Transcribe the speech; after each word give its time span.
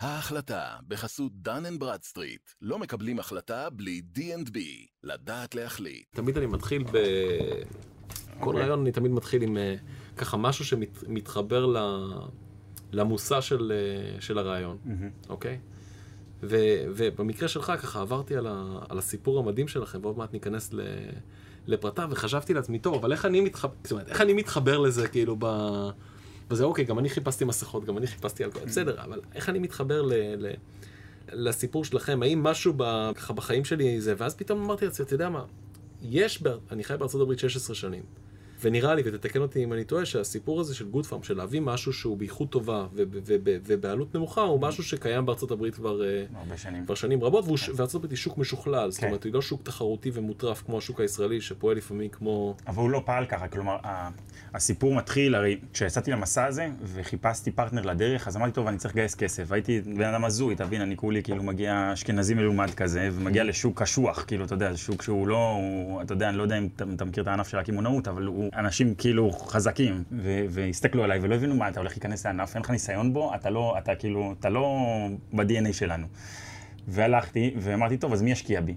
ההחלטה, 0.00 0.76
בחסות 0.88 1.32
דן 1.34 1.66
אנד 1.66 1.80
ברדסטריט, 1.80 2.50
לא 2.62 2.78
מקבלים 2.78 3.18
החלטה 3.18 3.70
בלי 3.70 4.02
D&B, 4.16 4.58
לדעת 5.04 5.54
להחליט. 5.54 6.06
תמיד 6.10 6.36
אני 6.36 6.46
מתחיל 6.46 6.84
ב... 6.84 6.90
כל 8.40 8.46
אוקיי. 8.46 8.60
רעיון 8.60 8.80
אני 8.80 8.92
תמיד 8.92 9.12
מתחיל 9.12 9.42
עם 9.42 9.56
אה, 9.56 9.74
ככה 10.16 10.36
משהו 10.36 10.64
שמתחבר 10.64 11.66
ל... 11.66 11.76
למושא 12.92 13.40
של, 13.40 13.72
אה, 13.72 14.20
של 14.20 14.38
הרעיון, 14.38 14.78
אוקיי? 15.28 15.58
ו, 16.42 16.56
ובמקרה 16.96 17.48
שלך 17.48 17.72
ככה 17.82 18.00
עברתי 18.00 18.36
על, 18.36 18.46
ה, 18.46 18.78
על 18.88 18.98
הסיפור 18.98 19.38
המדהים 19.38 19.68
שלכם, 19.68 19.98
ועוד 20.02 20.18
מעט 20.18 20.32
ניכנס 20.32 20.72
ל, 20.72 20.80
לפרטיו, 21.66 22.08
וחשבתי 22.10 22.54
לעצמי, 22.54 22.78
טוב, 22.78 22.94
אבל 22.94 23.12
איך 23.12 23.24
אני, 23.24 23.40
מתחבר, 23.40 23.74
זאת 23.82 23.92
אומרת, 23.92 24.08
איך 24.08 24.20
אני 24.20 24.32
מתחבר 24.32 24.78
לזה, 24.78 25.08
כאילו, 25.08 25.36
ב... 25.38 25.46
וזה 26.50 26.64
אוקיי, 26.64 26.84
גם 26.84 26.98
אני 26.98 27.08
חיפשתי 27.08 27.44
מסכות, 27.44 27.84
גם 27.84 27.98
אני 27.98 28.06
חיפשתי 28.06 28.44
אלכוהול, 28.44 28.68
בסדר, 28.68 29.02
אבל 29.04 29.20
איך 29.34 29.48
אני 29.48 29.58
מתחבר 29.58 30.02
ל... 30.02 30.12
ל... 30.14 30.54
לסיפור 31.32 31.84
שלכם, 31.84 32.22
האם 32.22 32.42
משהו 32.42 32.72
ב, 32.76 33.10
ככה 33.14 33.32
בחיים 33.32 33.64
שלי 33.64 34.00
זה, 34.00 34.14
ואז 34.18 34.34
פתאום 34.34 34.64
אמרתי 34.64 34.84
לעצמי, 34.84 35.06
אתה 35.06 35.14
יודע 35.14 35.28
מה, 35.28 35.44
יש, 36.02 36.42
ב, 36.42 36.48
אני 36.70 36.84
חי 36.84 36.96
בארצות 36.96 37.20
הברית 37.20 37.38
16 37.38 37.76
שנים, 37.76 38.02
ונראה 38.66 38.94
לי, 38.94 39.02
ותתקן 39.04 39.40
אותי 39.40 39.64
אם 39.64 39.72
אני 39.72 39.84
טועה, 39.84 40.04
שהסיפור 40.04 40.60
הזה 40.60 40.74
של 40.74 40.88
גוד 40.88 41.06
פארם, 41.06 41.22
של 41.22 41.36
להביא 41.36 41.60
משהו 41.60 41.92
שהוא 41.92 42.16
באיכות 42.16 42.50
טובה 42.50 42.86
וב- 42.94 43.08
וב- 43.26 43.40
ובעלות 43.66 44.14
נמוכה, 44.14 44.40
הוא 44.40 44.60
משהו 44.60 44.84
שקיים 44.84 45.26
בארצות 45.26 45.50
הברית 45.50 45.74
כבר, 45.74 46.02
אה, 46.04 46.24
שנים. 46.56 46.84
כבר 46.84 46.94
שנים 46.94 47.24
רבות, 47.24 47.58
ש- 47.58 47.68
וארצות 47.76 47.94
הברית 47.94 48.10
היא 48.10 48.18
שוק 48.18 48.38
משוכלל, 48.38 48.90
זאת 48.90 49.00
כן. 49.00 49.06
אומרת, 49.06 49.24
היא 49.24 49.32
לא 49.32 49.42
שוק 49.42 49.62
תחרותי 49.62 50.10
ומוטרף 50.14 50.62
כמו 50.66 50.78
השוק 50.78 51.00
הישראלי, 51.00 51.40
שפועל 51.40 51.76
לפעמים 51.76 52.08
כמו... 52.10 52.56
אבל 52.66 52.82
הוא 52.82 52.90
לא 52.90 53.02
פעל 53.04 53.24
ככה, 53.26 53.48
כלומר, 53.48 53.76
הסיפור 54.54 54.94
מתחיל, 54.94 55.34
הרי 55.34 55.58
כשיצאתי 55.72 56.10
למסע 56.10 56.44
הזה 56.46 56.68
וחיפשתי 56.84 57.50
פרטנר 57.50 57.82
לדרך, 57.82 58.28
אז 58.28 58.36
אמרתי, 58.36 58.52
טוב, 58.52 58.66
אני 58.66 58.78
צריך 58.78 58.94
לגייס 58.94 59.14
כסף. 59.14 59.52
הייתי 59.52 59.80
בן 59.80 60.04
אדם 60.14 60.24
הזוי, 60.24 60.54
תבין, 60.56 60.80
אני 60.80 60.96
כולי 60.96 61.22
כאילו 61.22 61.42
מגיע 61.42 61.90
אשכנזי 61.92 62.34
מלומד 62.34 62.74
כזה, 62.74 63.08
ומגיע 63.12 63.44
לשוק 63.44 63.82
קשוח, 63.82 64.24
כאילו, 64.26 64.44
אתה 64.44 64.54
יודע, 64.54 64.72
זה 64.72 64.78
שוק 64.78 65.02
שהוא 65.02 65.28
לא, 65.28 65.50
הוא, 65.50 66.02
אתה 66.02 66.12
יודע, 66.12 66.28
אני 66.28 66.36
לא 66.36 66.42
יודע 66.42 66.58
אם 66.58 66.68
אתה, 66.76 66.84
אתה 66.96 67.04
מכיר 67.04 67.22
את 67.22 67.28
הענף 67.28 67.48
של 67.48 67.58
הקמעונאות, 67.58 68.08
אבל 68.08 68.22
הוא 68.24 68.50
אנשים 68.56 68.94
כאילו 68.94 69.30
חזקים, 69.32 70.04
והסתכלו 70.48 71.04
עליי 71.04 71.18
ולא 71.22 71.34
הבינו 71.34 71.54
מה, 71.54 71.68
אתה 71.68 71.80
הולך 71.80 71.92
להיכנס 71.92 72.26
לענף, 72.26 72.54
אין 72.54 72.62
לך 72.62 72.70
ניסיון 72.70 73.12
בו, 73.12 73.34
אתה 73.34 73.50
לא, 73.50 73.74
אתה 73.78 73.94
כאילו, 73.94 74.34
אתה 74.40 74.48
לא 74.48 74.78
ב-DNA 75.32 75.72
שלנו. 75.72 76.06
והלכתי, 76.88 77.54
ואמרתי, 77.58 77.96
טוב, 77.96 78.12
אז 78.12 78.22
מי 78.22 78.30
ישקיע 78.30 78.60
בי? 78.60 78.74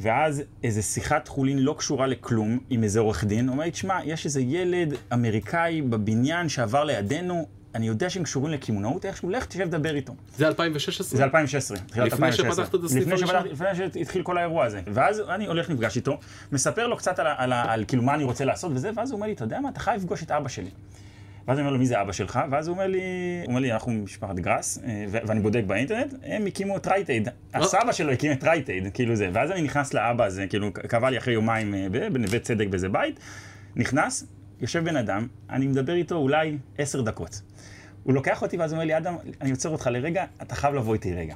ואז 0.00 0.42
איזה 0.64 0.82
שיחת 0.82 1.28
חולין 1.28 1.58
לא 1.58 1.74
קשורה 1.78 2.06
לכלום 2.06 2.58
עם 2.70 2.82
איזה 2.82 3.00
עורך 3.00 3.24
דין, 3.24 3.48
אומר 3.48 3.64
לי, 3.64 3.70
תשמע, 3.70 3.98
יש 4.04 4.24
איזה 4.24 4.40
ילד 4.40 4.94
אמריקאי 5.12 5.82
בבניין 5.82 6.48
שעבר 6.48 6.84
לידינו, 6.84 7.46
אני 7.78 7.86
יודע 7.86 8.10
שהם 8.10 8.22
קשורים 8.22 8.52
לקמעונאות 8.52 9.04
איכשהו, 9.06 9.30
לך 9.30 9.46
תשב 9.46 9.68
דבר 9.70 9.94
איתו. 9.94 10.14
זה 10.36 10.48
2016? 10.48 11.18
זה 11.18 11.24
2016, 11.24 11.78
תחילת 11.78 12.06
לפני 12.12 12.26
2016. 12.26 12.64
שפתחת 12.64 12.74
את 12.80 12.84
הסניף 12.84 13.02
לפני 13.06 13.14
הראשון? 13.14 13.52
לפני 13.52 13.68
שהתחיל 13.74 14.22
כל 14.22 14.38
האירוע 14.38 14.64
הזה. 14.64 14.80
ואז 14.86 15.20
אני 15.28 15.46
הולך 15.46 15.70
נפגש 15.70 15.96
איתו, 15.96 16.18
מספר 16.52 16.86
לו 16.86 16.96
קצת 16.96 17.18
על, 17.18 17.26
על, 17.36 17.52
ה- 17.52 17.72
על 17.72 17.84
כאילו 17.88 18.02
מה 18.02 18.14
אני 18.14 18.24
רוצה 18.24 18.44
לעשות 18.44 18.72
וזה, 18.74 18.90
ואז 18.96 19.10
הוא 19.10 19.16
אומר 19.16 19.26
לי, 19.26 19.32
אתה 19.32 19.44
יודע 19.44 19.60
מה, 19.60 19.68
אתה 19.68 19.80
חייב 19.80 20.00
לפגוש 20.00 20.22
את 20.22 20.30
אבא 20.30 20.48
שלי. 20.48 20.70
ואז 21.48 21.58
אני 21.58 21.64
אומר 21.64 21.72
לו, 21.72 21.78
מי 21.78 21.86
זה 21.86 22.00
אבא 22.00 22.12
שלך? 22.12 22.40
ואז 22.50 22.68
הוא 22.68 22.74
אומר 22.74 22.86
לי, 22.86 23.00
הוא 23.42 23.48
אומר 23.48 23.60
לי, 23.60 23.72
אנחנו 23.72 23.92
משפחת 23.92 24.34
גראס, 24.34 24.78
אה, 24.86 25.04
ואני 25.10 25.40
בודק 25.40 25.62
באינטרנט, 25.66 26.14
הם 26.22 26.46
הקימו 26.46 26.76
את 26.76 26.86
רייטייד. 26.86 27.28
הסבא 27.54 27.92
שלו 27.92 28.12
הקים 28.12 28.32
את 28.32 28.44
רייטייד, 28.44 28.84
כאילו 28.94 29.16
זה. 29.16 29.30
ואז 29.32 29.50
אני 29.50 29.62
נכנס 29.62 29.94
לאבא 29.94 30.24
הזה, 30.24 30.46
כאילו, 30.46 30.72
קבע 30.72 31.10
לי 31.10 31.18
אחרי 31.18 31.34
יומיים 31.34 31.74
אה, 31.74 31.88
בנווה 32.12 32.38
צדק 32.38 32.66
באיזה 32.68 32.88
בית, 32.88 33.20
נכנס, 33.76 34.24
יושב 34.60 34.84
בן 34.84 34.96
אדם, 34.96 35.26
אני 35.50 35.66
מדבר 35.66 35.94
איתו 35.94 36.16
אולי 36.16 36.58
עשר 36.78 37.00
דקות. 37.00 37.42
הוא 38.02 38.14
לוקח 38.14 38.42
אותי 38.42 38.56
ואז 38.56 38.72
הוא 38.72 38.76
אומר 38.76 38.86
לי, 38.86 38.96
אדם, 38.96 39.16
אני 39.40 39.50
עוצר 39.50 39.68
אותך 39.68 39.86
לרגע, 39.86 40.24
אתה 40.42 40.54
חייב 40.54 40.74
לבוא 40.74 40.94
איתי 40.94 41.14
רגע. 41.14 41.34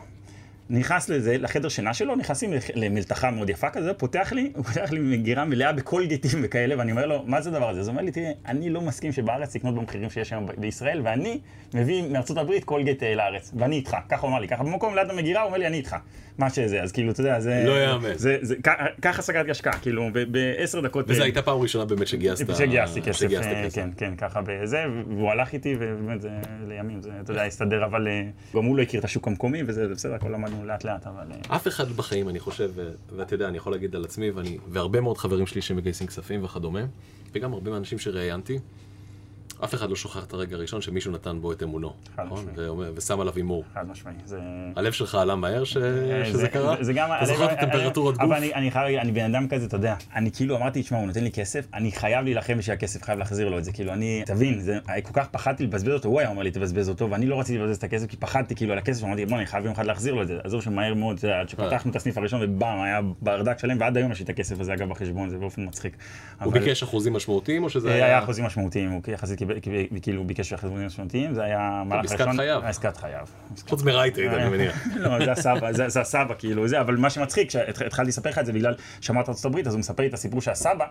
נכנס 0.70 1.08
לזה, 1.08 1.38
לחדר 1.38 1.68
שינה 1.68 1.94
שלו, 1.94 2.16
נכנסים 2.16 2.50
למלתחה 2.74 3.30
מאוד 3.30 3.50
יפה 3.50 3.70
כזה, 3.70 3.94
פותח 3.94 4.32
לי, 4.32 4.52
הוא 4.54 4.64
פותח 4.64 4.90
לי 4.90 5.00
מגירה 5.00 5.44
מלאה 5.44 5.72
בקולגייטים 5.72 6.40
וכאלה, 6.42 6.78
ואני 6.78 6.90
אומר 6.90 7.06
לו, 7.06 7.22
מה 7.26 7.40
זה 7.40 7.50
הדבר 7.50 7.70
הזה? 7.70 7.80
אז 7.80 7.88
הוא 7.88 7.92
אומר 7.92 8.02
לי, 8.02 8.10
תראה, 8.10 8.30
אני 8.46 8.70
לא 8.70 8.80
מסכים 8.80 9.12
שבארץ 9.12 9.56
לקנות 9.56 9.74
במחירים 9.74 10.10
שיש 10.10 10.32
היום 10.32 10.46
בישראל, 10.58 11.00
ואני 11.04 11.40
מביא 11.74 12.02
מארצות 12.08 12.36
הברית 12.38 12.64
קולגייט 12.64 13.02
אה, 13.02 13.14
לארץ, 13.14 13.52
ואני 13.58 13.76
איתך, 13.76 13.96
ככה 14.08 14.22
הוא 14.22 14.30
אמר 14.30 14.40
לי, 14.40 14.48
ככה 14.48 14.62
במקום 14.64 14.94
ליד 14.94 15.10
המגירה, 15.10 15.40
הוא 15.40 15.46
אומר 15.46 15.58
לי, 15.58 15.66
אני 15.66 15.76
איתך. 15.76 15.96
מה 16.38 16.50
שזה, 16.50 16.82
אז 16.82 16.92
כאילו, 16.92 17.10
אתה 17.10 17.20
יודע, 17.20 17.40
זה... 17.40 17.62
לא 17.66 17.84
יאמן. 17.84 18.14
זה- 18.14 18.38
זה- 18.42 18.54
כ- 18.62 19.00
ככה 19.02 19.22
סגרתי 19.22 19.50
השקעה, 19.50 19.78
כאילו, 19.78 20.08
בעשר 20.30 20.80
דקות... 20.80 21.04
וזו 21.08 21.20
אה, 21.20 21.24
הייתה 21.24 21.42
פעם 21.42 21.58
ראשונה 21.58 21.84
באמת 21.84 22.06
שגייסת... 22.06 22.56
שגייסתי 22.56 23.02
כסף, 23.02 23.22
אה, 23.32 23.64
כסף. 23.66 23.74
כן, 23.74 23.90
כן, 23.96 24.16
ככה 24.16 24.40
בזה, 24.46 24.84
והוא 25.08 25.30
הלך 25.30 25.52
איתי, 25.52 25.76
ובאמת 25.80 26.20
זה 26.20 26.28
לימים, 26.68 27.02
זה, 27.02 27.10
אתה 27.20 27.32
יודע, 27.32 27.42
הסתדר, 27.44 27.84
אבל 27.84 28.08
גם 28.56 28.64
הוא 28.64 28.76
לא 28.76 28.82
הכיר 28.82 29.00
את 29.00 29.04
השוק 29.04 29.26
המקומי, 29.28 29.62
וזה 29.66 29.88
זה 29.88 29.94
בסדר, 29.94 30.14
הכל 30.14 30.28
למדנו 30.28 30.64
לאט 30.64 30.84
לאט, 30.84 31.06
אבל... 31.06 31.26
אף 31.48 31.68
אחד 31.68 31.88
בחיים, 31.88 32.28
אני 32.28 32.38
חושב, 32.40 32.70
ואתה 33.16 33.34
יודע, 33.34 33.48
אני 33.48 33.56
יכול 33.56 33.72
להגיד 33.72 33.96
על 33.96 34.04
עצמי, 34.04 34.30
ואני, 34.30 34.58
והרבה 34.68 35.00
מאוד 35.00 35.18
חברים 35.18 35.46
שלי 35.46 35.62
שמגייסים 35.62 36.06
כספים 36.06 36.44
וכדומה, 36.44 36.80
וגם 37.32 37.52
הרבה 37.52 37.70
מהאנשים 37.70 37.98
שראיינתי, 37.98 38.58
אף 39.64 39.74
אחד 39.74 39.90
לא 39.90 39.96
שוכח 39.96 40.24
את 40.24 40.32
הרגע 40.32 40.56
הראשון 40.56 40.80
שמישהו 40.82 41.12
נתן 41.12 41.38
בו 41.40 41.52
את 41.52 41.62
אמונו, 41.62 41.92
חד 42.16 42.24
נכון? 42.26 42.46
ואומר- 42.56 42.92
ושם 42.96 43.20
עליו 43.20 43.32
הימור. 43.36 43.64
חד 43.74 43.88
משמעי, 43.88 44.14
זה... 44.24 44.38
הלב 44.76 44.92
שלך 44.92 45.14
עלה 45.14 45.34
מהר 45.36 45.64
ש... 45.64 45.76
אה, 45.76 46.24
שזה 46.26 46.38
זה- 46.38 46.48
קרה? 46.48 46.76
זה- 46.76 46.84
זה 46.84 46.92
גם... 46.92 47.08
אתה 47.16 47.26
זוכר 47.26 47.52
את 47.52 47.58
הטמפרטורות 47.58 48.14
אבל 48.18 48.26
גוף? 48.26 48.36
אני- 48.36 48.54
אני 48.54 48.70
חייב, 48.70 48.98
אני 48.98 49.12
בן 49.12 49.34
אדם 49.34 49.48
כזה, 49.48 49.66
אתה 49.66 49.76
יודע, 49.76 49.94
אני 50.14 50.30
כאילו 50.32 50.56
אמרתי, 50.56 50.82
תשמע, 50.82 50.98
הוא 50.98 51.06
נותן 51.06 51.24
לי 51.24 51.30
כסף, 51.32 51.66
אני 51.74 51.92
חייב 51.92 52.24
להילחם 52.24 52.58
בשביל 52.58 52.74
הכסף, 52.76 53.02
חייב 53.02 53.18
להחזיר 53.18 53.48
לו 53.48 53.58
את 53.58 53.64
זה, 53.64 53.72
כאילו, 53.72 53.92
אני, 53.92 54.22
תבין, 54.26 54.60
זה- 54.60 54.78
כל 55.02 55.12
כך 55.12 55.28
פחדתי 55.30 55.64
לבזבז 55.64 55.92
אותו, 55.92 56.08
הוא 56.08 56.20
היה 56.20 56.28
אומר 56.28 56.42
לי, 56.42 56.50
תבזבז 56.50 56.88
אותו, 56.88 57.10
ואני 57.10 57.26
לא 57.26 57.40
רציתי 57.40 57.58
לבזבז 57.58 57.76
את 57.76 57.84
הכסף, 57.84 58.06
כי 58.06 58.16
פחדתי 58.16 58.54
כאילו 58.54 58.72
על 58.72 58.78
הכסף, 58.78 59.04
אמרתי, 59.04 59.26
בוא, 59.26 59.36
אני 59.36 59.46
חייב 59.46 59.64
יום 59.64 59.72
אחד 59.74 59.86
להחזיר 59.86 60.14
לו 60.14 60.22
את 60.22 60.28
זה, 60.28 60.38
עזוב 60.44 60.62
שמהר 60.62 60.94
מאוד, 60.94 61.20
עד 61.40 61.48
שפתחנו 61.48 61.90
את 61.90 61.96
הסניף 61.96 62.18
הראשון, 62.18 62.40
ובאם, 62.44 62.80
היה 62.82 63.00
ברדק 63.22 63.58
שלם, 63.58 63.80
ועד 63.80 63.96
היום 63.96 64.12
יש 64.12 64.18
לי 64.18 64.24
את 64.24 64.30
הכסף 64.30 64.60
הזה, 64.60 64.72
אגב, 64.74 64.88
בחשבון, 64.88 65.30
זה 65.30 65.38
באופן 65.38 65.64
מצחיק. 65.66 65.96
הוא 66.40 66.50
אבל- 66.52 66.60
ביקש 66.60 66.82
אחוזים 66.82 67.12
משמעותיים, 67.12 67.64
או 67.64 67.70
שזה 67.70 67.80
זה 67.88 67.94
היה... 67.94 68.04
היה 68.06 68.18
אחוזים 68.18 68.44
משמעותיים, 68.44 68.90
הוא 68.90 69.02
יחסית 69.12 69.38
קיבל, 69.38 69.51
כאילו 70.02 70.18
הוא 70.18 70.26
ביקש 70.26 70.52
אחוזים 70.52 70.86
משמעותיים, 70.86 71.34
זה 71.34 71.42
היה 71.42 71.60
המהלך 71.60 72.04
עסקת 72.04 72.20
הראשון. 72.20 72.36
חייו. 72.36 72.60
עסקת 72.64 72.96
חייו. 72.96 73.26
חוץ 73.68 73.82
מ 73.82 73.87
Rite 73.87 74.07
Aid, 74.07 74.26
אני 74.26 74.48
מניח. 74.50 74.86
לא, 74.96 75.24
זה 75.24 75.32
הסבא, 75.32 75.72
זה, 75.72 76.00
הסבא, 76.00 76.34
כאילו, 76.38 76.68
זה, 76.68 76.80
אבל 76.80 76.96
מה 76.96 77.10
שמצחיק, 77.10 77.48
כשהתחלתי 77.48 78.08
לספר 78.08 78.30
לך 78.30 78.38
את 78.38 78.46
זה 78.46 78.52
בגלל 78.52 78.74
שמעת 79.00 79.28
ארצות 79.28 79.44
הברית, 79.44 79.66
אז 79.66 79.74
הוא 79.74 79.78
מספר 79.78 80.02
לי 80.02 80.08
את 80.08 80.14
הסיפור 80.14 80.40
של 80.40 80.50
הסבא, 80.50 80.86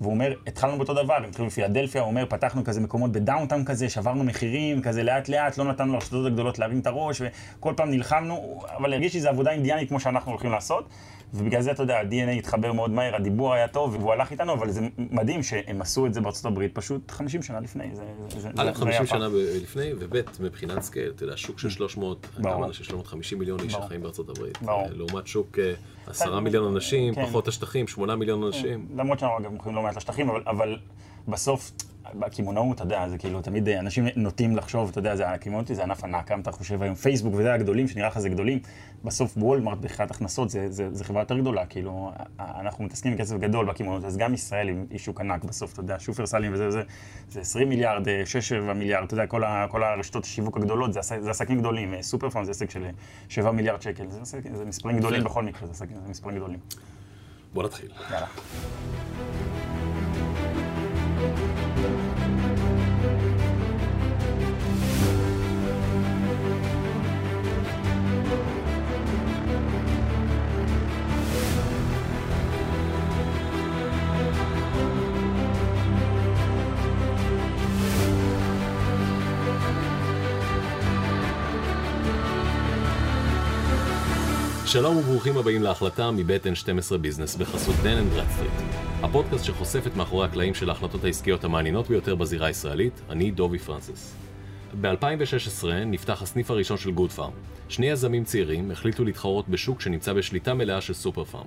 והוא 0.00 0.12
אומר, 0.12 0.34
התחלנו 0.46 0.76
באותו 0.76 0.94
דבר, 0.94 1.14
הם 1.14 1.24
התחילו 1.24 1.48
בפילדלפיה, 1.48 2.00
הוא 2.00 2.08
אומר, 2.08 2.26
פתחנו 2.28 2.64
כזה 2.64 2.80
מקומות 2.80 3.12
ב 3.12 3.18
downtown 3.18 3.64
כזה, 3.64 3.88
שברנו 3.88 4.24
מחירים, 4.24 4.82
כזה 4.82 5.02
לאט 5.02 5.28
לאט, 5.28 5.58
לא 5.58 5.64
נתנו 5.64 5.92
לרשתות 5.92 6.26
הגדולות 6.26 6.58
להרים 6.58 6.80
את 6.80 6.86
הראש, 6.86 7.22
וכל 7.58 7.74
פעם 7.76 7.90
נלחמנו, 7.90 8.62
אבל 8.76 8.92
הרגיש 8.92 9.14
לי 9.14 9.20
שזו 9.20 9.28
עבודה 9.28 9.50
אינדיאנית 9.50 9.88
כמו 9.88 10.00
שאנחנו 10.00 10.32
הולכים 10.32 10.50
לעשות, 10.50 10.88
ובגלל 11.36 11.62
זה, 11.62 11.70
אתה 11.70 11.82
יודע, 11.82 11.98
ה-DNA 11.98 12.30
התחבר 12.38 12.72
מאוד 12.72 12.90
מהר, 12.90 13.14
הדיבור 13.16 13.54
היה 13.54 13.68
טוב, 13.68 13.96
והוא 14.00 14.12
הלך 14.12 14.30
איתנו, 14.32 14.52
אבל 14.52 14.70
זה 14.70 14.80
מדהים 14.98 15.42
שהם 15.42 15.80
עשו 15.82 16.06
את 16.06 16.14
זה 16.14 16.20
בארצות 16.20 16.44
הברית 16.44 16.74
פשוט 16.74 17.10
50 17.10 17.42
שנה 17.42 17.60
לפני, 17.60 17.84
זה... 17.92 18.02
זה- 18.40 18.48
א', 18.56 18.64
זה 18.64 18.74
50 18.74 18.88
היה 18.88 19.06
שנה 19.06 19.28
לפני, 19.62 19.90
וב', 19.98 20.16
מבחינת 20.40 20.82
scale, 20.82 21.12
אתה 21.16 21.24
יודע, 21.24 21.36
שוק 21.36 21.58
של 21.58 21.70
300, 21.70 22.26
ברור. 22.38 22.54
כמה 22.56 22.66
אנשים, 22.66 22.84
350 22.84 23.38
מיליון 23.38 23.60
איש. 23.60 23.72
שחיים 23.72 24.02
בארצות 24.02 24.28
הברית. 24.28 24.62
ברור. 24.62 24.86
לעומת 24.90 25.26
שוק 25.26 25.58
אה, 25.58 25.72
10 26.06 26.40
מיליון 26.40 26.74
אנשים, 26.74 27.14
כן. 27.14 27.26
פחות 27.26 27.48
השטחים, 27.48 27.88
8 27.88 28.16
מיליון 28.16 28.42
אנשים. 28.42 28.86
למרות 28.96 29.18
שאנחנו 29.18 29.38
אגב 29.38 29.52
מוכרים 29.52 29.74
לא 29.76 29.82
מעט 29.82 29.96
לשטחים, 29.96 30.30
אבל, 30.30 30.42
אבל 30.46 30.78
בסוף, 31.28 31.70
בקמעונאות, 32.14 32.74
אתה 32.76 32.84
יודע, 32.84 33.08
זה 33.08 33.18
כאילו, 33.18 33.42
תמיד 33.42 33.68
אה, 33.68 33.78
אנשים 33.78 34.06
נוטים 34.16 34.56
לחשוב, 34.56 34.88
אתה 34.90 34.98
יודע, 34.98 35.16
זה 35.16 35.28
הקמעונאות 35.30 35.66
זה 35.74 35.82
ענף 35.82 36.04
ענק, 36.04 36.28
כמה 36.28 36.40
אתה 36.42 36.52
חושב 36.52 36.82
היום, 36.82 36.94
פייסבוק 36.94 37.34
וזה 37.34 37.54
הגדולים, 37.54 37.88
שנראה 37.88 38.08
לך 38.08 38.18
זה 38.18 38.28
גדולים, 38.28 38.58
בסוף 39.04 39.32
וולמרט 39.36 39.78
בחברת 39.78 40.10
הכנסות 40.10 40.50
זה, 40.50 40.66
זה, 40.70 40.88
זה 40.94 41.04
חברה 41.04 41.22
יותר 41.22 41.38
גדולה, 41.38 41.66
כאילו, 41.66 42.12
אנחנו 42.40 42.84
מתעסקים 42.84 43.12
עם 43.12 43.18
כסף 43.18 43.36
גדול 43.36 43.66
בקמעונאות, 43.66 44.04
אז 44.04 44.16
גם 44.16 44.34
ישראל 44.34 44.68
היא, 44.90 44.98
שוק 44.98 45.20
ענק 45.20 45.44
בסוף, 45.44 45.72
אתה 45.72 45.80
יודע, 45.80 45.96
שופרסלים 45.98 46.52
וזה 46.54 46.68
וזה, 46.68 46.82
זה 47.30 47.40
20 47.40 47.68
מיליארד, 47.68 48.02
6-7 48.08 48.72
מיליארד, 48.72 49.04
אתה 49.04 49.14
יודע, 49.14 49.26
כל, 49.26 49.44
ה, 49.44 49.66
כל 49.70 49.82
הרשתות 49.84 50.24
השיווק 50.24 50.56
הגדולות, 50.56 50.92
זה, 50.92 51.00
זה 51.20 51.30
עסקים 51.30 51.58
גדולים, 51.58 51.94
אה, 51.94 52.02
סופר 52.02 52.30
פארם 52.30 52.44
זה 52.44 52.50
עסק 52.50 52.70
של 52.70 52.86
7 53.28 53.50
מיליארד 53.50 53.82
שקל, 53.82 54.04
זה, 54.08 54.20
עסק, 54.22 54.40
זה 54.54 54.64
מספרים 54.64 54.96
גדולים. 54.98 55.24
בכל 55.24 55.42
מקרה, 55.44 55.66
זה, 55.66 55.72
עסק- 55.72 55.88
זה 56.04 56.10
מספרים 56.10 56.36
גדולים. 56.36 56.58
בוא 57.54 57.62
נתחיל. 57.62 57.90
יאללה. 58.10 58.26
שלום 84.76 84.96
וברוכים 84.96 85.36
הבאים 85.36 85.62
להחלטה 85.62 86.10
מבית 86.10 86.46
N12 86.46 86.96
ביזנס 86.96 87.36
בחסות 87.36 87.74
דן 87.82 87.98
אנד 87.98 88.12
ברדסטריט. 88.12 88.85
הפודקאסט 89.02 89.44
שחושף 89.44 89.86
את 89.86 89.96
מאחורי 89.96 90.26
הקלעים 90.26 90.54
של 90.54 90.68
ההחלטות 90.68 91.04
העסקיות 91.04 91.44
המעניינות 91.44 91.88
ביותר 91.88 92.14
בזירה 92.14 92.46
הישראלית, 92.46 93.00
אני 93.10 93.30
דובי 93.30 93.58
פרנסיס. 93.58 94.14
ב-2016 94.80 95.66
נפתח 95.86 96.22
הסניף 96.22 96.50
הראשון 96.50 96.76
של 96.76 96.90
גוד 96.90 97.10
פארם. 97.10 97.30
שני 97.68 97.86
יזמים 97.86 98.24
צעירים 98.24 98.70
החליטו 98.70 99.04
להתחרות 99.04 99.48
בשוק 99.48 99.80
שנמצא 99.80 100.12
בשליטה 100.12 100.54
מלאה 100.54 100.80
של 100.80 100.94
סופר 100.94 101.24
פארם. 101.24 101.44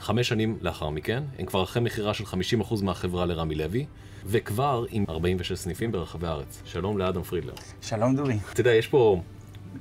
חמש 0.00 0.28
שנים 0.28 0.58
לאחר 0.60 0.90
מכן, 0.90 1.22
הם 1.38 1.46
כבר 1.46 1.62
אחרי 1.62 1.82
מכירה 1.82 2.14
של 2.14 2.24
50% 2.24 2.84
מהחברה 2.84 3.26
לרמי 3.26 3.54
לוי, 3.54 3.86
וכבר 4.26 4.84
עם 4.90 5.04
46 5.08 5.58
סניפים 5.58 5.92
ברחבי 5.92 6.26
הארץ. 6.26 6.62
שלום 6.64 6.98
לאדם 6.98 7.22
פרידלר. 7.22 7.54
שלום 7.82 8.16
דובי. 8.16 8.38
אתה 8.52 8.60
יודע, 8.60 8.74
יש 8.74 8.86
פה... 8.86 9.20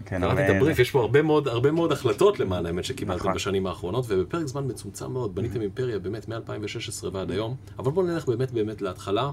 כן, 0.06 0.21
קראתי 0.21 0.45
את 0.45 0.56
הבריף, 0.56 0.80
יש 0.80 0.92
פה 0.92 1.01
הרבה 1.01 1.21
מאוד, 1.21 1.47
הרבה 1.47 1.71
מאוד 1.71 1.92
החלטות 1.92 2.39
למען 2.39 2.65
האמת 2.65 2.86
שקיבלתם 2.86 3.19
נכון. 3.19 3.33
בשנים 3.33 3.68
האחרונות, 3.68 4.06
ובפרק 4.07 4.45
זמן 4.47 4.68
מצומצם 4.68 5.12
מאוד 5.12 5.36
בניתם 5.36 5.62
אימפריה 5.62 6.00
באמת 6.00 6.27
מ-2016 6.27 7.06
ועד 7.13 7.31
היום. 7.31 7.56
אבל 7.80 7.92
בואו 7.92 8.06
נלך 8.06 8.27
באמת 8.27 8.51
באמת 8.51 8.81
להתחלה. 8.81 9.31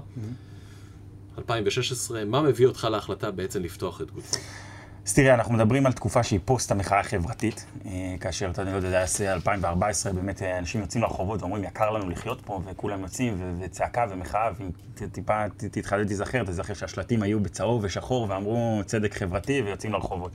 2016, 1.37 2.25
מה 2.25 2.41
מביא 2.41 2.67
אותך 2.67 2.87
להחלטה 2.91 3.31
בעצם 3.31 3.63
לפתוח 3.63 4.01
את 4.01 4.09
פארם? 4.09 4.43
אז 5.05 5.13
תראה, 5.13 5.33
אנחנו 5.33 5.53
מדברים 5.53 5.85
על 5.85 5.93
תקופה 5.93 6.23
שהיא 6.23 6.39
פוסט 6.45 6.71
המחאה 6.71 6.99
החברתית, 6.99 7.65
אה, 7.85 8.15
כאשר, 8.19 8.49
אתה 8.49 8.61
יודע, 8.61 9.05
זה 9.05 9.23
היה 9.23 9.33
2014, 9.33 10.13
באמת 10.13 10.41
אה, 10.41 10.57
אנשים 10.57 10.81
יוצאים 10.81 11.03
לרחובות 11.03 11.41
ואומרים, 11.41 11.63
יקר 11.63 11.89
לנו 11.89 12.09
לחיות 12.09 12.41
פה, 12.45 12.61
וכולם 12.65 13.01
יוצאים, 13.01 13.35
ו- 13.39 13.53
וצעקה 13.59 14.05
ומחאה, 14.09 14.49
ואם 14.59 14.69
טיפה 15.11 15.43
תתחדד, 15.57 16.07
תיזכר, 16.07 16.43
תזכר 16.43 16.73
שהשלטים 16.73 17.23
היו 17.23 17.39
בצהוב 17.39 17.83
ושחור, 17.83 18.25
ואמרו 18.29 18.81
צדק 18.85 19.13
חברתי, 19.13 19.61
ויוצאים 19.61 19.93
לרחובות. 19.93 20.31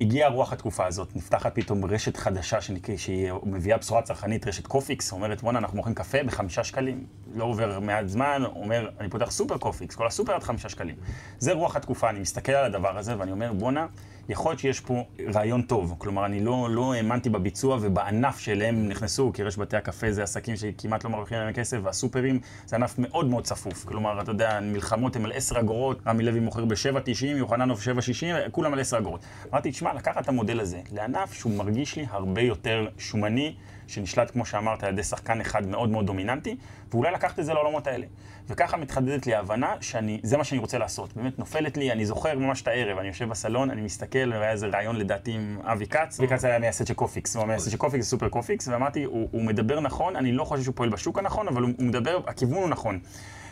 הגיעה 0.00 0.28
רוח 0.28 0.52
התקופה 0.52 0.86
הזאת, 0.86 1.16
נפתחת 1.16 1.54
פתאום 1.54 1.84
רשת 1.84 2.16
חדשה 2.16 2.60
שנקרא, 2.60 2.96
שהיא 2.96 3.32
מביאה 3.42 3.78
בשורה 3.78 4.02
צרכנית, 4.02 4.46
רשת 4.46 4.66
קופיקס, 4.66 5.12
אומרת, 5.12 5.42
בואנה, 5.42 5.58
אנחנו 5.58 5.76
מוכרים 5.76 5.94
קפה 5.94 6.22
בחמישה 6.22 6.64
שקלים. 6.64 7.06
לא 7.34 7.44
עובר 7.44 7.80
מעט 7.80 8.06
זמן, 8.08 8.42
אומר, 8.56 8.88
אני 9.00 9.08
פותח 9.08 9.30
סופר 9.30 9.58
קופיקס, 9.58 9.94
כל 9.94 10.06
הסופר 10.06 10.34
עד 10.34 10.42
חמישה 10.42 10.68
שקלים. 10.68 10.96
זה 11.38 11.52
רוח 11.52 11.76
התקופה, 11.76 12.10
אני 12.10 12.20
מסתכל 12.20 12.52
על 12.52 12.64
הדבר 12.64 12.98
הזה 12.98 13.18
ואני 13.18 13.32
אומר, 13.32 13.52
בואנה, 13.52 13.86
יכול 14.28 14.50
להיות 14.50 14.60
שיש 14.60 14.80
פה 14.80 15.04
רעיון 15.34 15.62
טוב. 15.62 15.94
כלומר, 15.98 16.26
אני 16.26 16.40
לא, 16.40 16.68
לא 16.70 16.94
האמנתי 16.94 17.28
בביצוע 17.28 17.78
ובענף 17.80 18.38
שאליהם 18.38 18.88
נכנסו, 18.88 19.30
כי 19.34 19.42
רשת 19.42 19.58
בתי 19.58 19.76
הקפה 19.76 20.12
זה 20.12 20.22
עסקים 20.22 20.56
שכמעט 20.56 21.04
לא 21.04 21.10
מרוויחים 21.10 21.38
להם 21.38 21.52
כסף, 21.52 21.78
והסופרים 21.82 22.40
זה 22.66 22.76
ענף 22.76 22.98
מאוד 22.98 23.26
מאוד 23.26 23.44
צפוף. 23.44 23.84
כלומר, 23.84 24.20
אתה 24.20 24.30
יודע, 24.30 24.58
מלחמות 24.62 25.16
הן 25.16 25.24
על 25.24 25.32
10 25.34 25.60
אגורות, 25.60 26.00
רמי 26.06 26.22
לוי 26.22 26.40
מוכר 26.40 26.64
ב-7.90, 26.64 27.26
יוחננוב 27.26 27.80
7.60, 27.80 28.50
כולם 28.50 28.72
על 28.72 28.80
10 28.80 28.98
אגורות. 28.98 29.20
אמרתי, 29.52 29.70
תשמע, 29.70 29.94
לקחת 29.94 30.22
את 30.22 30.28
המודל 30.28 30.60
הזה 30.60 30.80
לענף 30.92 31.32
שהוא 31.32 31.56
מרגיש 31.56 31.96
לי 31.96 32.06
הרבה 32.10 32.40
יותר 32.40 32.86
שומני, 32.98 33.54
שנשלט, 33.86 34.30
כמו 34.30 34.46
שאמרת, 34.46 34.84
על 34.84 34.92
ידי 34.92 35.02
שחקן 35.02 35.40
אחד 35.40 35.66
מאוד 35.66 35.88
מאוד 35.88 36.06
דומיננטי, 36.06 36.56
ואולי 36.90 37.12
לקחת 37.12 37.38
את 37.38 37.44
זה 37.44 37.54
לעולמות 37.54 37.86
האלה. 37.86 38.06
וככה 38.48 38.76
מתחדדת 38.76 39.26
לי 39.26 39.34
ההבנה 39.34 39.74
שזה 39.80 40.36
מה 40.36 40.44
שאני 40.44 40.60
רוצה 40.60 40.78
לעשות. 40.78 41.16
באמת 41.16 41.38
נופלת 41.38 41.76
לי, 41.76 41.92
אני 41.92 42.06
זוכר 42.06 42.38
ממש 42.38 42.62
את 42.62 42.68
הערב, 42.68 42.98
אני 42.98 43.08
יושב 43.08 43.28
בסלון, 43.28 43.70
אני 43.70 43.80
מסתכל, 43.80 44.32
והיה 44.32 44.52
איזה 44.52 44.66
ראיון 44.66 44.96
לדעתי 44.96 45.32
עם 45.32 45.58
אבי 45.62 45.86
כץ, 45.86 46.20
אבי 46.20 46.28
כץ 46.28 46.44
היה 46.44 46.56
המייסד 46.56 46.86
של 46.86 46.94
קופיקס, 46.94 47.36
הוא 47.36 47.42
המייסד 47.42 47.70
של 47.70 47.76
קופיקס, 47.76 48.08
סופר 48.08 48.28
קופיקס, 48.28 48.68
ואמרתי, 48.68 49.04
הוא, 49.04 49.28
הוא 49.32 49.42
מדבר 49.42 49.80
נכון, 49.80 50.16
אני 50.16 50.32
לא 50.32 50.44
חושב 50.44 50.62
שהוא 50.62 50.74
פועל 50.74 50.88
בשוק 50.88 51.18
הנכון, 51.18 51.48
אבל 51.48 51.62
הוא, 51.62 51.70
הוא 51.78 51.86
מדבר, 51.86 52.20
הכיוון 52.26 52.58
הוא 52.58 52.68
נכון. 52.68 52.98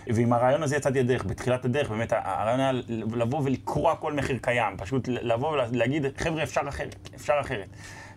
ועם 0.06 0.32
הרעיון 0.32 0.62
הזה 0.62 0.76
יצאתי 0.76 0.98
לדרך, 0.98 1.24
בתחילת 1.24 1.64
הדרך, 1.64 1.90
באמת, 1.90 2.12
הרעיון 2.16 2.60
היה 2.60 2.72
לבוא 2.98 3.40
ולקרוע 3.44 3.96
כל 3.96 4.12
מחיר 4.12 4.38
קיים, 4.42 4.76
פשוט 4.76 5.08
לבוא 5.08 5.58
ולהגיד, 5.72 6.06
חבר'ה, 6.16 6.42
אפשר 6.42 6.60
אחרת, 6.68 7.08
אפשר 7.14 7.34
אחרת. 7.40 7.68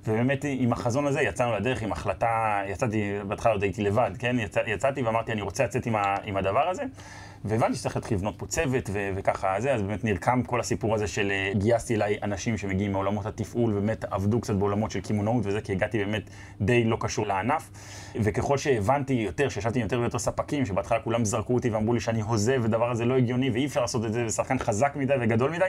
ובאמת 0.07 0.45
עם 0.47 0.73
החזון 0.73 1.07
הזה 1.07 1.21
יצאנו 1.21 1.55
לדרך 1.55 1.81
עם 1.81 1.91
החלטה, 1.91 2.61
יצאתי, 2.67 3.19
בהתחלה 3.27 3.51
עוד 3.51 3.63
הייתי 3.63 3.83
לבד, 3.83 4.11
כן? 4.19 4.35
יצא, 4.39 4.59
יצאתי 4.67 5.01
ואמרתי, 5.01 5.31
אני 5.31 5.41
רוצה 5.41 5.63
לצאת 5.63 5.85
עם, 5.85 5.95
ה, 5.95 6.15
עם 6.23 6.37
הדבר 6.37 6.69
הזה, 6.69 6.83
והבנתי 7.47 7.77
שצריך 7.77 7.95
להתחיל 7.95 8.17
לבנות 8.17 8.33
פה 8.37 8.45
צוות 8.45 8.89
ו- 8.93 9.09
וככה 9.15 9.55
זה, 9.59 9.73
אז 9.73 9.81
באמת 9.81 10.03
נרקם 10.03 10.43
כל 10.43 10.59
הסיפור 10.59 10.95
הזה 10.95 11.07
של 11.07 11.31
אה, 11.31 11.51
גייסתי 11.55 11.95
אליי 11.95 12.17
אנשים 12.23 12.57
שמגיעים 12.57 12.91
מעולמות 12.91 13.25
התפעול, 13.25 13.73
באמת 13.73 14.05
עבדו 14.11 14.41
קצת 14.41 14.55
בעולמות 14.55 14.91
של 14.91 15.01
קמעונאות 15.01 15.45
וזה, 15.45 15.61
כי 15.61 15.71
הגעתי 15.71 15.97
באמת 15.97 16.29
די 16.61 16.83
לא 16.83 16.97
קשור 16.99 17.27
לענף, 17.27 17.69
וככל 18.15 18.57
שהבנתי 18.57 19.13
יותר, 19.13 19.49
שישבתי 19.49 19.79
עם 19.79 19.83
יותר 19.83 19.99
ויותר 19.99 20.19
ספקים, 20.19 20.65
שבהתחלה 20.65 20.99
כולם 20.99 21.25
זרקו 21.25 21.53
אותי 21.53 21.69
ואמרו 21.69 21.93
לי 21.93 21.99
שאני 21.99 22.21
הוזה 22.21 22.57
ודבר 22.61 22.91
הזה 22.91 23.05
לא 23.05 23.17
הגיוני 23.17 23.49
ואי 23.49 23.65
אפשר 23.65 23.81
לעשות 23.81 24.05
את 24.05 24.13
זה, 24.13 24.25
ושחקן 24.25 24.59
חזק 24.59 24.93
מדי 24.95 25.13
וגדול 25.21 25.51
מדי, 25.51 25.65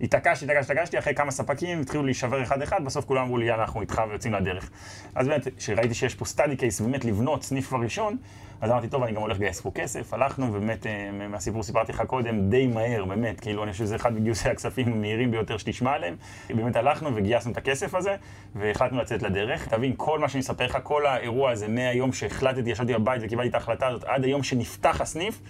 התעקשתי, 0.00 0.44
התעקשתי, 0.44 0.72
התעקשתי, 0.72 0.98
אחרי 0.98 1.14
כמה 1.14 1.30
ספקים 1.30 1.80
התחילו 1.80 2.02
להישבר 2.02 2.42
אחד-אחד, 2.42 2.84
בסוף 2.84 3.04
כולם 3.04 3.22
אמרו 3.22 3.38
לי, 3.38 3.46
יאללה, 3.46 3.62
אנחנו 3.62 3.80
איתך 3.80 4.02
ויוצאים 4.10 4.32
לדרך. 4.32 4.70
אז 5.14 5.28
באמת, 5.28 5.48
כשראיתי 5.56 5.94
שיש 5.94 6.14
פה 6.14 6.24
סטאדי 6.24 6.56
קייס, 6.56 6.80
באמת 6.80 7.04
לבנות 7.04 7.42
סניף 7.42 7.68
כבר 7.68 7.78
ראשון, 7.78 8.16
אז 8.62 8.70
אמרתי, 8.70 8.88
טוב, 8.88 9.02
אני 9.02 9.12
גם 9.12 9.22
הולך 9.22 9.36
לגייס 9.36 9.60
פה 9.60 9.70
כסף, 9.74 10.14
הלכנו, 10.14 10.46
ובאמת, 10.48 10.86
אה, 10.86 11.28
מהסיפור 11.28 11.62
סיפרתי 11.62 11.92
לך 11.92 12.02
קודם, 12.06 12.50
די 12.50 12.66
מהר, 12.66 13.04
באמת, 13.04 13.40
כאילו, 13.40 13.64
אני 13.64 13.72
חושב 13.72 13.84
שזה 13.84 13.96
אחד 13.96 14.14
מגיוסי 14.14 14.48
הכספים 14.48 14.92
המהירים 14.92 15.30
ביותר 15.30 15.56
שתשמע 15.58 15.92
עליהם. 15.92 16.16
באמת 16.50 16.76
הלכנו 16.76 17.10
וגייסנו 17.14 17.52
את 17.52 17.56
הכסף 17.56 17.94
הזה, 17.94 18.16
והחלטנו 18.54 18.98
לצאת 19.00 19.22
לדרך. 19.22 19.68
תבין, 19.68 19.94
כל 19.96 20.18
מה 20.18 20.28
שאני 20.28 20.38
מספר 20.38 20.64
לך, 20.64 20.78
כל 20.82 21.06
האירוע 21.06 21.50
הזה, 21.50 21.68
מהיום 21.68 22.12
שהחלטתי, 22.12 22.70
ישבתי 22.70 22.94
בבית 22.94 23.22
וקיבלתי 23.24 23.48
את 23.48 23.54
ההחלטה 23.54 23.86
הזאת, 23.86 24.04
עד 24.04 24.24
היום 24.24 24.42
שנפתח 24.42 25.00
הסניף, 25.00 25.40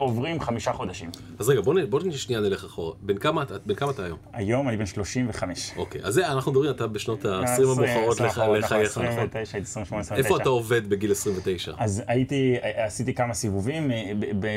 עוברים 0.00 0.40
חמישה 0.40 0.72
חודשים. 0.72 1.10
אז 1.38 1.48
רגע, 1.48 1.60
בוא, 1.60 1.74
נ- 1.74 1.90
בוא 1.90 2.00
שנייה 2.10 2.40
נלך 2.40 2.64
אחורה. 2.64 2.94
בן 3.02 3.18
כמה, 3.18 3.44
בן 3.66 3.74
כמה 3.74 3.90
אתה 3.90 4.04
היום? 4.04 4.18
היום 4.32 4.68
אני 4.68 4.76
בן 4.76 4.86
35. 4.86 5.72
אוקיי, 5.76 6.00
אז 6.04 6.14
זה, 6.14 6.28
אנחנו 6.32 6.52
מדברים, 6.52 6.70
אתה 6.70 6.86
בשנות 6.86 7.24
ה-20 7.24 7.44
עשרים, 7.44 7.68
המאוחרות 7.68 8.20
האחרונות, 8.20 8.58
לחייך, 8.58 8.90
נכון? 8.98 9.06
29, 9.06 9.56
הייתי 9.56 9.68
28, 9.70 10.00
29. 10.00 10.16
איפה 10.16 10.36
אתה 10.42 10.48
עובד 10.48 10.88
בגיל 10.90 11.10
29? 11.12 11.72
אז 11.78 12.02
הייתי, 12.06 12.56
עשיתי 12.62 13.14
כמה 13.14 13.34
סיבובים, 13.34 13.90
אה, 13.90 14.12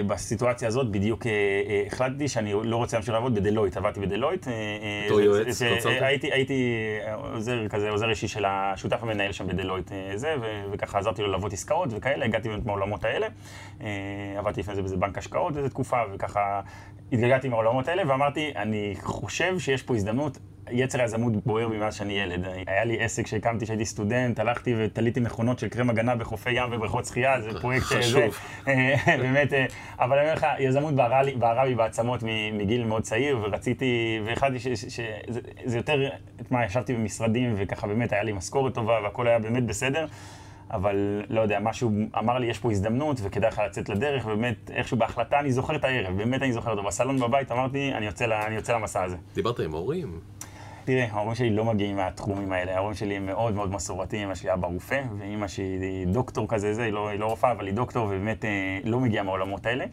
בסיטואציה 0.07 0.67
הזאת 0.67 0.91
בדיוק 0.91 1.27
אה, 1.27 1.31
אה, 1.31 1.83
החלטתי 1.87 2.27
שאני 2.27 2.53
לא 2.63 2.75
רוצה 2.77 2.97
להמשיך 2.97 3.13
לעבוד 3.13 3.35
בדלויט, 3.35 3.77
עבדתי 3.77 3.99
בדלויט. 3.99 4.43
זה- 5.49 5.65
יועץ? 5.67 5.85
הייתי, 5.85 6.31
הייתי 6.33 6.63
עוזר 7.33 7.67
כזה, 7.67 7.89
עוזר 7.89 8.09
אישי 8.09 8.27
של 8.27 8.45
השותף 8.47 8.97
המנהל 9.01 9.31
שם 9.31 9.47
בדלויט, 9.47 9.91
זה, 10.15 10.35
וככה 10.71 10.99
עזרתי 10.99 11.21
לו 11.21 11.31
לעבוד 11.31 11.53
עסקאות 11.53 11.89
וכאלה, 11.91 12.25
הגעתי 12.25 12.49
באמת 12.49 12.65
מהעולמות 12.65 13.03
האלה. 13.03 13.27
עבדתי 14.37 14.59
לפני 14.59 14.75
זה 14.75 14.81
באיזה 14.81 14.97
בנק 14.97 15.17
השקעות 15.17 15.32
איזה 15.57 15.69
תקופה, 15.69 15.97
וככה 16.13 16.61
התגלגלתי 17.11 17.49
מהעולמות 17.49 17.87
האלה, 17.87 18.03
ואמרתי, 18.07 18.51
אני 18.55 18.93
חושב 19.01 19.59
שיש 19.59 19.83
פה 19.83 19.95
הזדמנות. 19.95 20.37
יצר 20.71 21.01
היזמות 21.01 21.33
בוער 21.45 21.69
בי 21.69 21.77
מאז 21.77 21.95
שאני 21.95 22.13
ילד. 22.13 22.45
היה 22.67 22.83
לי 22.83 23.03
עסק 23.03 23.27
שהקמתי 23.27 23.65
כשהייתי 23.65 23.85
סטודנט, 23.85 24.39
הלכתי 24.39 24.75
ותליתי 24.77 25.19
מכונות 25.19 25.59
של 25.59 25.67
קרם 25.67 25.89
הגנה 25.89 26.15
בחופי 26.15 26.51
ים 26.51 26.63
ובריכות 26.71 27.05
שחייה, 27.05 27.41
זה 27.41 27.59
פרויקט 27.61 27.85
חשוב. 27.85 28.01
שזה, 28.01 28.27
אה, 28.67 29.17
באמת, 29.17 29.53
אה, 29.53 29.65
אבל 29.99 30.17
אני 30.17 30.27
אומר 30.27 30.33
לך, 30.33 30.45
יזמות 30.59 30.93
בערה 31.39 31.65
בי 31.65 31.75
בעצמות 31.75 32.23
מגיל 32.53 32.83
מאוד 32.83 33.01
צעיר, 33.01 33.39
ורציתי, 33.43 34.21
והחלטתי 34.25 34.59
שזה 34.59 35.77
יותר, 35.77 36.09
מה, 36.51 36.65
ישבתי 36.65 36.93
במשרדים, 36.93 37.53
וככה 37.57 37.87
באמת 37.87 38.13
היה 38.13 38.23
לי 38.23 38.31
משכורת 38.31 38.73
טובה, 38.73 38.99
והכל 39.03 39.27
היה 39.27 39.39
באמת 39.39 39.65
בסדר. 39.65 40.05
אבל 40.73 40.95
לא 41.29 41.41
יודע, 41.41 41.59
משהו 41.59 41.91
אמר 42.19 42.37
לי, 42.37 42.47
יש 42.47 42.59
פה 42.59 42.71
הזדמנות 42.71 43.17
וכדאי 43.23 43.49
לך 43.49 43.61
לצאת 43.65 43.89
לדרך, 43.89 44.25
ובאמת, 44.25 44.71
איכשהו 44.73 44.97
בהחלטה, 44.97 45.39
אני 45.39 45.51
זוכר 45.51 45.75
את 45.75 45.83
הערב, 45.83 46.17
באמת 46.17 46.41
אני 46.41 46.53
זוכר 46.53 46.71
אותו. 46.71 46.83
בסלון 46.83 47.19
בבית 47.19 47.51
אמרתי, 47.51 47.91
אני 47.93 48.05
יוצא, 48.05 48.25
ל- 48.25 48.33
אני 48.33 48.55
יוצא 48.55 48.73
למסע 48.73 49.03
הזה. 49.03 49.17
דיברת 49.35 49.59
עם 49.59 49.73
ההורים? 49.73 50.19
תראה, 50.85 51.07
ההורים 51.11 51.35
שלי 51.35 51.49
לא 51.49 51.65
מגיעים 51.65 51.95
מהתחומים 51.95 52.51
האלה, 52.51 52.75
ההורים 52.75 52.93
שלי 52.93 53.17
הם 53.17 53.25
מאוד 53.25 53.53
מאוד 53.53 53.71
מסורתיים, 53.71 54.27
אמא 54.27 54.35
שלי 54.35 54.53
אבא 54.53 54.67
רופא, 54.67 55.01
ואימא 55.17 55.47
שלי 55.47 55.85
היא 55.85 56.07
דוקטור 56.07 56.47
כזה, 56.47 56.73
זה, 56.73 56.83
היא 56.83 56.93
לא, 56.93 57.13
לא 57.13 57.25
רופאה, 57.25 57.51
אבל 57.51 57.65
היא 57.65 57.73
דוקטור, 57.73 58.05
ובאמת 58.05 58.45
אה, 58.45 58.79
לא 58.83 58.99
מגיעה 58.99 59.23
מהעולמות 59.23 59.65
האלה. 59.65 59.85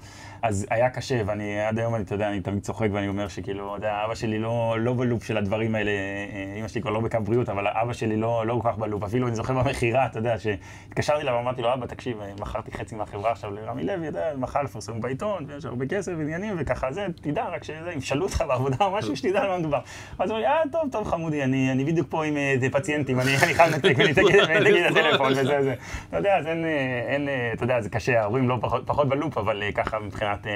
אז 0.43 0.67
היה 0.71 0.91
קשה, 0.91 1.23
ואני 1.27 1.61
עד 1.61 1.79
היום, 1.79 1.95
אני, 1.95 2.05
אתה 2.05 2.15
יודע, 2.15 2.29
אני 2.29 2.41
תמיד 2.41 2.63
צוחק 2.63 2.89
ואני 2.93 3.09
אומר 3.09 3.29
שכאילו, 3.29 3.77
אתה 3.77 3.87
יודע, 3.87 4.05
אבא 4.05 4.15
שלי 4.15 4.39
לא, 4.39 4.77
לא 4.81 4.93
בלופ 4.93 5.25
של 5.25 5.37
הדברים 5.37 5.75
האלה, 5.75 5.91
אה, 5.91 6.53
אימא 6.57 6.69
שלי 6.69 6.83
כבר 6.83 6.91
לא 6.91 7.01
בקו 7.01 7.19
בריאות, 7.25 7.49
אבל 7.49 7.67
אבא 7.69 7.93
שלי 7.93 8.17
לא, 8.17 8.47
לא 8.47 8.59
כל 8.63 8.69
כך 8.71 8.79
בלופ, 8.79 9.03
אפילו 9.03 9.27
אני 9.29 9.37
זוכר 9.37 9.55
במכירה, 9.55 10.07
אתה 10.07 10.19
יודע, 10.19 10.39
שהתקשרתי 10.39 11.23
אליו 11.23 11.35
ואמרתי 11.35 11.63
לו, 11.63 11.75
אבא, 11.75 11.87
תקשיב, 11.87 12.21
אה, 12.21 12.33
מכרתי 12.41 12.73
חצי 12.73 12.95
מהחברה 12.95 13.31
עכשיו 13.31 13.51
לרמי 13.51 13.85
לוי, 13.85 14.09
אתה 14.09 14.19
יודע, 14.19 14.33
מחר 14.37 14.63
לפרסם 14.63 15.01
בעיתון, 15.01 15.45
ויש 15.49 15.65
הרבה 15.65 15.87
כסף 15.87 16.13
ועניינים, 16.19 16.57
וככה 16.59 16.93
זה, 16.93 17.07
תדע, 17.21 17.49
רק 17.49 17.65
שזה, 17.65 17.93
אם 17.97 18.01
שאלו 18.01 18.25
אותך 18.25 18.45
בעבודה 18.49 18.77
או 18.81 18.91
משהו, 18.91 19.17
שתדע 19.17 19.43
על 19.43 19.49
מה 19.49 19.59
מדובר. 19.59 19.81
אז 20.19 20.31
הוא 20.31 20.39
אומר 20.39 20.49
אה, 20.49 20.63
טוב, 20.73 20.80
טוב, 20.91 21.09
חמודי, 21.09 21.45
אני, 21.45 21.73
אני 21.73 21.85
בדיוק 21.85 22.07
פה 22.11 22.25
עם 22.25 22.37
אה, 22.37 22.71
פציינטים, 22.73 23.21
אני, 23.21 23.37
אני 23.37 23.55
חייב 23.55 23.73
לנתק 23.73 23.95
ולנתק 23.99 24.23
את 24.91 24.97
הטלפון 24.97 25.33
וזה, 25.33 25.63
זה. 25.63 25.75
אתה 26.09 26.17
יודע, 26.17 26.39
אז 26.39 26.47
אין, 26.47 26.65
אה, 26.65 27.05
אין, 27.07 27.29
אה, 27.29 27.53
אתה 27.53 27.65
יודע, 27.65 27.81
זה 27.81 27.89
קשה, 27.89 28.21
ההורים 28.21 28.49
לא 28.49 28.59
פחות, 28.61 28.83
פחות 28.87 29.09
בלופ, 29.09 29.39
אבל 29.39 29.63
ככה 29.75 29.99
מבחינת, 29.99 30.47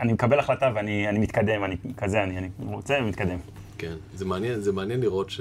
אני 0.00 0.12
מקבל 0.12 0.38
החלטה 0.38 0.70
ואני 0.74 1.08
אני 1.08 1.18
מתקדם, 1.18 1.64
אני 1.64 1.76
כזה, 1.96 2.22
אני, 2.22 2.38
אני 2.38 2.48
רוצה 2.58 2.94
ומתקדם. 3.02 3.38
כן, 3.78 3.94
זה 4.14 4.24
מעניין, 4.24 4.60
זה 4.60 4.72
מעניין 4.72 5.00
לראות 5.00 5.30
ש... 5.30 5.40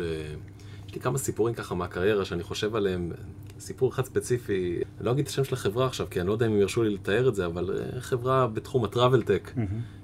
יש 0.87 0.95
לי 0.95 1.01
כמה 1.01 1.17
סיפורים 1.17 1.55
ככה 1.55 1.75
מהקריירה 1.75 2.25
שאני 2.25 2.43
חושב 2.43 2.75
עליהם. 2.75 3.11
סיפור 3.59 3.89
אחד 3.89 4.05
ספציפי, 4.05 4.79
אני 4.97 5.05
לא 5.05 5.11
אגיד 5.11 5.25
את 5.25 5.29
השם 5.29 5.43
של 5.43 5.53
החברה 5.53 5.85
עכשיו, 5.85 6.07
כי 6.09 6.19
אני 6.19 6.27
לא 6.27 6.33
יודע 6.33 6.45
אם 6.45 6.51
הם 6.51 6.59
ירשו 6.59 6.83
לי 6.83 6.89
לתאר 6.89 7.29
את 7.29 7.35
זה, 7.35 7.45
אבל 7.45 7.79
חברה 7.99 8.47
בתחום 8.47 8.83
הטראבל 8.83 9.21
טק, 9.23 9.51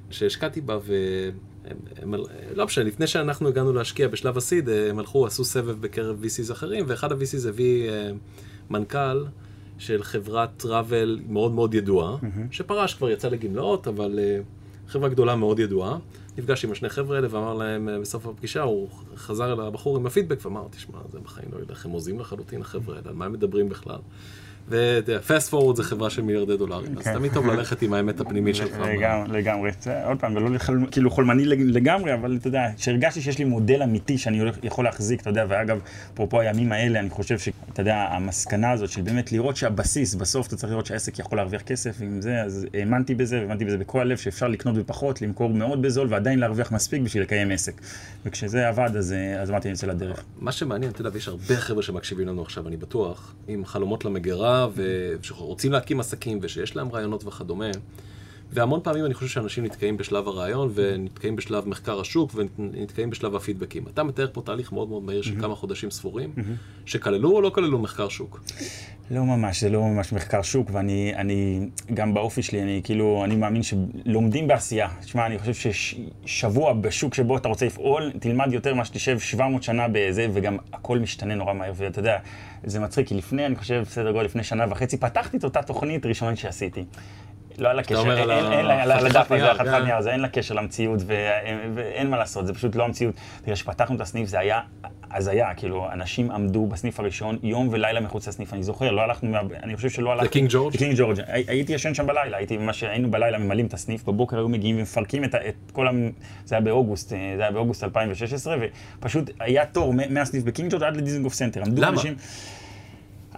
שהשקעתי 0.09 0.61
בה 0.61 0.77
ו... 0.81 0.93
הם, 1.69 1.77
הם, 2.01 2.21
לא 2.55 2.65
משנה, 2.65 2.83
לפני 2.83 3.07
שאנחנו 3.07 3.47
הגענו 3.47 3.73
להשקיע 3.73 4.07
בשלב 4.07 4.37
הסיד, 4.37 4.69
אה, 4.69 4.89
הם 4.89 4.99
הלכו, 4.99 5.25
עשו 5.25 5.45
סבב 5.45 5.81
בקרב 5.81 6.23
VCs 6.23 6.51
אחרים, 6.51 6.85
ואחד 6.87 7.11
ה-VCs 7.11 7.47
הביא 7.47 7.89
אה, 7.89 8.11
מנכ"ל 8.69 9.25
של 9.77 10.03
חברת 10.03 10.49
טראבל 10.57 11.19
מאוד 11.27 11.51
מאוד 11.51 11.73
ידועה, 11.73 12.15
שפרש 12.51 12.93
כבר 12.93 13.09
יצא 13.09 13.29
לגמלאות, 13.29 13.87
אבל 13.87 14.19
אה, 14.19 14.39
חברה 14.87 15.09
גדולה 15.09 15.35
מאוד 15.35 15.59
ידועה. 15.59 15.97
נפגש 16.37 16.65
עם 16.65 16.71
השני 16.71 16.89
חבר'ה 16.89 17.15
האלה 17.15 17.27
ואמר 17.31 17.53
להם 17.53 17.89
בסוף 18.01 18.27
הפגישה, 18.27 18.61
הוא 18.61 18.89
חזר 19.15 19.53
אל 19.53 19.59
הבחור 19.59 19.97
עם 19.97 20.05
הפידבק 20.05 20.45
ואמר, 20.45 20.67
תשמע, 20.71 20.99
זה 21.11 21.19
בחיים 21.19 21.49
לא 21.53 21.59
ילך, 21.59 21.85
הם 21.85 21.91
הוזים 21.91 22.19
לחלוטין 22.19 22.61
החבר'ה 22.61 22.95
האלה, 22.95 23.09
על 23.09 23.15
מה 23.15 23.25
הם 23.25 23.33
מדברים 23.33 23.69
בכלל? 23.69 23.99
ופסט 24.69 25.49
פורוורד 25.49 25.75
זה 25.75 25.83
חברה 25.83 26.09
של 26.09 26.21
מיליארדי 26.21 26.57
דולרים, 26.57 26.97
אז 26.97 27.03
כן. 27.03 27.13
תמיד 27.13 27.33
טוב 27.33 27.47
ללכת 27.47 27.81
עם 27.81 27.93
האמת 27.93 28.19
הפנימית 28.19 28.55
שלך. 28.55 28.77
לגמרי, 29.29 29.71
עוד 30.05 30.19
פעם, 30.19 30.37
לא 30.37 30.57
כאילו 30.91 31.11
חולמני 31.11 31.45
לג- 31.45 31.61
לגמרי, 31.61 32.13
אבל 32.13 32.37
אתה 32.39 32.47
יודע, 32.47 32.67
כשהרגשתי 32.77 33.21
שיש 33.21 33.37
לי 33.39 33.45
מודל 33.45 33.81
אמיתי 33.83 34.17
שאני 34.17 34.41
יכול 34.63 34.85
להחזיק, 34.85 35.21
אתה 35.21 35.29
יודע, 35.29 35.45
ואגב, 35.49 35.79
אפרופו 36.13 36.39
הימים 36.39 36.71
האלה, 36.71 36.99
אני 36.99 37.09
חושב 37.09 37.39
שאתה 37.39 37.81
יודע, 37.81 37.95
המסקנה 37.95 38.71
הזאת 38.71 38.89
של 38.89 39.01
באמת 39.01 39.31
לראות 39.31 39.55
שהבסיס, 39.55 40.15
בסוף 40.15 40.47
אתה 40.47 40.55
צריך 40.55 40.71
לראות 40.71 40.85
שהעסק 40.85 41.19
יכול 41.19 41.37
להרוויח 41.37 41.61
כסף, 41.61 41.95
ועם 41.99 42.21
זה, 42.21 42.41
אז 42.41 42.67
האמנתי 42.73 43.15
בזה, 43.15 43.37
והאמנתי 43.39 43.65
בזה 43.65 43.77
בכל 43.77 43.99
הלב, 43.99 44.17
שאפשר 44.17 44.47
לקנות 44.47 44.75
בפחות, 44.75 45.21
למכור 45.21 45.49
מאוד 45.49 45.81
בזול, 45.81 46.07
ועדיין 46.09 46.39
להרוויח 46.39 46.71
מספיק 46.71 47.01
בשביל 47.01 47.23
לקיים 47.23 47.51
עסק. 47.51 47.81
וכשזה 48.25 48.67
עבד, 48.67 48.89
אז, 48.97 49.13
אה, 49.13 49.41
אז 49.41 49.49
אמרתי, 49.49 49.67
אני 49.67 49.73
יוצא 49.73 49.87
לדרך. 49.87 50.23
מה 50.39 50.51
שמעניין, 50.51 50.91
אתה 50.91 51.01
יודע, 51.01 51.09
ויש 51.13 51.27
הרבה 51.27 51.55
חבר'ה 51.57 51.83
שמקשיבים 51.83 52.27
לנו 52.27 52.41
עכשיו, 52.41 52.67
אני 52.67 52.77
בטוח, 52.77 53.33
עם 53.47 53.65
חלומות 53.65 54.05
למגירה, 54.05 54.56
ושרוצים 54.75 55.71
להקים 55.71 55.99
עסקים, 55.99 56.39
ושיש 56.41 56.75
להם 56.75 56.91
רעיונות 56.91 57.25
וכדומה. 57.25 57.71
והמון 58.51 58.79
פעמים 58.83 59.05
אני 59.05 59.13
חושב 59.13 59.27
שאנשים 59.27 59.63
נתקעים 59.65 59.97
בשלב 59.97 60.27
הרעיון, 60.27 60.71
ונתקעים 60.73 61.35
בשלב 61.35 61.67
מחקר 61.67 61.99
השוק, 61.99 62.31
ונתקעים 62.35 63.09
בשלב 63.09 63.35
הפידבקים. 63.35 63.83
אתה 63.93 64.03
מתאר 64.03 64.27
פה 64.33 64.41
תהליך 64.41 64.71
מאוד 64.71 64.89
מאוד 64.89 65.03
מהיר 65.03 65.21
של 65.21 65.41
כמה 65.41 65.55
חודשים 65.55 65.91
ספורים, 65.91 66.33
שכללו 66.85 67.31
או 67.31 67.41
לא 67.41 67.49
כללו 67.49 67.79
מחקר 67.79 68.09
שוק? 68.09 68.41
לא 69.11 69.23
ממש, 69.23 69.61
זה 69.61 69.69
לא 69.69 69.83
ממש 69.83 70.13
מחקר 70.13 70.41
שוק, 70.41 70.69
ואני 70.73 71.13
אני, 71.15 71.69
גם 71.93 72.13
באופי 72.13 72.41
שלי, 72.41 72.61
אני 72.61 72.81
כאילו, 72.83 73.21
אני 73.23 73.35
מאמין 73.35 73.61
שלומדים 73.63 74.47
בעשייה. 74.47 74.89
תשמע, 75.01 75.25
אני 75.25 75.39
חושב 75.39 75.71
ששבוע 76.25 76.73
בשוק 76.73 77.13
שבו 77.13 77.37
אתה 77.37 77.49
רוצה 77.49 77.65
לפעול, 77.65 78.11
תלמד 78.19 78.53
יותר 78.53 78.73
ממה 78.73 78.85
שתשב 78.85 79.19
700 79.19 79.63
שנה 79.63 79.87
בזה, 79.91 80.27
וגם 80.33 80.57
הכל 80.73 80.99
משתנה 80.99 81.35
נורא 81.35 81.53
מהר, 81.53 81.71
ואתה 81.75 81.99
יודע, 81.99 82.17
זה 82.63 82.79
מצחיק, 82.79 83.07
כי 83.07 83.15
לפני, 83.15 83.45
אני 83.45 83.55
חושב, 83.55 83.83
בסדר 83.85 84.11
גודל, 84.11 84.25
לפני 84.25 84.43
שנה 84.43 84.65
וחצי, 84.69 84.97
פתחתי 84.97 85.37
את 85.37 85.43
אותה 85.43 85.61
תוכנית 85.61 86.05
ראשונית 86.05 86.37
שעשיתי. 86.37 86.85
לא 87.57 87.69
אין, 87.69 87.77
על 88.09 88.31
אין, 88.31 88.51
אין, 88.51 88.65
ה- 88.65 88.83
על 88.83 88.91
הדף 88.91 89.05
חתיכת 89.09 89.31
הזה, 89.31 89.35
נייר, 89.35 89.51
החתיכת 89.51 89.71
כן. 89.77 89.83
נייר 89.83 89.95
הזה, 89.95 90.11
אין 90.11 90.19
לה 90.19 90.27
קשר 90.29 90.53
למציאות, 90.55 90.99
ואין 91.75 92.09
מה 92.09 92.17
לעשות, 92.17 92.47
זה 92.47 92.53
פשוט 92.53 92.75
לא 92.75 92.83
המציאות. 92.85 93.15
תראה, 93.43 93.55
כשפתחנו 93.55 93.95
את 93.95 94.01
הסניף 94.01 94.29
זה 94.29 94.39
היה 94.39 94.59
הזיה, 95.11 95.53
כאילו, 95.53 95.87
אנשים 95.91 96.31
עמדו 96.31 96.65
בסניף 96.65 96.99
הראשון 96.99 97.37
יום 97.43 97.67
ולילה 97.71 97.99
מחוץ 97.99 98.27
לסניף, 98.27 98.53
אני 98.53 98.63
זוכר, 98.63 98.91
לא 98.91 99.01
הלכנו, 99.01 99.37
אני 99.63 99.75
חושב 99.75 99.89
שלא 99.89 100.11
הלכנו... 100.11 100.25
לקינג 100.27 100.49
ג'ורג'? 100.51 100.73
לקינג 100.75 100.93
ג'ורג', 100.97 101.19
הי- 101.27 101.43
הייתי 101.47 101.73
ישן 101.73 101.93
שם 101.93 102.07
בלילה, 102.07 102.37
הייתי 102.37 102.57
ממש, 102.57 102.83
היינו 102.83 103.11
בלילה 103.11 103.37
ממלאים 103.37 103.65
את 103.65 103.73
הסניף, 103.73 104.03
בבוקר 104.03 104.37
היו 104.37 104.49
מגיעים 104.49 104.77
ומפרקים 104.79 105.23
את, 105.23 105.35
כל 105.73 105.87
ה... 105.87 105.91
זה 106.45 106.55
היה 106.55 106.61
באוגוסט, 106.61 107.13
אה, 107.13 107.33
זה 107.37 107.41
היה 107.41 107.51
באוגוסט 107.51 107.83
2016, 107.83 108.55
ופשוט 108.99 109.29
היה 109.39 109.65
תור 109.65 109.93
מהסניף 110.09 110.43
בקינג 110.43 110.71
ג'ורג' 110.71 110.83
עד 110.83 110.97
לדיזנגוף 110.97 111.33
סנטר. 111.33 111.61
עמדו 111.61 111.81
למה? 111.81 111.91
אנשים... 111.91 112.15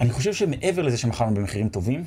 אני 0.01 0.09
חושב 0.11 0.33
שמעבר 0.33 0.81
לזה 0.81 0.97
שמכרנו 0.97 1.33
במחירים 1.33 1.69
טובים, 1.69 2.03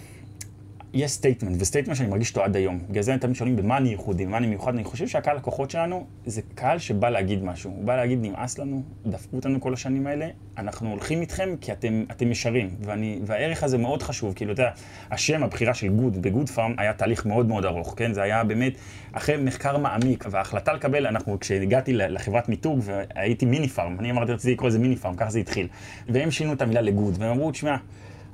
יש 0.94 1.10
statement, 1.10 1.56
ו 1.60 1.64
statement 1.64 1.96
שאני 1.96 2.08
מרגיש 2.08 2.30
אותו 2.30 2.44
עד 2.44 2.56
היום. 2.56 2.80
בגלל 2.90 3.02
זה 3.02 3.16
תמיד 3.20 3.36
שואלים 3.36 3.56
במה 3.56 3.76
אני 3.76 3.88
ייחודי, 3.88 4.26
במה 4.26 4.36
אני 4.36 4.46
מיוחד. 4.46 4.74
אני 4.74 4.84
חושב 4.84 5.08
שהקהל 5.08 5.36
לקוחות 5.36 5.70
שלנו 5.70 6.06
זה 6.26 6.40
קהל 6.54 6.78
שבא 6.78 7.10
להגיד 7.10 7.44
משהו. 7.44 7.70
הוא 7.70 7.84
בא 7.84 7.96
להגיד, 7.96 8.18
נמאס 8.22 8.58
לנו, 8.58 8.82
דפקו 9.06 9.36
אותנו 9.36 9.60
כל 9.60 9.72
השנים 9.72 10.06
האלה, 10.06 10.28
אנחנו 10.58 10.90
הולכים 10.90 11.20
איתכם 11.20 11.54
כי 11.60 11.72
אתם, 11.72 12.04
אתם 12.10 12.30
ישרים. 12.30 12.70
ואני, 12.80 13.20
והערך 13.26 13.62
הזה 13.62 13.78
מאוד 13.78 14.02
חשוב, 14.02 14.34
כאילו, 14.34 14.52
אתה 14.52 14.62
יודע, 14.62 14.72
השם, 15.10 15.42
הבחירה 15.42 15.74
של 15.74 15.88
good 15.88 16.22
בגוד 16.22 16.48
פארם 16.48 16.74
היה 16.78 16.92
תהליך 16.92 17.26
מאוד 17.26 17.46
מאוד 17.46 17.64
ארוך, 17.64 17.94
כן? 17.96 18.12
זה 18.12 18.22
היה 18.22 18.44
באמת, 18.44 18.72
אחרי 19.12 19.36
מחקר 19.36 19.78
מעמיק, 19.78 20.24
וההחלטה 20.30 20.72
לקבל, 20.72 21.06
אנחנו, 21.06 21.40
כשהגעתי 21.40 21.92
לחברת 21.92 22.48
מיתוג, 22.48 22.80
והייתי 22.82 23.46
מיני 23.46 23.68
פארם, 23.68 23.96
אני 23.98 24.10
אמרתי, 24.10 24.32
רציתי 24.32 24.52
לקרוא 24.52 24.68
לזה 24.68 24.78
מיני 24.78 24.96
פארם, 24.96 25.14
ככה 25.14 25.30
זה 25.30 25.38
התחיל. 25.38 25.68
והם 26.08 26.30
שינו 26.30 26.52
את 26.52 26.62
המילה 26.62 26.80
ל 26.80 26.86
good, 26.86 27.14
והם 27.18 27.30
אמרו, 27.30 27.50
תשמע, 27.50 27.76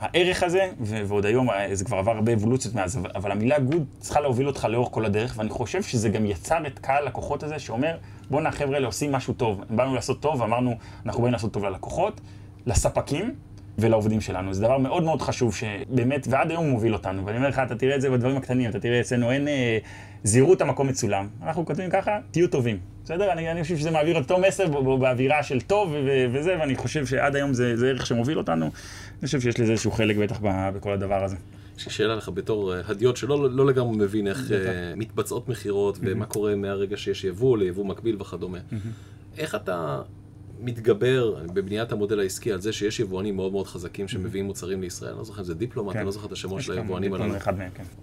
הערך 0.00 0.42
הזה, 0.42 0.70
ועוד 0.80 1.26
היום 1.26 1.50
אה, 1.50 1.74
זה 1.74 1.84
כבר 1.84 1.96
עבר 1.96 2.10
הרבה 2.10 2.32
אבולוציות 2.32 2.74
מאז, 2.74 2.98
אבל, 3.14 3.32
המילה 3.32 3.58
good 3.58 3.86
צריכה 4.00 4.20
להוביל 4.20 4.46
אותך 4.46 4.64
לאורך 4.64 4.88
כל 4.92 5.04
הדרך, 5.04 5.34
ואני 5.36 5.50
חושב 5.50 5.82
שזה 5.82 6.08
גם 6.08 6.26
יצר 6.26 6.66
את 6.66 6.78
קהל 6.78 7.02
הלקוחות 7.02 7.42
הזה, 7.42 7.58
שאומר, 7.58 7.96
בואנה 8.30 8.48
החבר'ה 8.48 8.74
האלה 8.74 8.86
עושים 8.86 9.12
משהו 9.12 9.34
טוב. 9.34 9.60
באנו 9.70 9.94
לעשות 9.94 10.20
טוב, 10.20 10.40
ואמרנו, 10.40 10.74
אנחנו 11.06 11.22
באים 11.22 11.32
לעשות 11.32 11.52
טוב 11.52 11.64
ללקוחות, 11.64 12.20
לספקים 12.66 13.34
ולעובדים 13.78 14.20
שלנו. 14.20 14.54
זה 14.54 14.62
דבר 14.62 14.78
מאוד 14.78 15.02
מאוד 15.02 15.22
חשוב, 15.22 15.54
שבאמת, 15.54 16.26
ועד 16.30 16.50
היום 16.50 16.64
הוא 16.64 16.72
מוביל 16.72 16.94
אותנו. 16.94 17.26
ואני 17.26 17.36
אומר 17.36 17.48
לך, 17.48 17.58
אתה 17.58 17.74
תראה 17.76 17.96
את 17.96 18.00
זה 18.00 18.10
בדברים 18.10 18.36
הקטנים, 18.36 18.70
אתה 18.70 18.80
תראה 18.80 19.00
אצלנו 19.00 19.30
אין 19.30 19.48
אה, 19.48 19.78
זהירות 20.24 20.60
המקום 20.60 20.86
מצולם. 20.88 21.28
אנחנו 21.42 21.66
כותבים 21.66 21.90
ככה, 21.90 22.18
תהיו 22.30 22.48
טובים. 22.48 22.78
בסדר? 23.04 23.32
אני, 23.32 23.50
אני 23.50 23.62
חושב 23.62 23.76
שזה 23.76 23.90
מעביר 23.90 24.18
אותו 24.18 24.38
מסר 24.38 24.68
באווירה 24.98 25.42
של 25.42 25.60
טוב 25.60 25.90
ו- 25.90 26.26
וזה, 26.32 26.56
ואני 26.60 26.76
חושב 26.76 27.06
שעד 27.06 27.36
היום 27.36 27.54
זה, 27.54 27.76
זה 27.76 27.88
ערך 27.88 28.06
שמוביל 28.06 28.38
אותנו. 28.38 28.64
אני 28.64 29.26
חושב 29.26 29.40
שיש 29.40 29.60
לזה 29.60 29.72
איזשהו 29.72 29.90
חלק 29.90 30.16
בטח 30.16 30.38
ב- 30.42 30.70
בכל 30.76 30.92
הדבר 30.92 31.24
הזה. 31.24 31.36
יש 31.78 31.86
לי 31.86 31.92
שאלה 31.92 32.14
לך 32.16 32.28
בתור 32.34 32.74
אה, 32.74 32.80
הדיוט 32.88 33.16
שלא 33.16 33.50
לא 33.50 33.66
לגמרי 33.66 33.96
מבין 33.96 34.26
איך 34.26 34.52
אה, 34.52 34.58
מתבצעות 34.96 35.48
מכירות 35.48 35.98
ומה 36.00 36.26
קורה 36.26 36.54
מהרגע 36.54 36.96
שיש 36.96 37.24
יבוא 37.24 37.58
ליבוא 37.58 37.84
מקביל 37.84 38.16
וכדומה. 38.20 38.58
איך 39.38 39.54
אתה 39.54 40.00
מתגבר 40.60 41.34
בבניית 41.54 41.92
המודל 41.92 42.20
העסקי 42.20 42.52
על 42.52 42.60
זה 42.60 42.72
שיש 42.72 43.00
יבואנים 43.00 43.36
מאוד 43.36 43.52
מאוד 43.52 43.66
חזקים 43.66 44.08
שמביאים 44.08 44.44
מוצרים 44.44 44.80
לישראל? 44.80 45.10
אני 45.10 45.18
לא 45.18 45.24
זוכר 45.24 45.40
אם 45.40 45.46
זה 45.46 45.54
דיפלומט, 45.54 45.92
כן. 45.92 45.98
אני 45.98 46.06
לא 46.06 46.12
זוכר 46.12 46.26
את 46.26 46.32
השמות 46.32 46.62
של 46.62 46.72
היבואנים 46.72 47.14
הללו. 47.14 47.40
כן. 47.40 47.54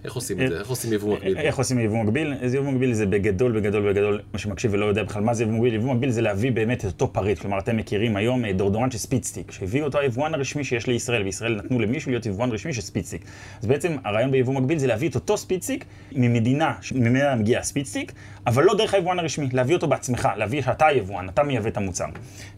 איך 0.04 0.14
עושים 0.14 0.40
את 0.40 0.48
זה? 0.48 0.58
איך 0.58 0.68
עושים 0.68 0.92
יבוא 0.92 1.14
מקביל? 1.16 1.38
איך 1.38 1.58
עושים 1.58 1.78
יבוא 1.78 2.04
מקביל? 2.04 2.34
יבוא 2.54 2.70
מקביל 2.70 2.92
זה 2.92 3.06
בגדול, 3.06 3.60
בגדול, 3.60 3.92
בגדול, 3.92 4.20
מי 4.32 4.38
שמקשיב 4.38 4.72
ולא 4.74 4.86
יודע 4.86 5.02
בכלל 5.02 5.22
מה 5.22 5.34
זה 5.34 5.42
יבוא 5.42 5.54
מקביל, 5.54 5.74
יבוא 5.74 5.94
מקביל 5.94 6.10
זה 6.10 6.22
להביא 6.22 6.52
באמת 6.52 6.80
את 6.80 6.84
אותו 6.84 7.12
פריט. 7.12 7.38
כלומר, 7.38 7.58
אתם 7.58 7.76
מכירים 7.76 8.16
היום 8.16 8.44
אה, 8.44 8.52
דאודורנט 8.52 8.92
של 8.92 8.98
ספידסטיק, 8.98 9.50
שהביא 9.50 9.82
אותו 9.82 9.98
היבואן 9.98 10.34
הרשמי 10.34 10.64
שיש 10.64 10.86
לישראל, 10.86 11.22
וישראל 11.22 11.54
נתנו 11.54 11.80
למישהו 11.80 12.10
להיות 12.10 12.26
יבואן 12.26 12.50
רשמי 12.50 12.72
של 12.72 12.80
ספידסטיק. 12.80 13.24
אז 13.60 13.66
בעצם 13.66 13.96
הרעיון 14.04 14.30
ביבוא 14.30 14.54
מקביל 14.54 14.78
זה 14.78 14.86
להביא 14.86 15.08
את 15.08 15.14
אותו 15.14 15.36
ספידסטיק 15.36 15.84
ממדינה 16.12 16.74
שממנה 16.80 17.34
מגיע 17.34 17.58
הספידסטיק, 17.58 18.12
אבל 18.46 18.64
לא 18.64 18.74
דרך 18.74 18.94
היבואן 18.94 19.18
הרשמי, 19.18 19.48
להביא 19.52 19.74
אותו 19.74 19.86
בעצמך, 19.86 20.28
להביא 20.36 20.62
שאתה 20.62 20.86
היבואן, 20.86 21.28
אתה 21.28 21.42
מייבא 21.42 21.68
את 21.68 21.76
המוצר. 21.76 22.06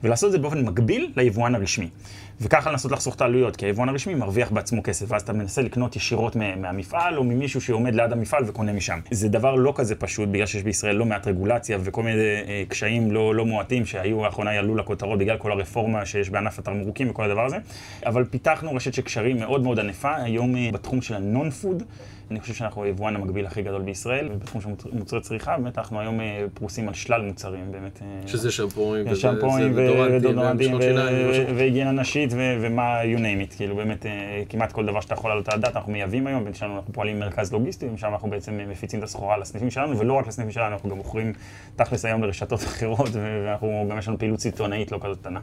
ולעשות 0.03 0.27
את 0.27 0.33
זה 0.33 0.39
באופן 0.39 0.61
מקביל 0.61 1.13
ליבואן 1.17 1.55
הרשמי. 1.55 1.89
וככה 2.41 2.71
לנסות 2.73 2.93
לחסוך 2.93 3.15
את 3.15 3.21
העלויות, 3.21 3.57
כי 3.57 3.67
היבואן 3.67 3.89
הרשמי 3.89 4.15
מרוויח 4.15 4.51
בעצמו 4.51 4.83
כסף, 4.83 5.07
ואז 5.09 5.23
אתה 5.23 5.33
מנסה 5.33 5.63
לקנות 5.63 5.97
ישירות 5.97 6.37
מה- 6.37 6.57
מהמפעל, 6.57 7.17
או 7.19 7.25
ממישהו 7.25 7.61
שעומד 7.61 7.95
ליד 7.95 8.13
המפעל 8.13 8.45
וקונה 8.47 8.73
משם. 8.73 8.99
זה 9.11 9.29
דבר 9.29 9.55
לא 9.55 9.73
כזה 9.77 9.95
פשוט, 9.95 10.29
בגלל 10.29 10.47
שיש 10.47 10.63
בישראל 10.63 10.97
לא 10.97 11.05
מעט 11.07 11.27
רגולציה 11.27 11.79
וכל 11.83 12.03
מיני 12.03 12.17
אה, 12.21 12.63
קשיים 12.69 13.11
לא, 13.11 13.35
לא 13.35 13.47
מועטים 13.47 13.87
שהיו 13.87 14.25
לאחרונה 14.25 14.55
ועלו 14.55 14.75
לכותרות 14.77 15.19
בגלל 15.19 15.37
כל 15.37 15.53
הרפורמה 15.53 16.07
שיש 16.07 16.31
בענף 16.31 16.59
התמרוקים 16.59 17.11
וכל 17.11 17.25
הדבר 17.25 17.45
הזה. 17.45 17.57
אבל 18.07 18.25
פיתחנו 18.25 18.75
רשת 18.75 18.95
של 18.95 19.03
קשרים 19.03 19.39
מאוד 19.39 19.63
מאוד 19.63 19.79
ענפה, 19.79 20.17
היום 20.17 20.57
אה, 20.57 20.69
בתחום 20.73 21.03
של 21.03 21.15
הנון 21.15 21.51
פוד. 21.51 21.83
אני 22.31 22.41
חושב 22.41 22.55
שאנחנו 22.55 22.85
היבואן 22.85 23.17
המקביל 23.17 23.47
הכי 23.47 23.63
גדול 23.63 23.83
בישראל, 23.83 24.29
ובתחום 24.33 24.61
של 24.61 24.69
מוצ- 24.69 24.89
מוצרי 24.93 25.21
צריכה, 25.21 25.57
באמת 25.59 25.79
אנחנו 25.79 26.01
היום 26.01 26.21
אה, 26.21 26.45
פרוסים 26.55 26.89
על 26.89 26.95
שלל 26.95 27.23
מוצרים, 27.23 27.73
באמת. 27.73 28.03
שזה 29.09 29.17
שמפוים 29.21 29.75
זה 29.75 29.83
ודורנטים, 29.83 30.17
ודודורנטים. 30.75 31.57
והיגיינה 31.57 31.93
נשית 31.93 32.28
ו- 32.33 32.57
ומה 32.61 33.03
you 33.03 33.19
name 33.19 33.53
it, 33.53 33.57
כאילו 33.57 33.77
באמת 33.77 34.07
אה, 34.07 34.43
כמעט 34.49 34.73
כל 34.73 34.87
דבר 34.87 35.01
שאתה 35.01 35.15
יכול 35.15 35.31
לעלות 35.31 35.49
על 35.49 35.59
הדעת 35.59 35.77
אנחנו 35.77 35.93
מייבאים 35.93 36.27
היום, 36.27 36.45
בין 36.45 36.55
שלנו 36.55 36.77
אנחנו 36.77 36.93
פועלים 36.93 37.17
במרכז 37.17 37.53
לוגיסטי, 37.53 37.87
ושם 37.95 38.13
אנחנו 38.13 38.31
בעצם 38.31 38.61
אה, 38.61 38.67
מפיצים 38.67 38.99
את 38.99 39.05
הסחורה 39.05 39.39
לסניפים 39.39 39.71
שלנו, 39.71 39.99
ולא 39.99 40.13
רק 40.13 40.27
לסניפים 40.27 40.53
שלנו, 40.53 40.75
אנחנו 40.75 40.91
גם 40.91 40.97
מוכרים 40.97 41.33
תכלס 41.77 42.05
היום 42.05 42.23
לרשתות 42.23 42.61
אחרות, 42.65 43.11
ואנחנו 43.13 43.87
גם 43.91 43.99
יש 43.99 44.09
לנו 44.09 44.19
פעילות 44.19 44.41
סיטונאית 44.41 44.93
לא 44.93 44.99
כזאת 45.03 45.19
קטנה. 45.21 45.41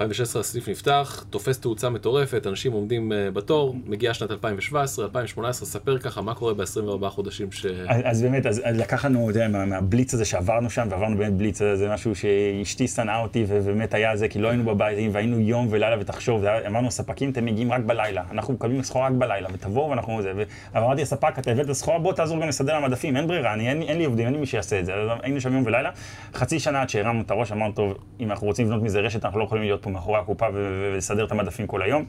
2016 0.00 0.40
הסניף 0.40 0.68
נפתח, 0.68 1.24
תופס 1.30 1.60
תאוצה 1.60 1.90
מטורפת, 1.90 2.46
אנשים 2.46 2.72
עומדים 2.72 3.12
אה, 3.12 3.30
בתור, 3.30 3.76
מגיעה 3.86 4.14
שנת 4.14 4.30
2017, 4.30 5.04
2018, 5.04 5.66
ספר 5.68 5.98
ככה 5.98 6.20
מה 6.20 6.34
קורה 6.34 6.54
ב-24 6.54 7.08
חודשים 7.08 7.52
ש... 7.52 7.66
אז, 7.66 8.00
אז 8.04 8.22
באמת, 8.22 8.46
אז, 8.46 8.60
אז 8.64 8.76
לקח 8.76 9.04
לנו, 9.04 9.30
אתה 9.30 9.38
יודע, 9.38 9.48
מה, 9.48 9.66
מהבליץ 9.66 10.14
הזה 10.14 10.24
שעברנו 10.24 10.70
שם, 10.70 10.86
ועברנו 10.90 11.16
באמת 11.16 11.32
בליץ, 11.32 11.58
זה, 11.58 11.88
משהו 11.92 12.14
שאשתי 12.14 12.88
שנאה 12.88 13.22
אותי, 13.22 13.44
ובאמת 13.48 13.94
היה 13.94 14.16
זה, 14.16 14.28
כי 14.28 14.38
לא 14.38 14.48
היינו 14.48 14.64
בבית, 14.64 14.98
והיינו 15.12 15.40
יום 15.40 15.66
ולילה, 15.70 15.96
ותחשוב, 16.00 16.44
אמרנו, 16.44 16.88
הספקים, 16.88 17.30
אתם 17.30 17.44
מגיעים 17.44 17.72
רק 17.72 17.80
בלילה, 17.80 18.22
אנחנו 18.30 18.54
מקבלים 18.54 18.82
סחורה 18.82 19.06
רק 19.06 19.12
בלילה, 19.12 19.48
ותבואו 19.52 19.90
ואנחנו 19.90 20.22
זה, 20.22 20.32
ו- 20.36 20.42
אבל 20.74 20.82
אמרתי 20.84 21.02
לספק, 21.02 21.38
אתה 21.38 21.50
הבאת 21.50 21.72
סחורה, 21.72 21.98
בוא 21.98 22.12
תעזור 22.12 22.40
גם 22.40 22.48
לסדר 22.48 22.78
למדפים, 22.78 23.16
אין 23.16 23.26
ברירה, 23.26 23.54
אני, 23.54 23.68
אין, 23.68 23.82
אין 23.82 23.98
לי 23.98 24.04
עובדים, 24.04 24.26
אין 24.26 24.34
לי 24.34 24.40
מי 24.40 24.46
שיעשה 24.46 24.80
את 24.80 24.86
זה, 24.86 24.92
היינו 25.22 25.40
שם 25.40 25.54
יום 25.54 25.66
ולילה, 25.66 25.90
חצי 26.34 26.60
שנה 26.60 26.82
עד 26.82 26.88
שהרמנו 26.88 27.20
את 27.20 27.30
הראש, 27.30 27.52
אמרנו, 27.52 27.72
טוב, 27.72 27.94
אם 28.20 28.30
אנחנו 28.30 28.46
רוצים 28.46 28.66
לבנות 28.66 28.82
מזה 28.82 29.00
רשת, 29.00 29.24
אנחנו 29.24 29.38
לא 29.38 29.44
יכולים 29.44 29.64
להיות 29.64 29.82
פה 29.82 29.89
מאחורי 29.92 30.18
הקופה 30.18 30.46
ולסדר 30.54 31.24
את 31.24 31.32
המדפים 31.32 31.66
כל 31.66 31.82
היום. 31.82 32.04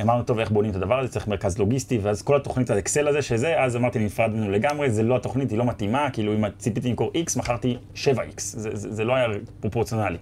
אמרנו, 0.00 0.22
טוב, 0.22 0.38
איך 0.38 0.50
בונים 0.50 0.70
את 0.70 0.76
הדבר 0.76 0.98
הזה, 0.98 1.08
צריך 1.08 1.28
מרכז 1.28 1.58
לוגיסטי, 1.58 1.98
ואז 1.98 2.22
כל 2.22 2.36
התוכנית 2.36 2.70
האקסל 2.70 3.08
הזה 3.08 3.22
שזה, 3.22 3.62
אז 3.62 3.76
אמרתי, 3.76 3.98
נפרדנו 3.98 4.50
לגמרי, 4.50 4.90
זה 4.90 5.02
לא 5.02 5.16
התוכנית, 5.16 5.50
היא 5.50 5.58
לא 5.58 5.64
מתאימה, 5.64 6.10
כאילו 6.12 6.34
אם 6.34 6.44
ציפיתי 6.58 6.88
למכור 6.88 7.10
X, 7.26 7.38
מכרתי 7.38 7.76
7X, 7.94 8.36
זה, 8.36 8.76
זה, 8.76 8.92
זה 8.92 9.04
לא 9.04 9.14
היה 9.14 9.28
פרופורציונלי. 9.60 10.18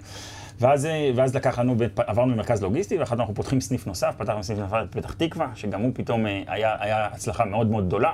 ואז, 0.61 0.89
ואז 1.15 1.37
לקח 1.37 1.59
לנו, 1.59 1.77
עברנו 1.97 2.33
למרכז 2.33 2.63
לוגיסטי, 2.63 2.99
ואחר 2.99 3.15
אנחנו 3.15 3.35
פותחים 3.35 3.61
סניף 3.61 3.87
נוסף, 3.87 4.15
פתחנו 4.19 4.43
סניף 4.43 4.59
נוסף 4.59 4.77
בפתח 4.91 5.13
תקווה, 5.13 5.49
שגם 5.55 5.81
הוא 5.81 5.91
פתאום 5.95 6.27
אה, 6.27 6.43
היה, 6.47 6.77
היה 6.81 7.07
הצלחה 7.07 7.45
מאוד 7.45 7.71
מאוד 7.71 7.87
גדולה. 7.87 8.13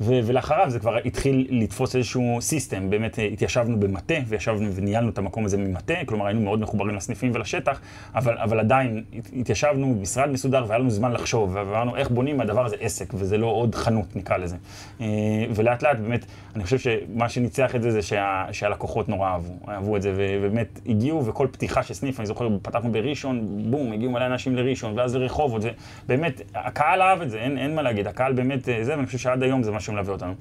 ו- 0.00 0.20
ולאחריו 0.24 0.70
זה 0.70 0.78
כבר 0.80 0.96
התחיל 1.04 1.46
לתפוס 1.50 1.96
איזשהו 1.96 2.38
סיסטם, 2.40 2.90
באמת 2.90 3.18
אה, 3.18 3.24
התיישבנו 3.24 3.80
במטה, 3.80 4.14
וישבנו 4.28 4.72
וניהלנו 4.74 5.08
את 5.10 5.18
המקום 5.18 5.44
הזה 5.44 5.56
ממטה, 5.58 5.94
כלומר 6.06 6.26
היינו 6.26 6.40
מאוד 6.40 6.60
מחוברים 6.60 6.96
לסניפים 6.96 7.30
ולשטח, 7.34 7.80
אבל, 8.14 8.38
אבל 8.38 8.60
עדיין 8.60 9.04
התיישבנו 9.36 9.94
במשרד 9.94 10.30
מסודר 10.30 10.64
והיה 10.68 10.78
לנו 10.78 10.90
זמן 10.90 11.12
לחשוב, 11.12 11.50
ואמרנו 11.54 11.96
איך 11.96 12.10
בונים 12.10 12.36
מהדבר 12.36 12.64
הזה 12.66 12.76
עסק, 12.80 13.14
וזה 13.14 13.38
לא 13.38 13.46
עוד 13.46 13.74
חנות 13.74 14.16
נקרא 14.16 14.36
לזה. 14.36 14.56
אה, 15.00 15.06
ולאט 15.54 15.82
לאט 15.82 15.98
באמת, 15.98 16.24
אני 16.56 16.64
חושב 16.64 16.78
שמה 16.78 17.28
שניצח 17.28 17.74
את 17.74 17.82
זה 17.82 17.90
זה 17.90 18.02
שה- 18.02 18.46
שהלקוחות 18.52 19.08
נורא 19.08 19.28
אהבו, 19.28 19.54
אהבו 19.68 19.96
את 19.96 20.02
זה, 20.02 20.12
ובאמת 20.16 20.80
הגיעו, 20.86 21.26
וכל 21.26 21.46
פתיחה 21.50 21.82
של 21.82 21.94
סניף, 21.94 22.20
אני 22.20 22.26
זוכר, 22.26 22.48
פתחנו 22.62 22.92
בראשון, 22.92 23.40
בום, 23.70 23.92
הגיעו 23.92 24.10
מלא 24.12 24.26
אנשים 24.26 24.56
לראשון, 24.56 24.98
ואז 24.98 25.16
לרחובות, 25.16 25.62
ובאמת, 26.06 26.40
הקהל 26.54 27.02
אהב 27.02 27.22
את 27.22 27.30
זה, 27.30 27.38
אין, 27.38 27.58
אין 27.58 27.74
מה 27.74 27.82
להגיד, 27.82 28.06
הקהל 28.06 28.32
באמת 28.32 28.68
אה, 28.68 28.84
זה, 28.84 28.94
ואני 28.96 29.06
חושב 29.06 29.18
שעד 29.18 29.42
היום 29.42 29.62
זה 29.62 29.70
שמלווה 29.90 30.12
אותנו. 30.12 30.32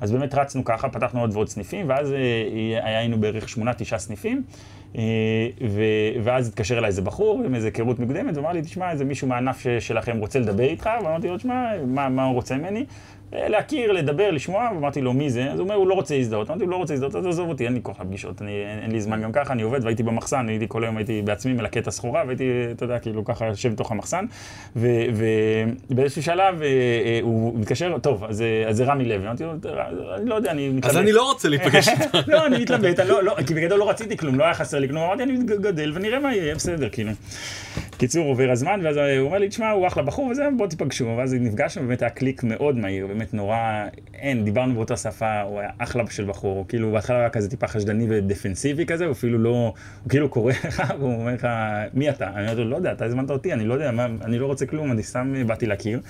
אז 0.00 0.12
באמת 0.12 0.34
רצנו 0.34 0.64
ככה, 0.64 0.88
פתחנו 0.88 1.20
עוד 1.20 1.30
ועוד 1.32 1.48
סניפים, 1.48 1.88
ואז 1.88 2.12
אה, 2.12 2.98
היינו 2.98 3.20
בערך 3.20 3.48
שמונה, 3.48 3.74
תשעה 3.74 3.98
סניפים, 3.98 4.42
אה, 4.96 5.02
ו- 5.70 6.22
ואז 6.24 6.48
התקשר 6.48 6.78
אליי 6.78 6.88
איזה 6.88 7.02
בחור 7.02 7.42
עם 7.44 7.54
איזה 7.54 7.66
היכרות 7.66 7.98
מוקדמת, 7.98 8.36
ואמר 8.36 8.52
לי, 8.52 8.62
תשמע, 8.62 8.90
איזה 8.90 9.04
מישהו 9.04 9.28
מהענף 9.28 9.66
שלכם 9.80 10.18
רוצה 10.18 10.38
לדבר 10.38 10.64
איתך, 10.64 10.90
ואמרתי 11.04 11.28
לו, 11.28 11.36
תשמע, 11.36 11.70
מה, 11.86 12.08
מה 12.08 12.24
הוא 12.24 12.34
רוצה 12.34 12.56
ממני? 12.56 12.84
להכיר, 13.32 13.92
לדבר, 13.92 14.30
לשמוע, 14.30 14.68
ואמרתי 14.74 15.00
לו, 15.00 15.12
מי 15.12 15.30
זה? 15.30 15.50
אז 15.52 15.58
הוא 15.58 15.64
אומר, 15.64 15.74
הוא 15.74 15.88
לא 15.88 15.94
רוצה 15.94 16.16
להזדהות. 16.16 16.50
אמרתי, 16.50 16.64
הוא 16.64 16.70
לא 16.70 16.76
רוצה 16.76 16.92
להזדהות, 16.92 17.16
אז 17.16 17.26
עזוב 17.26 17.48
אותי, 17.48 17.64
אין 17.64 17.74
לי 17.74 17.80
כוח 17.82 18.00
לפגישות, 18.00 18.42
אני, 18.42 18.50
אין, 18.50 18.78
אין 18.78 18.90
לי 18.90 19.00
זמן 19.00 19.22
גם 19.22 19.32
ככה, 19.32 19.52
אני 19.52 19.62
עובד, 19.62 19.84
והייתי 19.84 20.02
במחסן, 20.02 20.48
הייתי 20.48 20.66
כל 20.68 20.84
היום, 20.84 20.96
הייתי 20.96 21.22
בעצמי 21.22 21.52
מלקט 21.52 21.76
את 21.76 21.86
הסחורה, 21.86 22.22
והייתי, 22.26 22.44
אתה 22.72 22.84
יודע, 22.84 22.98
כאילו 22.98 23.24
ככה 23.24 23.46
יושב 23.46 23.72
בתוך 23.72 23.90
המחסן, 23.92 24.24
ובאיזשהו 24.76 26.22
שלב 26.22 26.62
אה, 26.62 26.66
אה, 26.66 27.18
הוא 27.22 27.58
מתקשר, 27.58 27.98
טוב, 27.98 28.24
אז, 28.24 28.44
אז 28.68 28.76
זה 28.76 28.84
רמי 28.84 29.04
לוי, 29.04 29.26
אמרתי 29.26 29.44
לו, 29.44 29.52
אני 30.16 30.28
לא 30.28 30.34
יודע, 30.34 30.50
אני 30.50 30.68
מתלבט. 30.68 30.90
אז 30.90 30.96
אני 30.96 31.12
לא 31.12 31.30
רוצה 31.30 31.48
להיפגש 31.48 31.88
איתך. 31.88 32.18
לא, 32.26 32.46
אני 32.46 32.58
מתלבט, 32.62 33.00
לא, 33.00 33.22
לא, 33.22 33.36
כי 33.46 33.54
בגדול 33.54 33.78
לא 33.78 33.90
רציתי 33.90 34.16
כלום, 34.16 34.38
לא 34.38 34.44
היה 34.44 34.54
חסר 34.54 34.78
לי 34.78 34.88
כלום, 34.88 35.02
אמרתי, 35.02 35.22
אני 35.22 35.36
גדל 35.36 35.92
ונראה 35.94 36.18
מה 36.18 36.34
יהיה, 36.34 36.54
בסדר, 36.54 36.88
כאילו. 36.88 37.10
קיצור, 37.98 38.26
עובר 38.26 38.50
הזמן, 38.50 38.80
ואז 38.84 38.96
הוא 38.96 39.26
אומר 39.26 39.38
לי, 39.38 39.48
תשמע, 39.48 39.70
הוא 39.70 39.86
אחלה 39.86 40.02
בחור 40.02 40.26
וזה, 40.26 40.48
בוא 40.56 40.66
תיפגשו. 40.66 41.14
ואז 41.18 41.34
נפגשנו, 41.34 41.86
באמת 41.86 42.02
היה 42.02 42.10
קליק 42.10 42.44
מאוד 42.44 42.76
מהיר, 42.76 43.06
באמת 43.06 43.34
נורא, 43.34 43.84
אין, 44.14 44.44
דיברנו 44.44 44.74
באותה 44.74 44.96
שפה, 44.96 45.40
הוא 45.40 45.60
היה 45.60 45.68
אחלה 45.78 46.04
של 46.10 46.24
בחור, 46.24 46.64
כאילו 46.68 46.92
בהתחלה 46.92 47.18
היה 47.18 47.30
כזה 47.30 47.50
טיפה 47.50 47.66
חשדני 47.66 48.06
ודפנסיבי 48.08 48.86
כזה, 48.86 49.04
הוא 49.04 49.12
אפילו 49.12 49.38
לא, 49.38 49.72
הוא 50.02 50.10
כאילו 50.10 50.28
קורא 50.28 50.52
לך, 50.52 50.82
והוא 50.98 51.14
אומר 51.14 51.34
לך, 51.34 51.48
מי 51.94 52.10
אתה? 52.10 52.28
אני 52.34 52.42
אומר 52.42 52.54
לו, 52.54 52.70
לא 52.70 52.76
יודע, 52.76 52.92
אתה 52.92 53.04
הזמנת 53.04 53.30
אותי, 53.30 53.52
אני 53.52 53.64
לא 53.64 53.74
יודע, 53.74 53.90
מה, 53.90 54.06
אני 54.24 54.38
לא 54.38 54.46
רוצה 54.46 54.66
כלום, 54.66 54.92
אני 54.92 55.02
סתם 55.02 55.34
באתי 55.46 55.66
להכיר. 55.66 56.00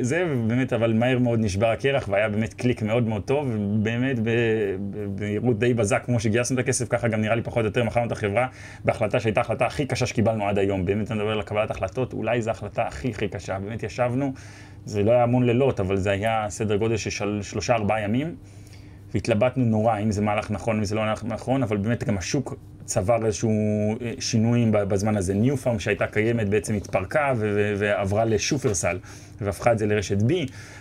זה, 0.00 0.24
באמת, 0.46 0.72
אבל 0.72 0.92
מהר 0.92 1.18
מאוד 1.18 1.40
נשבר 1.42 1.70
הקרח, 1.70 2.08
והיה 2.08 2.28
באמת 2.28 2.54
קליק 2.54 2.82
מאוד 2.82 3.06
מאוד 3.06 3.22
טוב, 3.22 3.50
ובאמת 3.52 4.18
במהירות 4.22 5.58
די 5.58 5.74
בזק, 5.74 6.02
כמו 6.04 6.20
שגייסנו 6.20 6.54
את 6.54 6.64
הכסף, 6.64 6.88
ככה 6.88 7.08
גם 7.08 7.20
נראה 7.20 7.34
לי 7.34 7.42
פחות 7.42 7.60
או 7.60 7.66
יותר 7.66 7.84
מכרנו 7.84 8.06
את 8.06 8.12
החברה, 8.12 8.46
בהחלטה 8.84 9.20
שהייתה 9.20 9.40
ההחלטה 9.40 9.66
הכי 9.66 9.86
קשה 9.86 10.06
שקיבלנו 10.06 10.48
עד 10.48 10.58
היום, 10.58 10.79
באמת 10.84 11.10
אני 11.10 11.18
מדבר 11.18 11.32
על 11.32 11.42
קבלת 11.42 11.70
החלטות, 11.70 12.12
אולי 12.12 12.42
זו 12.42 12.50
ההחלטה 12.50 12.82
הכי 12.86 13.10
הכי 13.10 13.28
קשה, 13.28 13.58
באמת 13.58 13.82
ישבנו, 13.82 14.32
זה 14.84 15.02
לא 15.02 15.10
היה 15.10 15.22
המון 15.22 15.46
לילות, 15.46 15.80
אבל 15.80 15.96
זה 15.96 16.10
היה 16.10 16.46
סדר 16.48 16.76
גודל 16.76 16.96
של 16.96 17.42
שלושה 17.42 17.74
ארבעה 17.74 18.00
ימים, 18.00 18.36
והתלבטנו 19.14 19.64
נורא 19.64 19.98
אם 19.98 20.10
זה 20.10 20.22
מהלך 20.22 20.50
נכון, 20.50 20.76
אם 20.76 20.84
זה 20.84 20.94
לא 20.94 21.04
מהלך 21.04 21.24
נכון, 21.24 21.62
אבל 21.62 21.76
באמת 21.76 22.04
גם 22.04 22.18
השוק 22.18 22.54
צבר 22.90 23.26
איזשהו 23.26 23.52
שינויים 24.18 24.72
בזמן 24.72 25.16
הזה. 25.16 25.34
ניו 25.34 25.56
פארם 25.56 25.78
שהייתה 25.78 26.06
קיימת 26.06 26.48
בעצם 26.48 26.74
התפרקה 26.74 27.32
ועברה 27.78 28.24
לשופרסל, 28.24 28.98
והפכה 29.40 29.72
את 29.72 29.78
זה 29.78 29.86
לרשת 29.86 30.18
B, 30.20 30.32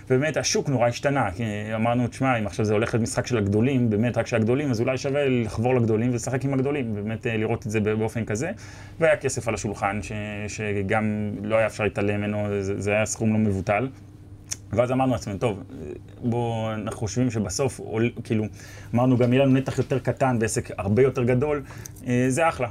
ובאמת 0.09 0.37
השוק 0.37 0.69
נורא 0.69 0.87
השתנה, 0.87 1.31
כי 1.31 1.43
אמרנו, 1.75 2.07
תשמע, 2.07 2.39
אם 2.39 2.47
עכשיו 2.47 2.65
זה 2.65 2.73
הולך 2.73 2.95
למשחק 2.95 3.27
של 3.27 3.37
הגדולים, 3.37 3.89
באמת 3.89 4.17
רק 4.17 4.27
של 4.27 4.35
הגדולים, 4.35 4.71
אז 4.71 4.81
אולי 4.81 4.97
שווה 4.97 5.29
לחבור 5.29 5.75
לגדולים 5.75 6.11
ולשחק 6.11 6.45
עם 6.45 6.53
הגדולים, 6.53 6.91
ובאמת 6.91 7.25
לראות 7.25 7.65
את 7.65 7.71
זה 7.71 7.79
באופן 7.79 8.25
כזה, 8.25 8.51
והיה 8.99 9.17
כסף 9.17 9.47
על 9.47 9.53
השולחן, 9.53 9.99
ש, 10.01 10.11
שגם 10.47 11.31
לא 11.43 11.55
היה 11.55 11.67
אפשר 11.67 11.83
להתעלם 11.83 12.17
ממנו, 12.17 12.47
זה, 12.61 12.81
זה 12.81 12.91
היה 12.91 13.05
סכום 13.05 13.33
לא 13.33 13.39
מבוטל. 13.39 13.87
ואז 14.73 14.91
אמרנו 14.91 15.11
לעצמנו, 15.11 15.37
טוב, 15.37 15.63
בואו, 16.23 16.73
אנחנו 16.73 16.99
חושבים 16.99 17.31
שבסוף, 17.31 17.81
כאילו, 18.23 18.45
אמרנו 18.95 19.17
גם 19.17 19.33
יהיה 19.33 19.45
לנו 19.45 19.53
נתח 19.53 19.77
יותר 19.77 19.99
קטן 19.99 20.39
בעסק 20.39 20.69
הרבה 20.77 21.01
יותר 21.01 21.23
גדול, 21.23 21.63
זה 22.29 22.49
אחלה, 22.49 22.67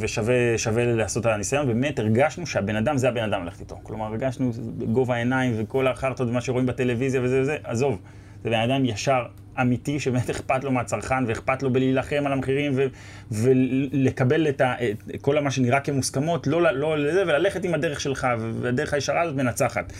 ושווה 0.00 0.84
לעשות 0.94 1.26
את 1.26 1.30
הניסיון, 1.32 1.66
באמת 1.66 1.98
הרגשנו 1.98 2.46
שהבן 2.46 2.76
אדם 2.76 2.96
זה 2.96 3.08
הבן 3.08 3.22
אדם 3.22 3.44
ללכת 3.44 3.60
איתו. 3.60 3.76
כלומר, 3.82 4.06
הרגשנו 4.06 4.50
גובה 4.92 5.14
העיניים 5.14 5.52
וכל 5.56 5.86
החרטות 5.86 6.28
ומה 6.28 6.40
שרואים 6.40 6.66
בטלוויזיה 6.66 7.20
וזה 7.22 7.40
וזה, 7.40 7.56
עזוב, 7.64 7.98
זה 8.44 8.50
בן 8.50 8.60
אדם 8.60 8.84
ישר, 8.84 9.26
אמיתי, 9.60 10.00
שבאמת 10.00 10.30
אכפת 10.30 10.64
לו 10.64 10.72
מהצרכן 10.72 11.24
ואכפת 11.26 11.62
לו 11.62 11.72
בלהילחם 11.72 12.22
על 12.26 12.32
המחירים 12.32 12.72
ו- 12.74 12.86
ולקבל 13.30 14.48
את, 14.48 14.60
ה- 14.60 14.74
את 15.14 15.22
כל 15.22 15.40
מה 15.40 15.50
שנראה 15.50 15.80
כמוסכמות, 15.80 16.46
לא, 16.46 16.62
לא 16.62 16.98
לזה, 16.98 17.22
וללכת 17.22 17.64
עם 17.64 17.74
הדרך 17.74 18.00
שלך, 18.00 18.26
והדרך 18.60 18.94
הישרה 18.94 19.20
הזאת 19.22 19.36
מנצחת. 19.36 19.92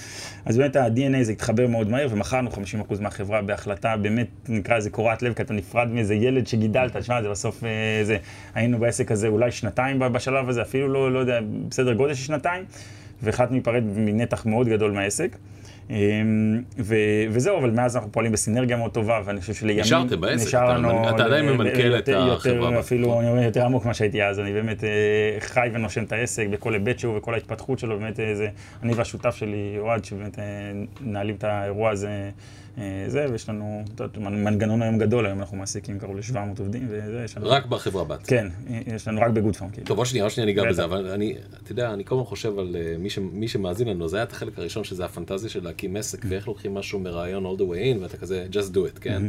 אז 0.45 0.57
באמת 0.57 0.77
ה-DNA 0.77 1.23
זה 1.23 1.33
התחבר 1.33 1.67
מאוד 1.67 1.89
מהר, 1.91 2.07
ומכרנו 2.11 2.51
50% 2.51 2.57
מהחברה 3.01 3.43
בהחלטה, 3.43 3.97
באמת 3.97 4.29
נקרא 4.49 4.77
לזה 4.77 4.91
קורת 4.91 5.23
לב, 5.23 5.33
כי 5.35 5.43
אתה 5.43 5.55
נפרד 5.55 5.89
מאיזה 5.89 6.15
ילד 6.15 6.47
שגידלת, 6.47 6.97
תשמע, 6.97 7.23
זה 7.23 7.29
בסוף 7.29 7.65
אה, 7.65 8.05
זה, 8.05 8.17
היינו 8.55 8.79
בעסק 8.79 9.13
הזה 9.13 9.29
אולי 9.29 9.51
שנתיים 9.51 9.99
בשלב 9.99 10.49
הזה, 10.49 10.63
אפילו 10.63 10.89
לא, 10.89 11.13
לא 11.13 11.19
יודע, 11.19 11.41
בסדר 11.69 11.93
גודל 11.93 12.15
של 12.15 12.25
שנתיים, 12.25 12.65
והחלטנו 13.23 13.55
להיפרד 13.55 13.83
מנתח 13.97 14.47
מאוד 14.47 14.69
גדול 14.69 14.93
מהעסק. 14.93 15.37
ו- 16.79 16.95
וזהו, 17.31 17.59
אבל 17.59 17.71
מאז 17.71 17.97
אנחנו 17.97 18.13
פועלים 18.13 18.33
בסינרגיה 18.33 18.77
מאוד 18.77 18.91
טובה, 18.91 19.21
ואני 19.25 19.41
חושב 19.41 19.55
שלימים 19.55 19.81
נשארתם 19.81 20.21
בעסק, 20.21 20.47
נשאר 20.47 20.65
אתה, 20.65 20.79
לנו... 20.79 21.11
אתה 21.11 21.25
עדיין 21.25 21.47
ממנכ"ל 21.47 21.99
את 21.99 22.09
החברה. 22.09 22.69
יותר, 22.69 22.81
אפילו, 22.81 23.21
אני 23.21 23.31
אומר, 23.31 23.43
יותר 23.43 23.65
עמוק 23.65 23.85
ממה 23.85 23.95
שהייתי 23.95 24.25
אז, 24.25 24.41
אני 24.41 24.53
באמת 24.53 24.85
אה, 24.85 24.91
חי 25.41 25.69
ונושם 25.73 26.05
את 26.05 26.13
העסק 26.13 26.47
בכל 26.51 26.73
היבט 26.73 26.99
שהוא 26.99 27.17
וכל 27.17 27.35
ההתפתחות 27.35 27.79
שלו, 27.79 27.99
באמת 27.99 28.21
אה, 28.21 28.35
זה, 28.35 28.49
אני 28.83 28.95
והשותף 28.95 29.35
שלי, 29.35 29.75
אוהד, 29.79 30.05
שבאמת 30.05 30.39
אה, 30.39 30.45
מנהלים 31.01 31.35
את 31.35 31.45
האירוע 31.45 31.91
הזה. 31.91 32.31
זה, 33.07 33.27
ויש 33.31 33.49
לנו 33.49 33.85
מנגנון 34.17 34.83
היום 34.83 34.99
גדול, 34.99 35.27
היום 35.27 35.41
אנחנו 35.41 35.57
מעסיקים 35.57 35.99
קרוב 35.99 36.17
ל-700 36.17 36.39
עובדים, 36.59 36.87
וזה, 36.89 37.23
יש 37.25 37.37
לנו... 37.37 37.49
רק 37.49 37.67
בחברה 37.67 38.05
בת. 38.05 38.27
כן, 38.27 38.47
יש 38.87 39.09
לנו 39.09 39.21
רק 39.21 39.31
בגוד 39.31 39.57
פארם. 39.57 39.71
טוב, 39.85 39.99
עוד 39.99 40.07
שנייה, 40.07 40.25
עוד 40.25 40.33
שנייה 40.33 40.47
ניגע 40.47 40.63
בזה, 40.69 40.85
אבל 40.85 41.07
אני, 41.07 41.37
אתה 41.63 41.73
יודע, 41.73 41.95
אני 41.95 42.05
כל 42.05 42.15
הזמן 42.15 42.25
חושב 42.25 42.59
על 42.59 42.77
מי, 42.99 43.11
ש, 43.11 43.19
מי 43.19 43.49
שמאזין 43.49 43.89
לנו, 43.89 44.09
זה 44.09 44.17
היה 44.17 44.25
את 44.25 44.33
החלק 44.33 44.59
הראשון, 44.59 44.85
שזה 44.85 45.05
הפנטזיה 45.05 45.51
של 45.51 45.65
להקים 45.65 45.97
עסק, 45.97 46.25
ואיך 46.29 46.49
לוקחים 46.49 46.75
משהו 46.75 46.99
מרעיון 46.99 47.47
all 47.47 47.59
the 47.59 47.63
way 47.63 47.97
in, 47.97 48.03
ואתה 48.03 48.17
כזה, 48.17 48.47
just 48.53 48.75
do 48.75 48.79
it, 48.79 49.01
כן? 49.01 49.23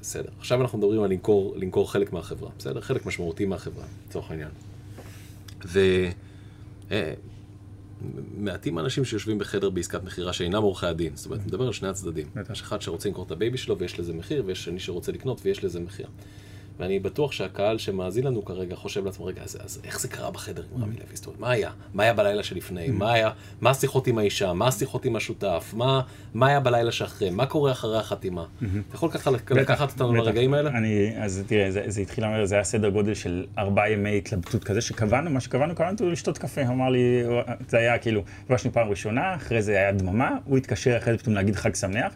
בסדר. 0.00 0.28
עכשיו 0.38 0.62
אנחנו 0.62 0.78
מדברים 0.78 1.02
על 1.02 1.10
למכור, 1.10 1.54
למכור 1.56 1.92
חלק 1.92 2.12
מהחברה, 2.12 2.50
בסדר? 2.58 2.80
חלק 2.80 3.06
משמעותי 3.06 3.44
מהחברה, 3.44 3.84
לצורך 4.08 4.30
העניין. 4.30 4.50
ו... 5.66 5.80
מעטים 8.38 8.78
האנשים 8.78 9.04
שיושבים 9.04 9.38
בחדר 9.38 9.70
בעסקת 9.70 10.02
מכירה 10.02 10.32
שאינם 10.32 10.62
עורכי 10.62 10.86
הדין, 10.86 11.16
זאת 11.16 11.26
אומרת, 11.26 11.46
מדבר 11.46 11.66
על 11.66 11.72
שני 11.72 11.88
הצדדים. 11.88 12.26
יש 12.52 12.60
אחד 12.60 12.82
שרוצה 12.82 13.08
למכור 13.08 13.24
את 13.24 13.30
הבייבי 13.30 13.58
שלו 13.58 13.78
ויש 13.78 14.00
לזה 14.00 14.12
מחיר, 14.12 14.42
ויש 14.46 14.64
שני 14.64 14.80
שרוצה 14.80 15.12
לקנות 15.12 15.40
ויש 15.44 15.64
לזה 15.64 15.80
מחיר. 15.80 16.06
ואני 16.82 16.98
בטוח 16.98 17.32
שהקהל 17.32 17.78
שמאזין 17.78 18.24
לנו 18.24 18.44
כרגע 18.44 18.76
חושב 18.76 19.04
לעצמו, 19.04 19.24
רגע, 19.24 19.42
אז, 19.42 19.58
אז 19.64 19.80
איך 19.84 20.00
זה 20.00 20.08
קרה 20.08 20.30
בחדר 20.30 20.62
עם 20.74 20.82
רמי 20.82 20.94
לוי? 20.94 21.16
זאת 21.16 21.26
אומרת, 21.26 21.40
מה 21.40 21.50
היה? 21.50 21.70
מה 21.94 22.02
היה 22.02 22.12
בלילה 22.12 22.42
שלפני? 22.42 22.88
מה 22.88 23.12
היה? 23.12 23.30
מה 23.60 23.70
השיחות 23.70 24.06
עם 24.06 24.18
האישה? 24.18 24.52
מה 24.52 24.68
השיחות 24.68 25.04
עם 25.04 25.16
השותף? 25.16 25.74
מה, 25.76 26.00
מה 26.34 26.46
היה 26.46 26.60
בלילה 26.60 26.92
שאחרי? 26.92 27.30
מה 27.30 27.46
קורה 27.46 27.72
אחרי 27.72 27.98
החתימה? 27.98 28.44
אתה 28.58 28.94
יכול 28.94 29.10
ככה 29.10 29.30
לקחת 29.50 29.92
אותנו 29.92 30.14
לרגעים 30.14 30.54
האלה? 30.54 30.70
אני, 30.70 31.12
אז 31.18 31.44
תראה, 31.46 31.70
זה, 31.70 31.84
זה 31.86 32.00
התחיל, 32.00 32.24
זה 32.44 32.54
היה 32.54 32.64
סדר 32.64 32.88
גודל 32.88 33.14
של 33.14 33.46
ארבעה 33.58 33.90
ימי 33.90 34.18
התלבטות 34.18 34.64
כזה, 34.64 34.80
שקבענו, 34.80 35.30
מה 35.30 35.40
שקבענו, 35.40 35.74
קבענו 35.74 36.10
לשתות 36.10 36.38
קפה. 36.38 36.62
אמר 36.62 36.88
לי, 36.88 37.22
זה 37.68 37.78
היה 37.78 37.98
כאילו, 37.98 38.22
פגשנו 38.46 38.72
פעם 38.72 38.88
ראשונה, 38.88 39.34
אחרי 39.34 39.62
זה 39.62 39.72
היה 39.72 39.92
דממה, 39.92 40.30
הוא 40.44 40.58
התקשר 40.58 40.96
אחרי 40.96 41.12
זה 41.12 41.18
פתאום 41.18 41.34
להגיד 41.34 41.56
חג 41.56 41.74
שמח. 41.74 42.14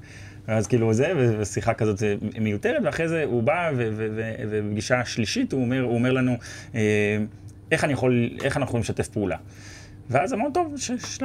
ואז 0.48 0.66
כאילו 0.66 0.92
זה, 0.92 1.12
ושיחה 1.38 1.74
כזאת 1.74 2.02
מיותרת, 2.40 2.82
ואחרי 2.84 3.08
זה 3.08 3.24
הוא 3.24 3.42
בא, 3.42 3.70
ובפגישה 3.76 5.04
שלישית 5.04 5.52
הוא 5.52 5.62
אומר, 5.62 5.82
הוא 5.82 5.94
אומר 5.94 6.12
לנו, 6.12 6.36
איך 7.72 7.84
אני 7.84 7.92
יכול, 7.92 8.30
איך 8.42 8.56
אנחנו 8.56 8.64
יכולים 8.64 8.82
לשתף 8.82 9.08
פעולה. 9.08 9.36
ואז 10.10 10.32
אמרנו, 10.32 10.50
טוב, 10.50 10.74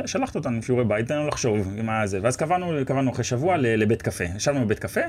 שלחת 0.05 0.35
אותנו 0.35 0.63
שיעורי 0.63 0.85
בית, 0.85 1.07
תן 1.07 1.15
לנו 1.15 1.27
לחשוב 1.27 1.73
מה 1.83 2.07
זה. 2.07 2.19
ואז 2.21 2.37
קבענו, 2.37 2.71
קבענו 2.85 3.11
אחרי 3.11 3.23
שבוע 3.23 3.57
לבית 3.57 4.01
קפה. 4.01 4.23
ישבנו 4.35 4.65
בבית 4.65 4.79
קפה 4.79 5.01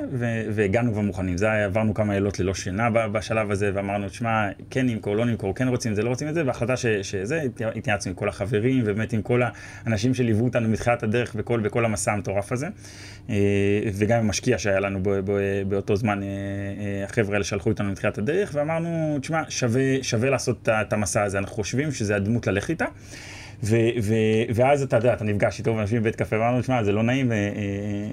והגענו 0.51 0.93
כבר 0.93 1.01
מוכנים. 1.01 1.37
זה 1.37 1.51
היה, 1.51 1.65
עברנו 1.65 1.95
כמה 1.95 2.15
לילות 2.15 2.41
ללא 2.41 2.55
שינה 2.55 2.91
בשלב 2.91 3.51
הזה, 3.51 3.71
ואמרנו, 3.75 4.09
תשמע, 4.09 4.49
כן 4.71 4.87
נמכור, 4.87 5.17
לא 5.17 5.25
נמכור, 5.25 5.55
כן 5.55 5.69
רוצים 5.69 5.91
את 5.91 5.97
זה, 5.97 6.03
לא 6.03 6.09
רוצים 6.09 6.29
את 6.29 6.35
זה, 6.35 6.47
והחלטה 6.47 6.77
שזה, 7.03 7.43
התייעצנו 7.75 8.11
עם 8.11 8.17
כל 8.17 8.29
החברים, 8.29 8.83
ובאמת 8.87 9.13
עם 9.13 9.23
כל 9.23 9.43
האנשים 9.85 10.15
שליוו 10.15 10.45
אותנו 10.45 10.69
מתחילת 10.69 11.03
הדרך 11.03 11.35
בכל, 11.35 11.61
בכל 11.61 11.85
המסע 11.85 12.13
המטורף 12.13 12.53
הזה. 12.53 12.67
וגם 13.95 14.19
עם 14.19 14.29
משקיע 14.29 14.59
שהיה 14.59 14.81
לנו 14.81 15.01
באותו 15.69 15.97
זמן, 15.97 16.21
החבר'ה 17.05 17.33
האלה 17.33 17.45
שלחו 17.45 17.71
אותנו 17.71 17.91
מתחילת 17.91 18.19
הדרך, 18.19 18.51
ואמרנו, 18.55 19.19
תשמע, 19.21 19.43
שווה, 19.49 20.03
שווה 20.03 20.31
לעשות 20.31 20.69
את 20.69 20.93
המסע 20.93 21.23
הזה, 21.23 21.39
אנחנו 21.39 21.55
חושבים 21.55 21.93
שזה 21.93 22.17
הדמות 22.17 22.47
ללכת 22.47 22.71
איתה. 22.71 22.87
ו, 23.63 23.77
ו, 24.03 24.15
ואז 24.55 24.83
אתה 24.83 24.97
יודע, 24.97 25.13
אתה 25.13 25.25
נפגש 25.25 25.59
איתו 25.59 25.77
ואנשים 25.77 26.01
בבית 26.01 26.17
קפה, 26.17 26.37
ואמרנו, 26.37 26.63
שמע, 26.63 26.83
זה 26.83 26.93
לא 26.93 27.03
נעים, 27.03 27.33
אה, 27.33 27.37
אה, 27.37 27.43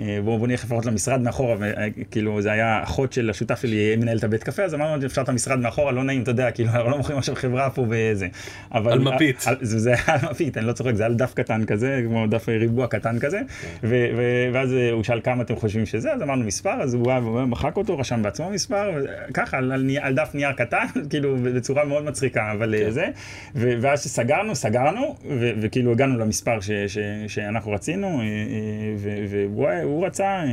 אה, 0.08 0.22
בואו 0.22 0.38
בוא 0.38 0.48
נלך 0.48 0.64
לפחות 0.64 0.86
למשרד 0.86 1.22
מאחורה, 1.22 1.56
וכאילו, 1.60 2.42
זה 2.42 2.52
היה 2.52 2.84
אחות 2.84 3.14
של 3.14 3.30
השותף 3.30 3.62
שלי, 3.62 3.96
מנהל 3.96 4.18
את 4.18 4.24
הבית 4.24 4.44
קפה, 4.44 4.64
אז 4.64 4.74
אמרנו, 4.74 5.06
אפשר 5.06 5.22
את 5.22 5.30
המשרד 5.30 5.60
מאחורה, 5.60 5.92
לא 5.92 6.04
נעים, 6.04 6.22
אתה 6.22 6.32
יודע, 6.32 6.52
כאילו, 6.52 6.70
אנחנו 6.70 6.90
לא 6.90 6.98
מוכרים 6.98 7.18
עכשיו 7.18 7.36
חברה 7.36 7.70
פה 7.70 7.86
וזה. 7.90 8.28
אבל, 8.74 8.92
על 8.92 9.00
מפית. 9.00 9.44
על, 9.46 9.56
זה, 9.62 9.80
זה 9.80 9.90
היה 9.90 10.04
על 10.08 10.30
מפית, 10.32 10.58
אני 10.58 10.66
לא 10.66 10.74
צוחק, 10.74 10.96
זה 10.96 11.04
היה 11.04 11.12
על 11.12 11.16
דף 11.16 11.34
קטן 11.34 11.66
כזה, 11.66 12.02
כמו 12.06 12.28
דף 12.28 12.50
ריבוע 12.50 12.88
קטן 12.88 13.20
כזה, 13.20 13.42
ו, 13.84 14.06
ו, 14.18 14.50
ואז 14.54 14.74
הוא 14.92 15.04
שאל 15.04 15.22
כמה 15.24 15.44
אתם 15.44 15.56
חושבים 15.56 15.86
שזה, 15.86 16.14
אז 16.14 16.22
אמרנו 16.22 16.46
מספר, 16.46 16.82
אז 16.82 16.94
הוא 16.94 17.42
מחק 17.46 17.78
אותו, 17.78 17.98
רשם 17.98 18.22
בעצמו 18.22 18.50
מספר, 18.50 18.92
ככה, 19.34 19.58
על, 19.58 19.72
על, 19.72 19.90
על 20.02 20.14
דף 20.14 20.30
נייר 20.34 20.52
קטן, 20.52 20.86
כאילו, 21.10 21.38
בצורה 21.44 21.86
מאוד 21.86 22.06
מצחיקה, 22.06 22.52
אבל 22.52 22.76
כן. 22.78 22.90
זה, 22.90 23.08
ו, 23.56 23.74
ואז 23.82 24.04
שסגרנו, 24.04 24.56
סגרנו, 24.56 25.16
ו, 25.40 25.52
וכאילו 25.62 25.92
הגענו 25.92 26.18
למספר 26.18 26.60
ש, 26.60 26.72
ש, 26.72 26.98
שאנחנו 27.28 27.72
רצינו, 27.72 28.08
אה, 28.08 28.24
אה, 28.24 29.46
והוא 29.84 30.06
רצה, 30.06 30.26
אה, 30.26 30.44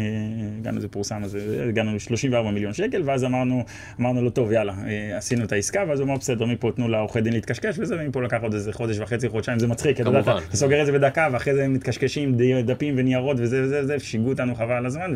הגענו, 0.59 0.81
זה 0.81 0.89
פורסם, 0.89 1.25
אז 1.25 1.39
הגענו 1.69 1.93
ל-34 1.95 2.51
מיליון 2.53 2.73
שקל, 2.73 3.03
ואז 3.05 3.25
אמרנו, 3.25 3.65
אמרנו 4.01 4.23
לו, 4.23 4.31
טוב, 4.31 4.53
יאללה, 4.53 4.75
עשינו 5.17 5.45
את 5.45 5.53
העסקה, 5.53 5.85
ואז 5.89 6.01
הוא 6.01 6.07
אמר, 6.07 6.17
בסדר, 6.17 6.47
מפה 6.47 6.71
תנו 6.77 6.89
לעורכי 6.89 7.21
דין 7.21 7.33
להתקשקש 7.33 7.79
וזה, 7.79 7.97
ומפה 7.99 8.23
לקח 8.23 8.43
עוד 8.43 8.55
איזה 8.55 8.73
חודש 8.73 8.99
וחצי, 8.99 9.29
חודשיים, 9.29 9.59
זה 9.59 9.67
מצחיק, 9.67 10.01
אתה 10.01 10.09
יודע, 10.09 10.21
אתה 10.21 10.57
סוגר 10.57 10.81
את 10.81 10.87
זה 10.87 10.93
בדקה, 10.93 11.29
ואחרי 11.33 11.55
זה 11.55 11.69
מתקשקשים 11.69 12.37
דפים 12.65 12.95
וניירות 12.97 13.37
וזה 13.41 13.63
וזה 13.63 13.81
וזה, 13.83 13.99
שיגעו 13.99 14.29
אותנו 14.29 14.55
חבל 14.55 14.75
על 14.75 14.87
הזמן, 14.87 15.15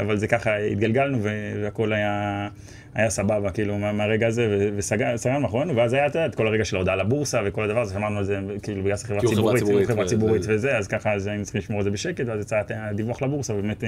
אבל 0.00 0.16
זה 0.16 0.26
ככה, 0.26 0.56
התגלגלנו 0.56 1.18
והכל 1.22 1.92
היה... 1.92 2.48
היה 2.94 3.10
סבבה, 3.10 3.50
כאילו, 3.50 3.78
מהרגע 3.78 4.26
הזה, 4.26 4.70
וסגרנו 4.76 5.40
מאחורינו, 5.40 5.76
ואז 5.76 5.92
היה, 5.92 6.06
את 6.26 6.34
כל 6.34 6.46
הרגע 6.46 6.64
של 6.64 6.76
ההודעה 6.76 6.96
לבורסה 6.96 7.40
וכל 7.44 7.64
הדבר 7.64 7.80
הזה, 7.80 7.94
שמענו 7.94 8.18
על 8.18 8.24
זה, 8.24 8.40
כאילו, 8.62 8.82
בגלל 8.82 8.96
שחברה 8.96 9.20
ציבורית, 9.20 9.86
חברה 9.86 10.06
ציבורית 10.06 10.42
וזה, 10.48 10.78
אז 10.78 10.88
ככה, 10.88 11.12
אז 11.12 11.26
היינו 11.26 11.44
צריכים 11.44 11.58
לשמור 11.58 11.80
את 11.80 11.84
זה 11.84 11.90
בשקט, 11.90 12.26
ואז 12.26 12.40
יצא 12.40 12.60
הדיווח 12.70 13.22
לבורסה, 13.22 13.54
ובאמת, 13.54 13.84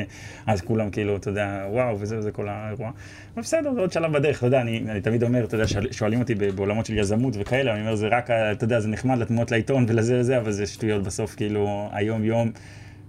אז 0.47 0.61
כולם, 0.61 0.91
כאילו, 0.91 1.17
אתה 1.17 1.29
יודע, 1.29 1.67
וואו, 1.71 2.01
וזה, 2.01 2.21
זה 2.21 2.31
כל 2.31 2.49
האירוע. 2.49 2.91
אבל 3.35 3.43
בסדר, 3.43 3.75
זה 3.75 3.81
עוד 3.81 3.93
שלב 3.93 4.13
בדרך, 4.13 4.39
אתה 4.39 4.47
יודע, 4.47 4.61
אני, 4.61 4.85
אני 4.89 5.01
תמיד 5.01 5.23
אומר, 5.23 5.45
אתה 5.45 5.55
יודע, 5.55 5.65
שואלים 5.91 6.21
אותי 6.21 6.35
בעולמות 6.35 6.87
של 6.87 6.99
יזמות 6.99 7.35
וכאלה, 7.39 7.73
אני 7.73 7.81
אומר, 7.81 7.95
זה 7.95 8.09
רק, 8.09 8.31
אתה 8.31 8.65
יודע, 8.65 8.81
זה 8.81 8.89
נחמד 8.89 9.19
לתמונות 9.19 9.51
לעיתון 9.51 9.87
ולזה 9.89 10.21
וזה, 10.21 10.39
אבל 10.39 10.51
זה 10.51 10.67
שטויות 10.67 11.03
בסוף, 11.03 11.35
כאילו, 11.35 11.89
היום-יום. 11.93 12.51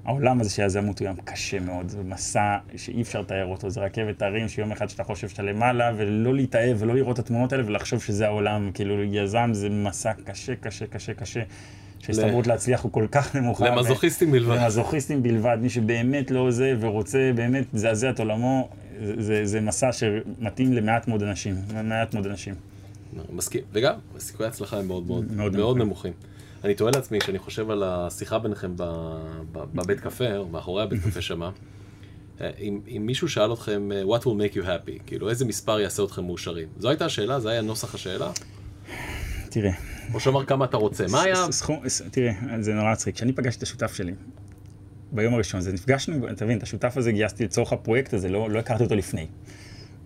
העולם 0.06 0.42
הזה 0.42 0.50
של 0.50 0.64
יזמות 0.64 1.00
הוא 1.00 1.08
ים 1.08 1.16
קשה 1.24 1.60
מאוד, 1.60 1.90
זה 1.90 2.04
מסע 2.04 2.58
שאי 2.76 3.02
אפשר 3.02 3.22
לתאר 3.22 3.46
אותו, 3.46 3.70
זה 3.70 3.82
רכבת 3.82 4.22
הרים 4.22 4.50
שיום 4.50 4.72
אחד 4.72 4.90
שאתה 4.90 5.04
חושב 5.04 5.30
שאתה 5.30 5.44
למעלה, 5.44 5.92
ולא 5.98 6.36
להתאהב 6.36 6.78
ולא 6.80 6.96
לראות 6.96 7.20
את 7.20 7.26
התמונות 7.26 7.52
האלה 7.52 7.64
ולחשוב 7.68 8.02
שזה 8.02 8.26
העולם, 8.26 8.72
כאילו 8.74 9.04
יזם 9.04 9.50
זה 9.54 9.70
מסע 9.70 10.14
קשה, 10.14 10.56
קשה, 10.56 10.86
קשה, 10.88 11.14
קשה. 11.14 11.42
שההסתברות 12.00 12.48
ל... 12.48 12.50
להצליח 12.50 12.82
הוא 12.82 12.92
כל 12.92 13.08
כך 13.12 13.36
נמוכה. 13.36 13.70
למזוכיסטים 13.70 14.32
בלבד. 14.32 14.58
למזוכיסטים 14.58 15.24
בלבד, 15.24 15.58
מי 15.62 15.70
שבאמת 15.70 16.32
לא 16.32 16.52
זה 16.52 16.76
ורוצה 16.80 17.32
באמת 17.36 17.66
לזעזע 17.74 18.10
את 18.10 18.20
עולמו, 18.20 18.70
זה, 19.04 19.14
זה, 19.18 19.46
זה 19.46 19.62
מסע 19.62 19.92
שמתאים 19.92 20.74
למעט 20.74 21.08
מאוד 21.08 21.24
אנשים, 21.24 21.56
מעט 21.84 22.14
מאוד 22.14 22.26
אנשים. 22.26 22.56
מסכים, 23.34 23.62
וגם 23.74 23.94
סיכויי 24.20 24.48
ההצלחה 24.48 24.80
הם 24.80 24.88
מאוד 24.88 25.08
מאוד, 25.08 25.32
מאוד, 25.32 25.56
מאוד 25.56 25.78
נמוכים. 25.78 26.14
אני 26.64 26.76
תוהה 26.76 26.92
לעצמי, 26.96 27.18
שאני 27.26 27.40
חושב 27.40 27.70
על 27.70 27.84
השיחה 27.84 28.40
ביניכם 28.40 28.74
בבית 29.52 30.00
קפה, 30.00 30.38
או 30.38 30.48
מאחורי 30.48 30.84
הבית 30.84 31.02
קפה 31.02 31.22
שמה, 31.22 31.52
אה, 32.42 32.50
אם, 32.60 32.80
אם 32.88 33.04
מישהו 33.06 33.30
שאל 33.30 33.54
אתכם, 33.54 33.92
אה, 33.92 34.04
what 34.04 34.22
will 34.22 34.26
make 34.26 34.56
you 34.56 34.64
happy, 34.64 35.04
כאילו 35.06 35.30
איזה 35.30 35.46
מספר 35.46 35.80
יעשה 35.80 36.04
אתכם 36.04 36.26
מאושרים? 36.26 36.68
זו 36.78 36.90
הייתה 36.90 37.06
השאלה? 37.06 37.40
זה 37.40 37.50
היה 37.50 37.62
נוסח 37.62 37.96
השאלה? 37.96 38.32
תראה. 39.50 39.72
או 40.14 40.20
שאמר 40.20 40.46
כמה 40.46 40.66
אתה 40.66 40.78
רוצה, 40.78 41.06
מה 41.12 41.22
היה? 41.22 41.46
תראה, 42.12 42.34
זה 42.60 42.74
נורא 42.74 42.92
מצחיק. 42.92 43.16
כשאני 43.16 43.34
פגשתי 43.34 43.58
את 43.58 43.64
השותף 43.64 43.94
שלי, 43.94 44.14
ביום 45.12 45.34
הראשון, 45.34 45.62
זה 45.62 45.74
נפגשנו, 45.74 46.30
אתה 46.32 46.46
מבין, 46.46 46.58
את 46.58 46.64
השותף 46.64 46.98
הזה 46.98 47.12
גייסתי 47.12 47.44
לצורך 47.44 47.74
הפרויקט 47.74 48.14
הזה, 48.14 48.30
לא, 48.30 48.50
לא 48.50 48.60
הכרתי 48.60 48.84
אותו 48.84 48.96
לפני. 48.96 49.28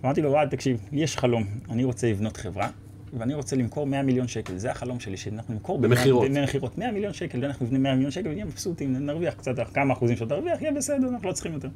אמרתי 0.04 0.22
לו, 0.22 0.32
וואי, 0.32 0.48
תקשיב, 0.50 0.78
לי 0.92 1.04
יש 1.04 1.18
חלום, 1.18 1.44
אני 1.70 1.84
רוצה 1.84 2.10
לבנות 2.10 2.38
חברה 2.38 2.70
ואני 3.18 3.34
רוצה 3.34 3.56
למכור 3.56 3.88
100 3.88 4.02
מיליון 4.02 4.28
שקל, 4.28 4.58
זה 4.58 4.72
החלום 4.72 5.00
שלי, 5.00 5.18
שאנחנו 5.18 5.54
נמכור 5.54 5.80
במכירות. 5.80 6.32
במכירות, 6.32 6.78
100 6.78 6.92
מיליון 6.92 7.14
שקל, 7.14 7.46
אנחנו 7.46 7.66
נבנה 7.66 7.80
100 7.80 7.94
מיליון 7.94 8.12
שקל, 8.12 8.30
ונהיה 8.30 8.46
מבסוטים, 8.46 9.06
נרוויח 9.06 9.34
קצת, 9.34 9.56
כמה 9.74 9.94
אחוזים 9.94 10.16
שאתה 10.16 10.36
תרוויח, 10.36 10.62
יהיה 10.62 10.72
בסדר, 10.72 11.10
אנחנו 11.10 11.28
לא 11.28 11.34
צריכים 11.34 11.54
יותר. 11.54 11.70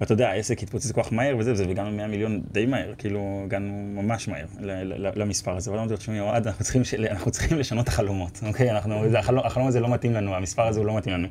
ואתה 0.00 0.12
יודע, 0.12 0.28
העסק 0.30 0.62
התפוצץ 0.62 0.92
כל 0.92 1.02
כך 1.02 1.12
מהר 1.12 1.36
וזה, 1.38 1.52
וזה, 1.52 1.66
והגענו 1.66 1.90
100 1.90 2.06
מיליון 2.06 2.40
די 2.52 2.66
מהר, 2.66 2.92
כאילו, 2.98 3.42
הגענו 3.44 4.02
ממש 4.02 4.28
מהר 4.28 4.46
למספר 5.16 5.56
הזה. 5.56 5.70
אבל 5.70 5.78
אמרתי 5.78 5.92
לו, 5.92 5.98
תשמעי, 5.98 6.20
אוהד, 6.20 6.46
אנחנו 6.46 7.30
צריכים 7.30 7.58
לשנות 7.58 7.84
את 7.84 7.88
החלומות, 7.88 8.40
אוקיי? 8.46 8.70
החלום 9.44 9.66
הזה 9.66 9.80
לא 9.80 9.88
מתאים 9.88 10.12
לנו, 10.12 10.34
המספר 10.34 10.66
הזה 10.66 10.80
הוא 10.80 10.86
לא 10.86 10.96
מתאים 10.96 11.14
לנו. 11.14 11.28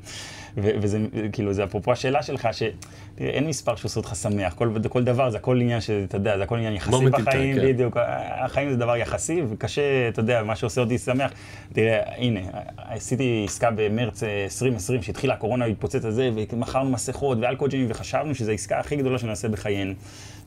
וזה, 0.58 0.99
כאילו, 1.32 1.54
זה 1.54 1.63
אפרופו 1.63 1.91
השאלה 1.91 2.23
שלך, 2.23 2.49
שאין 2.51 3.47
מספר 3.47 3.75
שעושה 3.75 3.99
אותך 3.99 4.15
שמח, 4.15 4.54
כל, 4.54 4.71
כל 4.89 5.04
דבר 5.04 5.30
זה 5.30 5.38
הכל 5.38 5.62
עניין 5.62 5.82
שאתה 5.82 6.17
יודע, 6.17 6.38
זה 6.38 6.43
הכל 6.43 6.56
עניין 6.56 6.73
יחסי 6.73 7.06
בחיים, 7.12 7.56
כן. 7.56 7.67
בדיוק, 7.67 7.97
החיים 8.38 8.71
זה 8.71 8.78
דבר 8.78 8.97
יחסי, 8.97 9.41
וקשה, 9.49 10.10
אתה 10.10 10.19
יודע, 10.19 10.43
מה 10.43 10.56
שעושה 10.56 10.82
אותי 10.82 10.97
שמח, 10.97 11.32
תראה, 11.73 11.99
הנה, 12.17 12.39
עשיתי 12.78 13.43
עסקה 13.47 13.71
במרץ 13.75 14.23
2020, 14.23 15.01
שהתחילה 15.01 15.34
הקורונה 15.34 15.67
להתפוצץ 15.67 16.06
הזה, 16.06 16.30
ומכרנו 16.34 16.89
מסכות 16.89 17.38
ואלכוג'ינים, 17.41 17.88
וחשבנו 17.89 18.36
שזו 18.36 18.51
העסקה 18.55 18.79
הכי 18.79 18.95
גדולה 18.95 19.17
שנעשה 19.17 19.47
בחיינו. 19.47 19.93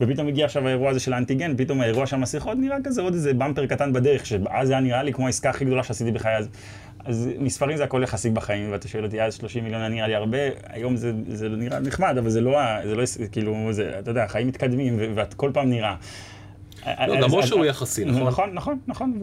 ופתאום 0.00 0.28
הגיע 0.28 0.44
עכשיו 0.44 0.66
האירוע 0.66 0.90
הזה 0.90 1.00
של 1.00 1.12
האנטיגן, 1.12 1.56
פתאום 1.56 1.80
האירוע 1.80 2.06
של 2.06 2.16
המסכות 2.16 2.58
נראה 2.58 2.76
כזה 2.84 3.02
עוד 3.02 3.14
איזה 3.14 3.34
במפר 3.34 3.66
קטן 3.66 3.92
בדרך, 3.92 4.26
שאז 4.26 4.70
היה 4.70 4.80
נראה 4.80 5.02
לי 5.02 5.12
כמו 5.12 5.26
העסקה 5.26 5.50
הכי 5.50 5.64
גדולה 5.64 5.82
שעשיתי 5.82 6.10
בחיי. 6.10 6.36
אז 6.36 6.48
אז 7.04 7.28
מספרים 7.38 7.76
זה 7.76 7.84
הכל 7.84 8.00
יחסי 8.02 8.30
בחיים, 8.30 8.72
ואתה 8.72 8.88
שואל 8.88 9.04
אותי, 9.04 9.22
אז 9.22 9.34
30 9.34 9.64
מיליון 9.64 9.80
היה 9.80 9.90
נראה 9.90 10.06
לי 10.06 10.14
הרבה, 10.14 10.38
היום 10.66 10.96
זה, 10.96 11.12
זה 11.28 11.48
נראה 11.48 11.80
נחמד, 11.80 12.18
אבל 12.18 12.30
זה 12.30 12.40
לא, 12.40 12.60
זה 12.84 12.94
לא, 12.96 13.04
כאילו, 13.32 13.72
זה, 13.72 13.98
אתה 13.98 14.10
יודע, 14.10 14.24
החיים 14.24 14.48
מתקדמים, 14.48 14.98
ואת 15.14 15.34
כל 15.34 15.50
פעם 15.54 15.70
נראה. 15.70 15.94
לא, 16.86 17.20
גם 17.20 17.32
אושר 17.32 17.54
הוא 17.54 17.64
יחסי, 17.64 18.04
נכון? 18.04 18.22
נכון, 18.22 18.50
נכון, 18.54 18.78
נכון. 18.86 19.20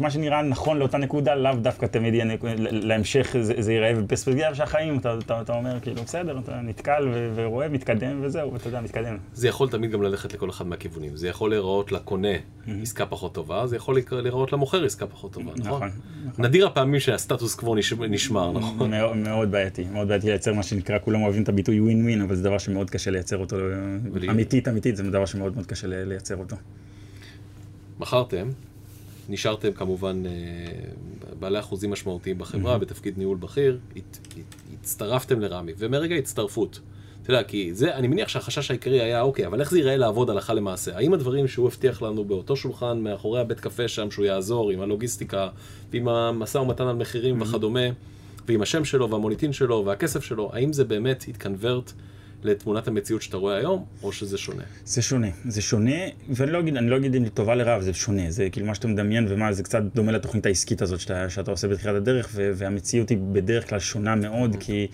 מה 0.00 0.10
שנראה 0.10 0.42
נכון 0.42 0.78
לאותה 0.78 0.98
נקודה, 0.98 1.34
לאו 1.34 1.54
דווקא 1.54 1.86
תמיד 1.86 2.14
יהיה 2.14 2.24
להמשך, 2.70 3.34
זה 3.40 3.72
ייראה 3.72 3.94
בפרספקטיבה 3.94 4.54
של 4.54 4.62
החיים, 4.62 4.98
אתה 4.98 5.52
אומר, 5.54 5.80
כאילו, 5.80 6.02
בסדר, 6.02 6.38
אתה 6.38 6.60
נתקל 6.60 7.08
ורואה, 7.34 7.68
מתקדם 7.68 8.18
וזהו, 8.22 8.52
ואתה 8.52 8.68
יודע, 8.68 8.80
מתקדם. 8.80 9.16
זה 9.32 9.48
יכול 9.48 9.68
תמיד 9.68 9.90
גם 9.90 10.02
ללכת 10.02 10.32
לכל 10.32 10.50
אחד 10.50 10.66
מהכיוונים. 10.66 11.16
זה 11.16 11.28
יכול 11.28 11.50
להיראות 11.50 11.92
לקונה 11.92 12.28
עסקה 12.82 13.06
פחות 13.06 13.34
טובה, 13.34 13.66
זה 13.66 13.76
יכול 13.76 13.98
להיראות 14.12 14.52
למוכר 14.52 14.84
עסקה 14.84 15.06
פחות 15.06 15.32
טובה, 15.32 15.52
נכון? 15.56 15.76
נכון. 15.76 15.90
נכון. 16.28 16.44
נדיר 16.44 16.66
הפעמים 16.66 17.00
שהסטטוס 17.00 17.54
קוו 17.54 17.74
נשמר, 18.08 18.52
נכון? 18.52 18.90
מאוד 19.14 19.50
בעייתי, 19.50 19.84
מאוד 19.92 20.08
בעייתי 20.08 20.26
לייצר 20.26 20.54
מה 20.54 20.62
שנקרא, 20.62 20.98
כולם 20.98 21.22
אוהבים 21.22 21.42
את 21.42 21.48
הביטוי 21.48 21.80
ווין 21.80 22.04
ווין, 22.04 22.20
אבל 22.22 22.34
זה 22.34 22.42
דבר 22.42 22.58
שמאוד 22.58 22.90
קשה 22.90 23.10
לייצר 23.10 23.38
אותו, 23.38 23.56
אמיתית, 24.30 24.68
אמיתית, 24.68 24.96
זה 24.96 25.02
דבר 25.02 25.26
שמאוד 25.26 25.54
מאוד 25.54 25.66
קשה 25.66 25.86
לייצר 25.86 26.36
אותו. 26.36 26.56
מכרתם, 28.00 28.48
נשארתם 29.28 29.72
כמובן 29.72 30.22
אה, 30.26 30.30
בעלי 31.40 31.58
אחוזים 31.58 31.90
משמעותיים 31.90 32.38
בחברה, 32.38 32.76
mm-hmm. 32.76 32.78
בתפקיד 32.78 33.18
ניהול 33.18 33.36
בכיר, 33.36 33.78
הת, 33.96 34.18
הצטרפתם 34.74 35.40
לרמי, 35.40 35.72
ומרגע 35.78 36.14
הצטרפות, 36.16 36.80
אתה 37.22 37.30
יודע, 37.30 37.42
כי 37.42 37.74
זה, 37.74 37.94
אני 37.94 38.08
מניח 38.08 38.28
שהחשש 38.28 38.70
העיקרי 38.70 39.00
היה, 39.00 39.22
אוקיי, 39.22 39.46
אבל 39.46 39.60
איך 39.60 39.70
זה 39.70 39.78
ייראה 39.78 39.96
לעבוד 39.96 40.30
הלכה 40.30 40.54
למעשה? 40.54 40.96
האם 40.96 41.14
הדברים 41.14 41.48
שהוא 41.48 41.66
הבטיח 41.66 42.02
לנו 42.02 42.24
באותו 42.24 42.56
שולחן, 42.56 42.98
מאחורי 43.00 43.40
הבית 43.40 43.60
קפה 43.60 43.88
שם, 43.88 44.10
שהוא 44.10 44.24
יעזור 44.24 44.70
עם 44.70 44.80
הלוגיסטיקה, 44.80 45.48
ועם 45.90 46.08
המשא 46.08 46.58
ומתן 46.58 46.86
על 46.86 46.96
מחירים 46.96 47.42
mm-hmm. 47.42 47.44
וכדומה, 47.44 47.86
ועם 48.48 48.62
השם 48.62 48.84
שלו 48.84 49.10
והמוניטין 49.10 49.52
שלו 49.52 49.82
והכסף 49.86 50.24
שלו, 50.24 50.50
האם 50.52 50.72
זה 50.72 50.84
באמת 50.84 51.24
התקנברט 51.28 51.92
לתמונת 52.42 52.88
המציאות 52.88 53.22
שאתה 53.22 53.36
רואה 53.36 53.56
היום, 53.56 53.84
או 54.02 54.12
שזה 54.12 54.38
שונה? 54.38 54.62
זה 54.84 55.02
שונה. 55.02 55.28
זה 55.48 55.62
שונה, 55.62 55.96
ואני 56.28 56.52
לא 56.52 56.60
אגיד, 56.60 56.76
אני 56.76 56.90
לא 56.90 56.96
אגיד 56.96 57.14
אם 57.14 57.24
לטובה 57.24 57.54
לרע, 57.54 57.80
זה 57.80 57.94
שונה. 57.94 58.30
זה 58.30 58.50
כאילו 58.50 58.66
מה 58.66 58.74
שאתה 58.74 58.88
מדמיין, 58.88 59.26
ומה, 59.28 59.52
זה 59.52 59.62
קצת 59.62 59.82
דומה 59.94 60.12
לתוכנית 60.12 60.46
העסקית 60.46 60.82
הזאת 60.82 61.00
שאתה, 61.00 61.30
שאתה 61.30 61.50
עושה 61.50 61.68
בתחילת 61.68 61.94
הדרך, 61.94 62.30
והמציאות 62.34 63.08
היא 63.08 63.18
בדרך 63.32 63.68
כלל 63.68 63.78
שונה 63.78 64.14
מאוד, 64.14 64.56
כי... 64.60 64.86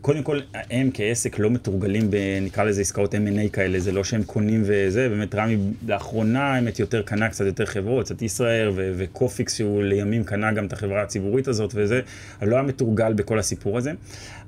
קודם 0.00 0.22
כל, 0.22 0.40
הם 0.70 0.90
כעסק 0.94 1.38
לא 1.38 1.50
מתורגלים 1.50 2.10
בנקרא 2.10 2.64
לזה 2.64 2.80
עסקאות 2.80 3.14
M&A 3.14 3.48
כאלה, 3.52 3.80
זה 3.80 3.92
לא 3.92 4.04
שהם 4.04 4.22
קונים 4.22 4.62
וזה, 4.64 5.08
באמת 5.08 5.34
רמי 5.34 5.56
לאחרונה 5.86 6.54
האמת 6.54 6.78
יותר 6.78 7.02
קנה 7.02 7.28
קצת 7.28 7.44
יותר 7.44 7.66
חברות, 7.66 8.04
קצת 8.04 8.22
ישראל 8.22 8.70
וקופיקס 8.74 9.56
שהוא 9.56 9.82
לימים 9.82 10.24
קנה 10.24 10.52
גם 10.52 10.66
את 10.66 10.72
החברה 10.72 11.02
הציבורית 11.02 11.48
הזאת 11.48 11.72
וזה, 11.74 12.00
לא 12.42 12.56
היה 12.56 12.64
מתורגל 12.64 13.12
בכל 13.12 13.38
הסיפור 13.38 13.78
הזה, 13.78 13.92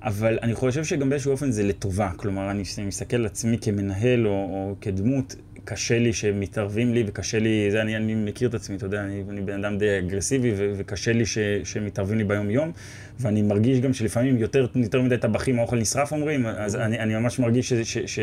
אבל 0.02 0.38
אני 0.42 0.54
חושב 0.54 0.84
שגם 0.84 1.10
באיזשהו 1.10 1.32
אופן 1.32 1.50
זה 1.50 1.62
לטובה, 1.62 2.10
כלומר 2.16 2.50
אני 2.50 2.62
מסתכל 2.86 3.16
על 3.16 3.26
עצמי 3.26 3.58
כמנהל 3.60 4.26
או, 4.26 4.32
או 4.32 4.74
כדמות, 4.80 5.36
קשה 5.64 5.98
לי 5.98 6.12
שמתערבים 6.12 6.94
לי 6.94 7.04
וקשה 7.06 7.38
לי, 7.38 7.68
זה 7.70 7.82
אני, 7.82 7.96
אני 7.96 8.14
מכיר 8.14 8.48
את 8.48 8.54
עצמי, 8.54 8.76
אתה 8.76 8.86
יודע, 8.86 9.00
אני, 9.00 9.24
אני 9.28 9.40
בן 9.40 9.64
אדם 9.64 9.78
די 9.78 9.98
אגרסיבי 9.98 10.52
ו, 10.56 10.72
וקשה 10.76 11.12
לי 11.12 11.26
ש, 11.26 11.38
שמתערבים 11.64 12.18
לי 12.18 12.24
ביום 12.24 12.50
יום, 12.50 12.72
ואני 13.20 13.42
מרגיש 13.42 13.80
גם 13.80 13.92
שלפעמים 13.92 14.38
יותר, 14.38 14.66
יותר 14.74 15.02
מדי 15.02 15.18
טבחים 15.18 15.58
האוכל 15.58 15.76
נשרף 15.76 16.12
אומרים, 16.12 16.46
אז 16.46 16.76
אני, 16.76 16.98
אני 16.98 17.14
ממש 17.14 17.38
מרגיש 17.38 17.72
ש, 17.72 17.74
ש, 17.74 17.98
ש, 17.98 18.20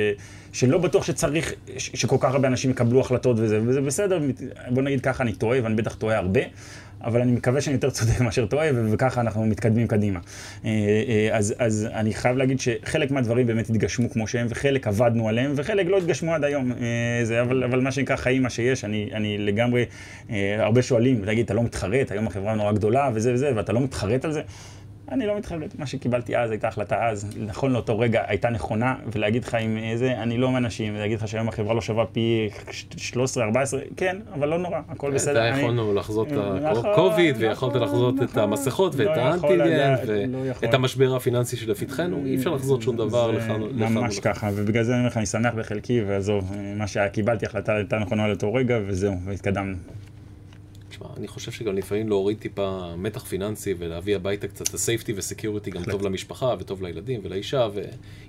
שלא 0.54 0.78
בטוח 0.78 1.04
שצריך, 1.04 1.54
ש, 1.78 1.92
שכל 1.94 2.18
כך 2.20 2.34
הרבה 2.34 2.48
אנשים 2.48 2.72
יקבלו 2.72 3.00
החלטות 3.00 3.38
וזה, 3.40 3.60
וזה 3.64 3.82
בסדר, 3.82 4.20
בוא 4.70 4.82
נגיד 4.82 5.02
ככה, 5.02 5.24
אני 5.24 5.34
טועה 5.34 5.64
ואני 5.64 5.76
בטח 5.76 5.96
טועה 5.96 6.18
הרבה, 6.18 6.42
אבל 7.04 7.22
אני 7.22 7.32
מקווה 7.32 7.62
שאני 7.62 7.74
יותר 7.74 7.90
צודק 7.90 8.22
מאשר 8.22 8.46
טועה, 8.46 8.68
וככה 8.92 9.22
אנחנו 9.22 9.46
מתקדמים 9.46 9.88
קדימה. 9.88 10.20
אה, 10.66 10.70
אה, 10.70 11.38
אז, 11.38 11.54
אז 11.58 11.88
אני 11.94 12.14
חייב 12.14 12.38
להגיד 12.38 12.60
שחלק 12.60 13.12
מהדברים 13.12 13.48
באמת 13.48 13.70
התגשמו 13.70 14.10
כמו 14.10 14.28
שהם, 14.28 14.48
וחלק 14.50 14.88
עבדנו 14.88 15.30
עליהם, 15.30 15.54
וחלק 15.56 15.88
לא 15.88 15.98
התגשמו 15.98 16.34
עד 16.34 16.44
היום. 16.44 16.72
זה, 17.24 17.42
אבל, 17.42 17.64
אבל 17.64 17.80
מה 17.80 17.92
שנקרא 17.92 18.16
חיים, 18.16 18.44
מה 18.44 18.50
שיש, 18.50 18.86
אני, 18.86 19.10
אני 19.14 19.38
לגמרי, 19.38 19.86
הרבה 20.60 20.82
שואלים, 20.82 21.24
להגיד, 21.24 21.46
אתה 21.46 21.54
לא 21.54 21.64
מתחרט, 21.64 22.12
היום 22.12 22.28
החברה 22.28 22.56
נורא 22.56 22.72
גדולה 22.72 23.10
וזה 23.14 23.34
וזה, 23.34 23.52
ואתה 23.56 23.74
לא 23.74 23.82
מתחרט 23.82 24.26
על 24.26 24.32
זה. 24.32 24.42
אני 25.12 25.26
לא 25.26 25.38
מתחרט, 25.38 25.76
מה 25.80 25.86
שקיבלתי 25.86 26.38
אז, 26.38 26.52
הייתה 26.52 26.68
החלטה 26.68 27.08
אז, 27.08 27.30
נכון 27.38 27.72
לאותו 27.72 28.00
רגע 28.00 28.24
הייתה 28.28 28.50
נכונה, 28.50 28.96
ולהגיד 29.14 29.44
לך 29.44 29.56
עם 29.56 29.78
איזה, 29.78 30.14
אני 30.18 30.38
לא 30.38 30.52
מאנשים, 30.52 30.96
ולהגיד 30.96 31.18
לך 31.18 31.28
שהיום 31.28 31.50
החברה 31.50 31.74
לא 31.74 31.82
שווה 31.82 32.06
פי 32.06 32.50
13, 32.98 33.44
14, 33.44 33.82
כן, 33.98 34.18
אבל 34.34 34.50
לא 34.50 34.58
נורא, 34.58 34.80
הכל 34.90 35.12
בסדר. 35.12 35.50
אתה 35.50 35.60
יכולנו 35.60 35.94
לחזות 35.94 36.28
את 36.28 36.34
נכון, 36.34 37.12
ויכולת 37.18 37.76
נכון, 37.76 37.84
לחזות 37.84 38.16
את 38.16 38.22
נכון. 38.22 38.44
המסכות, 38.44 38.96
ואת 38.96 39.08
לא 39.18 39.22
האנטיגן, 39.22 39.96
ואת 40.62 40.74
המשבר 40.74 41.16
הפיננסי 41.16 41.58
שלפתחנו, 41.58 42.26
אי 42.26 42.36
אפשר 42.36 42.50
לחזות 42.50 42.82
שום 42.82 42.98
דבר 42.98 43.32
לכאן. 43.32 43.62
ממש 43.62 44.20
ככה, 44.20 44.50
ובגלל 44.56 44.84
זה 44.84 44.92
אני 44.92 45.00
אומר 45.00 45.10
לך, 45.10 45.18
אני 45.18 45.26
שמח 45.26 45.54
בחלקי, 45.54 46.02
ועזוב, 46.08 46.54
מה 46.76 46.88
שקיבלתי 46.88 47.46
החלטה 47.46 47.76
הייתה 47.76 48.00
נכונה 48.00 48.28
לאותו 48.28 48.54
רגע, 48.54 48.80
וזהו, 48.88 49.16
והתקדמנו. 49.26 49.76
תשמע, 51.00 51.10
אני 51.18 51.28
חושב 51.28 51.52
שגם 51.52 51.76
לפעמים 51.76 52.10
להוריד 52.10 52.38
טיפה 52.38 52.96
מתח 52.98 53.26
פיננסי 53.26 53.74
ולהביא 53.78 54.16
הביתה 54.16 54.48
קצת 54.48 54.70
את 54.70 54.74
ה 54.74 54.79
safety 54.79 55.14
ו 55.16 55.22
security 55.22 55.72
גם 55.72 55.84
טוב 55.92 56.04
למשפחה 56.04 56.56
וטוב 56.60 56.84
לילדים 56.84 57.20
ולאישה, 57.24 57.68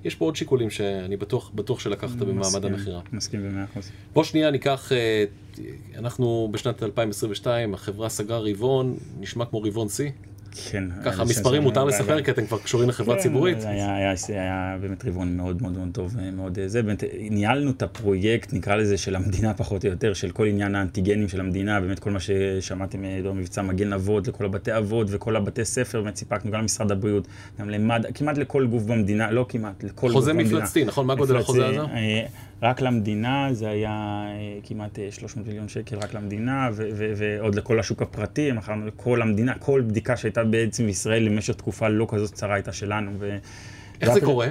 ויש 0.04 0.14
פה 0.14 0.24
עוד 0.24 0.36
שיקולים 0.36 0.70
שאני 0.70 1.16
בטוח, 1.16 1.50
בטוח 1.54 1.80
שלקחת 1.80 2.16
במעמד 2.16 2.64
המכירה. 2.64 3.00
מסכים 3.12 3.40
במאה 3.42 3.64
אחוז. 3.64 3.90
בוא 4.12 4.24
שנייה 4.24 4.50
ניקח, 4.50 4.92
אה, 4.92 5.24
אנחנו 5.96 6.48
בשנת 6.52 6.82
2022, 6.82 7.74
החברה 7.74 8.08
סגרה 8.08 8.38
רבעון, 8.38 8.96
נשמע 9.20 9.44
כמו 9.44 9.62
רבעון 9.62 9.88
שיא. 9.88 10.10
כן. 10.70 10.84
ככה, 11.04 11.24
מספרים 11.24 11.62
מותר 11.62 11.84
לספר, 11.84 12.22
כי 12.22 12.30
אתם 12.30 12.46
כבר 12.46 12.58
קשורים 12.58 12.88
לחברה 12.88 13.16
כן, 13.16 13.22
ציבורית. 13.22 13.58
היה, 13.64 14.76
באמת 14.80 15.04
רבעון 15.04 15.36
מאוד 15.36 15.62
מאוד 15.62 15.78
מאוד 15.78 15.88
טוב, 15.92 16.16
מאוד 16.32 16.58
אה, 16.58 16.68
זה, 16.68 16.82
באמת 16.82 17.04
ניהלנו 17.30 17.70
את 17.70 17.82
הפרויקט, 17.82 18.52
נקרא 18.52 18.76
לזה, 18.76 18.98
של 18.98 19.16
המדינה 19.16 19.54
פחות 19.54 19.84
או 19.84 19.90
יותר, 19.90 20.14
של 20.14 20.30
כל 20.30 20.46
עניין 20.46 20.74
האנטיגנים 20.74 21.28
של 21.28 21.40
המדינה, 21.40 21.80
באמת 21.80 21.98
כל 21.98 22.10
מה 22.10 22.18
ששמעתם 22.20 22.98
במבצע 23.24 23.62
מגן 23.62 23.92
אבות, 23.92 24.28
לכל 24.28 24.44
הבתי 24.44 24.76
אבות 24.76 25.06
וכל 25.10 25.36
הבתי 25.36 25.64
ספר, 25.64 26.02
באמת 26.02 26.16
סיפקנו 26.16 26.50
גם 26.50 26.60
למשרד 26.60 26.92
הבריאות, 26.92 27.26
גם 27.60 27.70
למד, 27.70 28.04
כמעט 28.14 28.38
לכל 28.38 28.66
גוף 28.66 28.82
במדינה, 28.82 29.30
לא 29.30 29.46
כמעט, 29.48 29.84
לכל 29.84 30.12
גוף 30.12 30.24
במדינה. 30.24 30.44
חוזה 30.44 30.56
מפלצתי, 30.56 30.84
נכון? 30.84 31.06
מה 31.06 31.14
גודל 31.14 31.36
החוזה 31.36 31.66
הזה? 31.66 31.80
אה, 32.62 32.70
רק 32.70 32.80
למדינה 32.80 33.48
זה 33.52 33.68
היה 33.70 34.24
אה, 34.26 34.58
כמעט 34.62 34.98
300 35.10 35.46
מיליון 35.46 35.68
שקל 35.68 35.96
רק 35.96 36.14
למדינה, 36.14 36.68
ועוד 37.16 37.54
לכל 37.54 37.80
השוק 37.80 38.02
הפרטי, 38.02 38.52
מכרנו 38.52 38.86
לכל 38.86 39.22
המדינה, 39.22 39.54
כל 39.58 39.82
בדיקה 39.86 40.16
שהייתה 40.16 40.44
בעצם 40.44 40.86
בישראל 40.86 41.22
למשך 41.22 41.54
תקופה 41.54 41.88
לא 41.88 42.06
כזאת 42.10 42.30
קצרה 42.30 42.54
הייתה 42.54 42.72
שלנו. 42.72 43.10
איך 44.00 44.12
זה 44.12 44.20
קורה? 44.20 44.48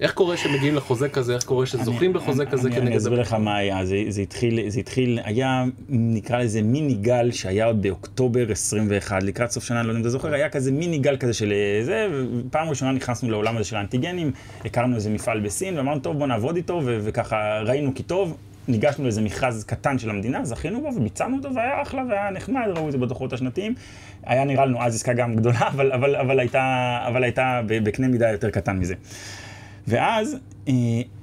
איך 0.00 0.12
קורה 0.12 0.36
שמגיעים 0.36 0.74
לחוזה 0.74 1.08
כזה, 1.08 1.34
איך 1.34 1.44
קורה 1.44 1.66
שזוכים 1.66 2.12
בחוזה 2.12 2.46
כזה 2.46 2.70
כנגד... 2.70 2.86
אני 2.86 2.96
אסביר 2.96 3.20
לך 3.20 3.32
מה 3.32 3.56
היה, 3.56 3.84
זה, 3.84 3.96
זה, 4.08 4.20
התחיל, 4.20 4.70
זה 4.70 4.80
התחיל, 4.80 5.18
היה, 5.24 5.64
נקרא 5.88 6.38
לזה 6.38 6.62
מיני 6.62 6.94
גל 6.94 7.30
שהיה 7.32 7.66
עוד 7.66 7.82
באוקטובר 7.82 8.52
21, 8.52 9.22
לקראת 9.22 9.50
סוף 9.50 9.64
שנה, 9.64 9.80
אני 9.80 9.86
לא 9.86 9.92
יודע 9.92 9.98
אם 9.98 10.02
אתה 10.02 10.10
זוכר, 10.10 10.34
היה 10.34 10.48
כזה 10.48 10.72
מיני 10.72 10.98
גל 10.98 11.16
כזה 11.16 11.34
של 11.34 11.52
זה, 11.82 12.08
ופעם 12.46 12.68
ראשונה 12.68 12.92
נכנסנו 12.92 13.30
לעולם 13.30 13.56
הזה 13.56 13.64
של 13.64 13.76
האנטיגנים, 13.76 14.32
הכרנו 14.64 14.96
איזה 14.96 15.10
מפעל 15.10 15.40
בסין, 15.40 15.78
ואמרנו, 15.78 16.00
טוב, 16.00 16.18
בוא 16.18 16.26
נעבוד 16.26 16.56
איתו, 16.56 16.80
וככה 16.84 17.60
ראינו 17.66 17.94
כי 17.94 18.02
טוב, 18.02 18.36
ניגשנו 18.68 19.04
לאיזה 19.04 19.20
מכרז 19.20 19.64
קטן 19.64 19.98
של 19.98 20.10
המדינה, 20.10 20.44
זכינו 20.44 20.80
בו 20.80 20.88
וביצענו 20.96 21.36
אותו 21.36 21.54
והיה 21.54 21.82
אחלה 21.82 22.02
והיה 22.08 22.30
נחמד, 22.30 22.66
ראו 22.76 22.86
את 22.86 22.92
זה 22.92 22.98
בדוחות 22.98 23.32
השנתיים. 23.32 23.74
היה 24.24 24.44
נראה 24.44 24.66
לנו 24.66 24.82
אז 24.82 24.94
עסקה 24.94 25.12
גם 25.12 25.36
גדולה, 25.36 25.68
אבל, 25.68 25.92
אבל, 25.92 26.16
אבל 26.16 26.40
הייתה, 26.40 26.98
אבל 27.08 27.24
הייתה 27.24 27.60
בקנה 27.66 28.08
מידה 28.08 28.30
יותר 28.30 28.50
קטן 28.50 28.78
מזה. 28.78 28.94
ואז 29.88 30.36
אה, 30.68 30.72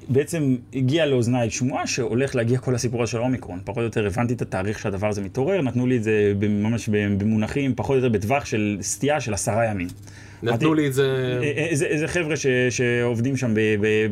בעצם 0.10 0.56
הגיעה 0.74 1.06
לאוזניי 1.06 1.50
שמועה 1.50 1.88
שהולך 1.88 2.36
להגיע 2.36 2.60
כל 2.60 2.76
הסיפור 2.76 3.06
של 3.06 3.18
האומיקרון. 3.18 3.60
פחות 3.66 3.78
או 3.78 3.84
יותר 3.84 4.08
הבנתי 4.08 4.34
את 4.34 4.42
התאריך 4.42 4.80
שהדבר 4.80 5.08
הזה 5.08 5.22
מתעורר, 5.22 5.62
נתנו 5.62 5.88
לי 5.88 5.98
את 5.98 6.04
זה 6.04 6.34
ממש 6.50 6.90
במונחים, 6.90 7.76
פחות 7.76 7.92
או 7.92 7.96
יותר 7.96 8.10
בטווח 8.10 8.46
של 8.46 8.78
סטייה 8.82 9.22
של 9.22 9.34
עשרה 9.34 9.66
ימים. 9.66 9.88
נתנו 10.44 10.74
לי 10.74 10.88
את 10.88 10.94
זה... 10.94 11.40
איזה 11.72 12.08
חבר'ה 12.08 12.36
שעובדים 12.70 13.38
שם 13.38 13.54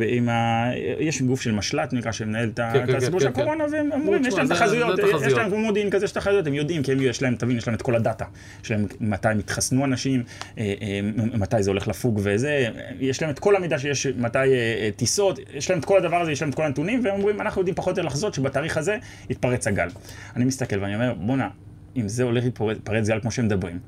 עם 0.08 0.30
ה... 0.30 0.70
יש 1.00 1.22
גוף 1.22 1.42
של 1.42 1.52
משל"ט 1.52 1.94
נקרא 1.94 2.12
שמנהל 2.12 2.50
את 2.54 2.60
כן, 2.74 2.88
כן, 2.88 2.96
הסיפור 2.96 3.20
כן, 3.20 3.26
של 3.26 3.32
הקורונה, 3.32 3.64
והם 3.72 3.92
אומרים, 3.92 4.26
יש 4.26 4.34
להם 4.34 4.48
תחזיות, 4.48 5.00
יש 5.28 5.34
להם 5.34 5.54
מודיעין 5.54 5.90
כזה, 5.90 6.06
יש 6.06 6.12
תחזיות, 6.12 6.48
הם 6.48 6.54
יודעים, 6.54 6.84
כי 6.84 6.92
יש 6.92 7.22
להם, 7.22 7.36
תבין, 7.36 7.58
יש 7.58 7.68
להם 7.68 7.76
את 7.76 7.82
כל 7.82 7.96
הדאטה. 7.96 8.26
יש 8.64 8.72
להם 8.72 8.86
מתי 9.00 9.28
התחסנו 9.40 9.86
אנשים, 9.86 10.24
אה, 10.58 10.74
אה, 10.82 11.00
מתי 11.38 11.64
זה 11.64 11.70
הולך 11.70 11.88
לפוג 11.88 12.20
וזה, 12.24 12.68
יש 13.00 13.22
להם 13.22 13.32
את 13.32 13.40
כל 13.40 13.56
המידע 13.56 13.80
שיש, 13.80 14.08
מתי 14.08 14.38
אה, 14.38 14.90
טיסות, 14.96 15.40
יש 15.54 15.70
להם 15.70 15.80
את 15.80 15.86
כל 15.86 15.98
הדבר 15.98 16.22
הזה, 16.22 16.32
יש 16.32 16.42
להם 16.42 16.50
את 16.50 16.56
כל 16.56 16.64
הנתונים, 16.64 17.02
והם 17.04 17.16
אומרים, 17.16 17.42
אנחנו 17.42 17.62
יודעים 17.62 17.76
פחות 17.76 18.00
או 18.00 18.04
לחזות 18.04 18.34
שבתאריך 18.34 18.78
הזה 18.78 18.98
יתפרץ 19.30 19.68
הגל. 19.68 19.88
אני 20.36 20.46
מסתכל 20.46 20.80
ואני 20.80 20.96
אומר, 20.96 21.14
בואנה, 21.14 21.50
אם 21.98 22.08
זה 22.08 22.24
הולך 22.24 22.44
להתפרץ 22.44 23.08
גל 23.08 23.20
כמו 23.20 23.32
שהם 23.32 23.46
מדברים, 23.46 23.80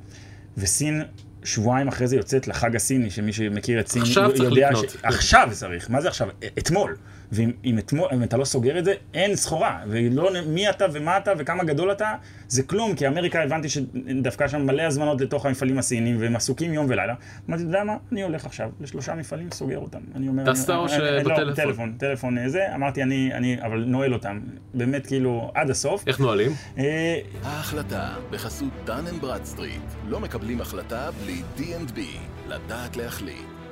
וסין 0.58 1.02
שבועיים 1.44 1.88
אחרי 1.88 2.08
זה 2.08 2.16
יוצאת 2.16 2.48
לחג 2.48 2.76
הסיני, 2.76 3.10
שמי 3.10 3.34
שמכיר 3.34 3.80
את 3.80 3.88
סין 3.88 4.04
יודע 4.36 4.70
לקנות. 4.70 4.90
ש... 4.90 4.96
עכשיו 5.04 5.50
צריך, 5.52 5.90
מה 5.90 6.02
זה 6.02 6.08
עכשיו? 6.08 6.28
אתמול. 6.58 6.96
ואם 7.34 7.78
אתמול, 7.78 8.08
אם 8.14 8.24
אתה 8.24 8.38
לא 8.38 8.46
סוגר 8.46 8.80
את 8.80 8.86
זה, 8.86 8.94
אין 9.14 9.36
סחורה. 9.36 9.80
ולא 9.88 10.30
מי 10.48 10.70
אתה 10.70 10.86
ומה 10.94 11.18
אתה 11.18 11.32
וכמה 11.38 11.64
גדול 11.64 11.92
אתה, 11.92 12.16
זה 12.48 12.64
כלום, 12.64 12.96
כי 12.96 13.08
אמריקה 13.08 13.44
הבנתי 13.44 13.70
שדווקא 13.70 14.48
שם 14.48 14.66
מלא 14.66 14.82
הזמנות 14.82 15.22
לתוך 15.22 15.46
המפעלים 15.46 15.78
הסינים, 15.78 16.18
והם 16.20 16.36
עסוקים 16.36 16.74
יום 16.74 16.86
ולילה. 16.90 17.14
אמרתי, 17.50 17.64
אתה 17.64 17.70
יודע 17.70 17.84
מה? 17.84 17.98
אני 18.12 18.24
הולך 18.24 18.46
עכשיו 18.46 18.70
לשלושה 18.82 19.16
מפעלים, 19.16 19.52
סוגר 19.52 19.78
אותם. 19.78 20.00
אני 20.16 20.28
אומר... 20.28 20.54
טסת 20.54 20.70
או 20.70 20.90
שבטלפון? 20.90 21.48
לא, 21.48 21.54
טלפון, 21.54 21.96
טלפון 21.98 22.38
אה, 22.38 22.50
זה, 22.50 22.76
אמרתי, 22.76 23.04
אני, 23.04 23.34
אני, 23.34 23.58
אבל 23.62 23.84
נועל 23.88 24.14
אותם. 24.14 24.40
באמת, 24.74 25.08
כאילו, 25.08 25.52
עד 25.56 25.70
הסוף. 25.70 26.08
איך 26.08 26.20
נועלים? 26.20 26.52
אה, 26.78 27.20
ההחלטה 27.44 28.16
בחסות 28.32 28.70
Dun & 28.86 29.22
Bradstreet. 29.22 29.82
לא 30.08 30.20
מקבלים 30.20 30.62
החלטה 30.62 31.10
בלי 31.24 31.42
D&B. 31.58 32.00
לדעת 32.48 32.98
להחליט. 32.98 33.63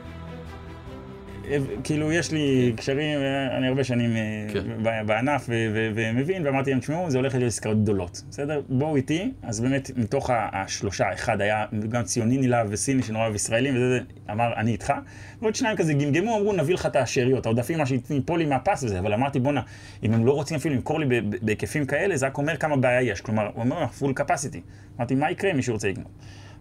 כאילו, 1.83 2.11
יש 2.11 2.31
לי 2.31 2.73
קשרים, 2.77 3.19
אני 3.57 3.67
הרבה 3.67 3.83
שנים 3.83 4.15
אה, 4.15 4.21
כן. 4.53 4.83
בענף 5.05 5.49
ומבין, 5.95 6.45
ואמרתי 6.45 6.71
להם, 6.71 6.79
תשמעו, 6.79 7.11
זה 7.11 7.17
הולך 7.17 7.35
להיות 7.35 7.47
עסקאות 7.47 7.83
גדולות, 7.83 8.21
בסדר? 8.29 8.61
בואו 8.69 8.95
איתי, 8.95 9.31
אז 9.43 9.59
באמת, 9.59 9.91
מתוך 9.95 10.29
השלושה, 10.33 11.13
אחד 11.13 11.41
היה 11.41 11.65
גם 11.89 12.03
ציוני 12.03 12.37
נלהב 12.37 12.67
וסיני 12.69 13.03
שנורא 13.03 13.23
אוהב 13.23 13.35
ישראלים, 13.35 13.75
וזה 13.75 13.99
אמר, 14.31 14.53
אני 14.55 14.71
איתך, 14.71 14.93
ועוד 15.41 15.55
שניים 15.55 15.77
כזה 15.77 15.93
גמגמו, 15.93 16.37
אמרו, 16.37 16.53
נביא 16.53 16.73
לך 16.73 16.85
את 16.85 16.95
השאריות, 16.95 17.45
העודפים, 17.45 17.77
מה 17.77 17.85
שיפול 17.85 18.39
לי 18.39 18.45
מהפס 18.45 18.83
וזה, 18.83 18.99
אבל 18.99 19.13
אמרתי, 19.13 19.39
בואנה, 19.39 19.61
אם 20.03 20.13
הם 20.13 20.25
לא 20.25 20.31
רוצים 20.31 20.57
אפילו 20.57 20.75
למכור 20.75 20.99
לי 20.99 21.21
בהיקפים 21.41 21.85
כאלה, 21.85 22.17
זה 22.17 22.25
רק 22.25 22.37
אומר 22.37 22.57
כמה 22.57 22.77
בעיה 22.77 23.01
יש, 23.01 23.21
כלומר, 23.21 23.47
הוא 23.53 23.63
אומר, 23.63 23.87
פול 23.87 24.13
קפסיטי. 24.13 24.61
אמרתי, 24.97 25.15
מה 25.15 25.31
יקרה 25.31 25.51
אם 25.51 25.55
מישהו 25.55 25.73
רוצה 25.73 25.89
לקנות? 25.89 26.07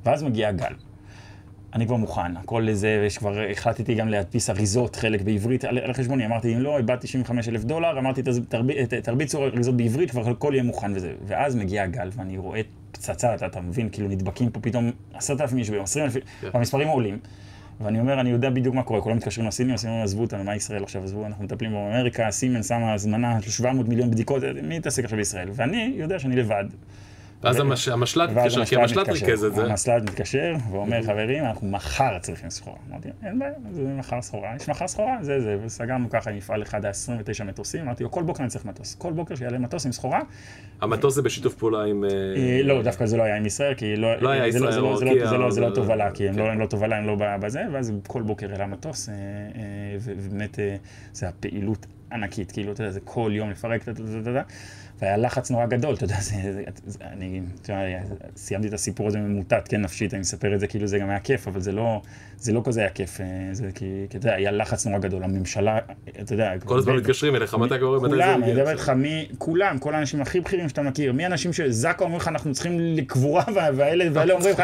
ואז 0.05 0.23
מגיע 0.23 0.49
הגל. 0.49 0.90
אני 1.75 1.87
כבר 1.87 1.97
מוכן, 1.97 2.37
הכל 2.37 2.63
לזה, 2.67 3.03
יש 3.07 3.19
כבר, 3.19 3.41
החלטתי 3.51 3.95
גם 3.95 4.09
להדפיס 4.09 4.51
אריזות, 4.51 4.97
חלק 4.97 5.23
בעברית, 5.23 5.65
על, 5.65 5.79
על 5.79 5.93
חשבוני, 5.93 6.27
אמרתי, 6.27 6.55
אם 6.55 6.61
לא, 6.61 6.79
איבד 6.79 6.97
95 7.01 7.49
אלף 7.49 7.65
דולר, 7.65 7.99
אמרתי, 7.99 8.23
תרביצו 9.03 9.45
אריזות 9.45 9.77
בעברית, 9.77 10.11
כבר 10.11 10.31
הכל 10.31 10.51
יהיה 10.53 10.63
מוכן 10.63 10.93
וזה. 10.95 11.13
ואז 11.27 11.57
מגיע 11.57 11.83
הגל, 11.83 12.11
ואני 12.17 12.39
רואה 12.39 12.61
פצצה, 12.93 13.35
אתה, 13.35 13.47
אתה 13.47 13.61
מבין, 13.61 13.89
כאילו 13.89 14.09
נדבקים 14.09 14.51
פה 14.51 14.61
פתאום 14.61 14.91
עשרת 15.15 15.41
אלפים 15.41 15.59
איש 15.59 15.71
ביום, 15.71 15.85
עשרים 15.85 16.05
אלפים, 16.05 16.23
yeah. 16.23 16.47
והמספרים 16.55 16.89
עולים. 16.89 17.19
ואני 17.81 18.01
אומר, 18.01 18.21
אני 18.21 18.31
יודע 18.31 18.51
בדיוק 18.51 18.75
מה 18.75 18.83
קורה, 18.83 19.01
כולם 19.01 19.17
מתקשרים 19.17 19.49
לסינים, 19.49 19.75
הסינים 19.75 20.03
עזבו 20.03 20.23
אותנו, 20.23 20.45
מה 20.45 20.57
ישראל 20.57 20.83
עכשיו 20.83 21.05
עזבו, 21.05 21.27
אנחנו 21.27 21.45
מטפלים 21.45 21.73
באמריקה, 21.73 22.31
סימן 22.31 22.63
שמה 22.63 22.93
הזמנה 22.93 23.43
של 23.43 23.51
700 23.51 23.89
מיליון 23.89 24.11
בדיקות, 24.11 24.43
מי 24.63 24.77
יתעסק 24.77 25.05
עכשיו 25.05 25.19
בישראל? 25.19 25.49
ואני 25.53 25.93
יודע 25.97 26.19
שאני 26.19 26.37
לבד. 26.37 26.65
ואז 27.43 27.61
המשל"ט 27.89 28.31
מתקשר, 28.31 28.65
כי 28.65 28.77
המשל"ט 28.77 29.09
ריכז 29.09 29.45
את 29.45 29.55
זה. 29.55 29.65
המשל"ט 29.65 30.03
מתקשר 30.03 30.55
ואומר, 30.71 31.03
חברים, 31.03 31.45
אנחנו 31.45 31.67
מחר 31.67 32.19
צריכים 32.19 32.51
סחורה. 32.51 32.77
אמרתי, 32.91 33.09
אין 33.23 33.39
בעיה, 33.39 33.53
זה 33.71 33.83
מחר 33.99 34.23
סחורה. 34.23 34.57
יש 34.57 34.69
מחר 34.69 34.89
סחורה, 34.89 35.17
זה 35.21 35.41
זה. 35.41 35.57
וסגרנו 35.65 36.11
ככה 36.11 36.31
עם 36.31 36.37
מפעל 36.37 36.63
אחד, 36.63 36.85
ה-29 36.85 37.45
מטוסים. 37.45 37.83
אמרתי 37.83 38.03
לו, 38.03 38.11
כל 38.11 38.23
בוקר 38.23 38.43
אני 38.43 38.51
צריך 38.51 38.65
מטוס. 38.65 38.95
כל 38.95 39.13
בוקר 39.13 39.35
שיעלה 39.35 39.59
מטוס 39.59 39.87
עם 39.87 39.93
סחורה. 39.93 40.21
המטוס 40.81 41.15
זה 41.15 41.23
בשיתוף 41.23 41.55
פעולה 41.55 41.85
עם... 41.85 42.05
אה, 42.05 42.11
אה, 42.11 42.63
לא, 42.63 42.83
דווקא 42.83 43.07
זה 43.07 43.17
לא 43.17 43.23
היה 43.23 43.37
עם 43.37 43.47
ישראל, 43.47 43.75
כי 43.75 43.97
לא... 43.97 44.21
לא 44.21 44.29
היה 44.29 44.47
ישראל. 44.47 44.73
זה 45.51 45.61
לא 45.61 45.71
תובלה, 45.75 46.11
כי 46.11 46.29
הם 46.29 46.39
לא, 46.39 46.57
לא 46.57 46.67
תובלה, 46.67 46.97
הם 46.97 47.07
לא 47.07 47.17
בזה, 47.41 47.63
ואז 47.73 47.93
כל 48.07 48.23
בוקר 48.23 48.53
העלה 48.53 48.67
מטוס, 48.67 49.09
אה, 49.09 49.15
ובאמת, 50.01 50.59
זה 51.13 51.29
הפעילות 51.29 51.87
ענקית, 52.13 52.53
כאילו, 52.53 52.73
אתה 52.73 52.83
יודע, 52.83 52.93
זה 52.93 53.01
כל 53.05 53.31
יום 53.35 53.51
לפרק, 53.51 53.89
אתה 53.89 54.03
יודע, 54.27 54.43
והיה 55.03 55.17
לחץ 55.17 55.51
נורא 55.51 55.67
גדול, 55.67 55.95
אתה 55.95 56.05
יודע, 56.05 56.17
זה, 56.21 56.35
זה, 56.43 56.63
זה, 56.87 56.99
אני, 57.13 57.41
אתה 57.63 57.73
יודע, 57.73 57.99
סיימתי 58.37 58.69
את 58.69 58.73
הסיפור 58.73 59.07
הזה 59.09 59.19
ממוטט, 59.19 59.69
כן, 59.69 59.81
נפשית, 59.81 60.15
אני 60.15 60.21
מספר 60.21 60.55
את 60.55 60.61
זה 60.61 60.67
כאילו 60.67 60.87
זה 60.87 60.99
גם 60.99 61.11
היה 61.11 61.21
כיף, 61.21 61.49
אבל 61.49 61.61
זה 61.61 61.73
לא, 61.73 62.03
זה 62.39 62.53
לא 62.53 62.63
כזה 62.65 62.81
היה 62.81 62.89
כיף, 62.91 63.21
אה, 63.21 63.27
זה 63.53 63.69
כי, 63.75 63.85
כי 64.11 64.17
אתה 64.17 64.27
יודע, 64.27 64.35
היה 64.37 64.51
לחץ 64.51 64.87
נורא 64.87 64.99
גדול, 64.99 65.23
הממשלה, 65.25 65.79
אתה 66.21 66.35
יודע, 66.35 66.53
כל 66.65 66.79
הזמן 66.79 66.97
מתקשרים 66.97 67.37
אליך, 67.37 67.55
מתי 67.55 67.75
קורה, 67.81 67.99
מתי 67.99 68.09
זה 68.09 68.15
כולם, 68.15 68.43
אני 68.43 68.51
יגיע. 68.51 68.55
מדבר 68.63 68.73
איתך, 68.73 68.89
מי, 68.89 69.29
כולם, 69.39 69.79
כל 69.79 69.95
האנשים 69.95 70.21
הכי 70.23 70.41
בכירים 70.41 70.69
שאתה 70.69 70.83
מכיר, 70.83 71.13
מי 71.13 71.25
האנשים 71.25 71.53
שזקה 71.53 72.05
אומרים 72.05 72.21
לך, 72.21 72.29
אנחנו 72.29 72.53
צריכים 72.53 72.79
לקבורה, 72.81 73.45
וה- 73.55 73.69
והאלה 73.77 74.05
והאלה 74.13 74.35
אומרים 74.35 74.55
לך, 74.55 74.63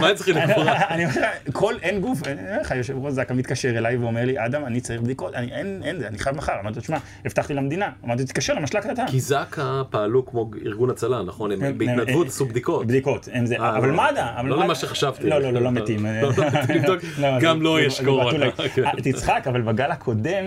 מה 0.00 0.08
הם 0.08 0.14
צריכים 0.16 0.36
לקבורה? 0.36 0.78
אני 0.94 1.04
אומר 1.04 1.14
לך, 1.20 1.26
כל, 1.52 1.74
אין 1.82 2.00
גוף, 2.00 2.26
אני 2.26 2.40
אומר 2.40 2.60
לך, 2.60 2.70
יושב 2.76 2.98
ראש 2.98 3.12
זקה 3.12 3.34
מתקשר 3.34 3.78
אליי 3.78 3.96
ואומר 3.96 4.24
לי, 4.24 4.44
אדם, 4.46 4.64
אני 4.64 4.80
צריך 4.80 5.00
בדיקות, 5.00 5.34
אני, 5.34 5.52
אין, 5.52 5.80
אין, 5.84 6.04
אני 6.04 6.18
חייב 6.18 6.36
מחר. 6.36 6.52
אמרתי 6.60 6.76
לו, 6.76 6.82
תשמע, 6.82 6.98
הבטחתי 7.24 7.54
למדינה. 7.54 7.90
אמרתי, 8.04 8.24
תתקשר 8.24 8.54
למשל"ט 8.54 8.86
קטן. 8.86 9.06
כי 9.06 9.20
זק"א 9.44 9.62
פעלו 9.90 10.26
כמו 10.26 10.50
ארגון 10.66 10.90
הצלה, 10.90 11.22
נכון? 11.22 11.52
הם 11.52 11.62
הם- 11.62 11.78
בהתנדבות 11.78 12.08
הם- 12.22 12.28
עשו 12.28 12.46
בדיקות. 12.46 12.86
בדיקות, 12.86 13.28
אה, 13.60 13.78
אבל 13.78 13.88
לא. 13.88 13.94
מד"א, 13.94 14.26
אבל 14.40 14.48
לא 14.48 14.56
מד"א- 14.56 14.64
למה 14.64 14.74
שחשבתי. 14.74 15.28
לא, 15.30 15.38
לא, 15.38 15.50
לא, 15.52 15.60
לא 15.60 15.70
מתים. 15.70 16.06
לא, 16.06 16.12
לא 16.22 16.28
מתים. 16.62 16.82
לא, 17.22 17.28
גם 17.40 17.62
לו 17.62 17.78
יש 17.78 18.00
קורונה. 18.00 18.50
כן. 18.50 18.84
אה, 18.86 18.90
תצחק, 19.02 19.44
אבל 19.46 19.60
בגל 19.62 19.90
הקודם, 19.90 20.44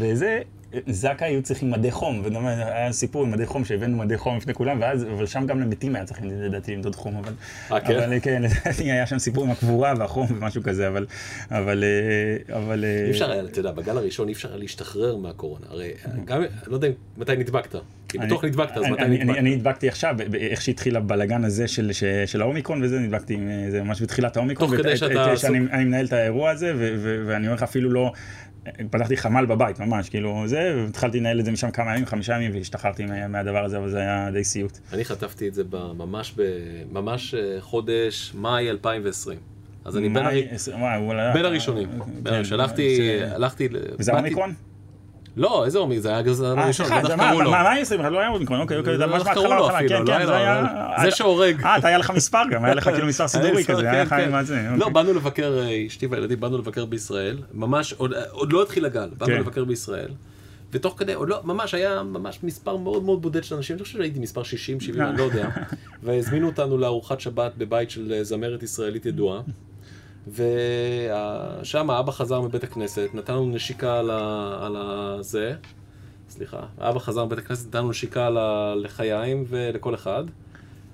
בזה, 0.00 0.40
זק"א 0.86 1.24
היו 1.24 1.42
צריכים 1.42 1.70
מדי 1.70 1.90
חום, 1.90 2.22
וגם 2.24 2.46
היה 2.46 2.92
סיפור 2.92 3.22
עם 3.22 3.30
מדי 3.30 3.46
חום 3.46 3.64
שהבאנו 3.64 3.96
מדי 3.96 4.18
חום 4.18 4.36
לפני 4.36 4.54
כולם, 4.54 4.80
ואז, 4.80 5.02
אבל 5.02 5.26
שם 5.26 5.46
גם 5.46 5.60
למתים 5.60 5.96
היה 5.96 6.04
צריכים 6.04 6.30
לדעתי 6.30 6.76
למדוד 6.76 6.94
חום, 6.94 7.16
אבל, 7.16 7.32
אה, 7.72 7.80
כן? 7.80 7.96
אבל 7.96 8.20
כן, 8.22 8.42
לדעתי 8.42 8.92
היה 8.92 9.06
שם 9.06 9.18
סיפור 9.18 9.44
עם 9.44 9.50
הקבורה 9.50 9.94
והחום 9.98 10.26
ומשהו 10.30 10.62
כזה, 10.62 10.88
אבל, 10.88 11.06
אבל, 11.50 11.84
אה, 11.84 12.56
אבל, 12.56 12.84
אה, 12.84 13.04
אי 13.04 13.10
אפשר 13.10 13.30
היה, 13.30 13.44
אתה 13.44 13.60
יודע, 13.60 13.72
בגל 13.72 13.98
הראשון 13.98 14.28
אי 14.28 14.32
אפשר 14.32 14.48
היה 14.48 14.58
להשתחרר 14.58 15.16
מהקורונה. 15.16 15.66
הרי 15.68 15.90
גם, 16.24 16.40
אני 16.40 16.48
לא 16.66 16.74
יודע 16.74 16.88
מתי 17.16 17.36
נדבקת. 17.36 17.74
כי 18.08 18.18
בטוח 18.18 18.44
נדבקת, 18.44 18.76
אז 18.76 18.84
מתי 18.84 19.04
נדבקת? 19.08 19.38
אני 19.38 19.56
נדבקתי 19.56 19.88
עכשיו, 19.88 20.16
איך 20.34 20.62
שהתחיל 20.62 20.96
הבלגן 20.96 21.44
הזה 21.44 21.68
של, 22.26 22.42
האומיקרון 22.42 22.82
וזה, 22.82 22.98
נדבקתי, 22.98 23.34
אה, 23.36 23.70
זה 23.70 23.82
ממש 23.82 24.02
בתחילת 24.02 24.36
האומיקרון. 24.36 24.70
תוך 24.70 24.80
כדי 24.80 24.96
שאתה 24.96 25.32
אני 25.48 25.84
מנהל 25.84 26.06
את 26.06 26.12
האירוע 26.12 26.50
הזה, 26.50 26.72
ואני 27.26 27.46
אומר 27.46 27.56
לך 27.56 27.62
אפילו 27.62 27.90
לא, 27.90 28.12
פתחתי 28.90 29.16
חמ"ל 29.16 29.46
בבית 29.46 29.80
ממש, 29.80 30.08
כאילו 30.08 30.42
זה, 30.46 30.82
והתחלתי 30.86 31.20
לנהל 31.20 31.40
את 31.40 31.44
זה 31.44 31.50
משם 31.52 31.70
כמה 31.70 31.92
ימים, 31.94 32.06
חמישה 32.06 32.34
ימים, 32.34 32.50
והשתחררתי 32.54 33.04
מה- 33.06 33.28
מהדבר 33.28 33.64
הזה, 33.64 33.78
אבל 33.78 33.90
זה 33.90 33.98
היה 33.98 34.28
די 34.32 34.44
סיוט. 34.44 34.78
אני 34.92 35.04
חטפתי 35.04 35.48
את 35.48 35.54
זה 35.54 35.62
ממש 35.98 36.34
ממש 36.92 37.34
אה, 37.34 37.56
חודש 37.60 38.32
מאי 38.34 38.70
2020. 38.70 39.38
אז 39.84 39.96
אני 39.96 40.08
בין 40.08 40.24
הראשונים. 41.44 41.88
כן, 41.88 42.22
בין 42.22 42.34
הראשונים. 42.34 42.60
הלכתי, 43.34 43.68
וזה 43.98 44.12
האומיקרון? 44.12 44.54
לא, 45.36 45.64
איזה 45.64 45.78
אומיקרון? 45.78 46.02
זה 46.02 46.08
היה 46.08 46.18
הגזען 46.18 46.58
אה, 46.58 46.64
הראשון, 46.64 46.86
בטח 46.86 47.06
זה 47.08 47.16
מה, 47.16 47.30
קראו 47.30 47.42
לו. 47.42 47.50
מה, 47.50 47.62
מה 47.62 47.70
היה 47.70 47.82
עשרים? 47.82 48.02
לא 48.02 48.18
היה 48.18 48.28
אומיקרון, 48.28 48.60
אוקיי, 48.60 48.78
אוקיי, 48.78 48.96
זה 48.96 49.06
לא 49.06 49.12
ממש 49.12 49.22
איך 49.22 49.28
קראו 49.34 49.48
מההתחלה, 49.48 49.58
לו 49.58 49.76
אפילו, 49.76 49.88
כן, 49.88 50.02
לא 50.02 50.06
כן, 50.06 50.12
היה 50.12 50.26
זה 50.26 50.32
לו, 50.32 50.38
היה... 50.38 50.60
אבל 50.96 51.10
זה 51.10 51.16
שהורג. 51.16 51.62
אה, 51.64 51.78
אתה 51.78 51.88
היה 51.88 51.98
לך 51.98 52.10
מספר 52.10 52.42
גם, 52.50 52.64
היה 52.64 52.74
לך 52.74 52.84
כאילו 52.84 53.06
מספר 53.06 53.28
סידורי 53.38 53.64
כזה, 53.64 53.90
היה 53.90 53.92
כן, 53.92 54.02
לך 54.02 54.08
כן. 54.08 54.28
עם 54.28 54.34
הזה. 54.34 54.62
לא, 54.70 54.76
אוקיי. 54.84 54.92
באנו 54.92 55.12
לבקר, 55.14 55.58
אה, 55.58 55.86
אשתי 55.86 56.06
והילדים, 56.06 56.40
באנו 56.40 56.58
לבקר 56.58 56.84
בישראל, 56.84 57.38
ממש, 57.54 57.92
עוד- 57.92 58.52
לא 58.52 58.62
התחיל 58.62 58.84
הגל, 58.84 59.08
באנו. 59.18 59.32
לבקר 59.32 59.64
בישראל, 59.64 60.08
ותוך 60.72 60.94
כדי, 60.98 61.12
עוד 61.14 61.28
לא, 61.28 61.40
ממש 61.44 61.74
היה 61.74 62.02
ממש 62.02 62.38
מספר 62.42 62.76
מאוד 62.76 63.02
מאוד 63.04 63.22
בודד 63.22 63.44
של 63.44 63.54
אנשים, 63.54 63.76
אני 63.76 63.82
חושב 63.82 63.98
שהייתי 63.98 64.18
מספר 64.18 64.42
60, 64.42 64.80
70, 64.80 65.02
אני 65.02 65.18
לא 65.18 65.22
יודע, 65.22 65.48
והזמינו 66.02 66.46
אותנו 66.46 66.78
לארוחת 66.78 67.20
שבת 67.20 67.52
בבית 67.58 67.90
של 67.90 68.12
אה, 68.12 68.24
זמרת 68.24 68.62
ישראלית 68.62 69.06
ידועה, 69.06 69.40
ושם 70.28 71.90
האבא 71.90 72.12
חזר 72.12 72.40
מבית 72.40 72.64
הכנסת, 72.64 73.08
נתן 73.14 73.32
לנו 73.34 73.46
נשיקה 73.50 73.98
על 73.98 74.10
ה- 74.10 74.58
על 74.66 74.76
הזה, 74.78 75.54
סליחה, 76.28 76.60
האבא 76.78 76.98
חזר 76.98 77.24
מבית 77.24 77.38
הכנסת, 77.38 77.68
נתן 77.68 77.78
לנו 77.78 77.90
נשיקה 77.90 78.26
על 78.26 78.38
ה- 78.38 78.74
לחיים 78.76 79.44
ולכל 79.48 79.94
אחד. 79.94 80.24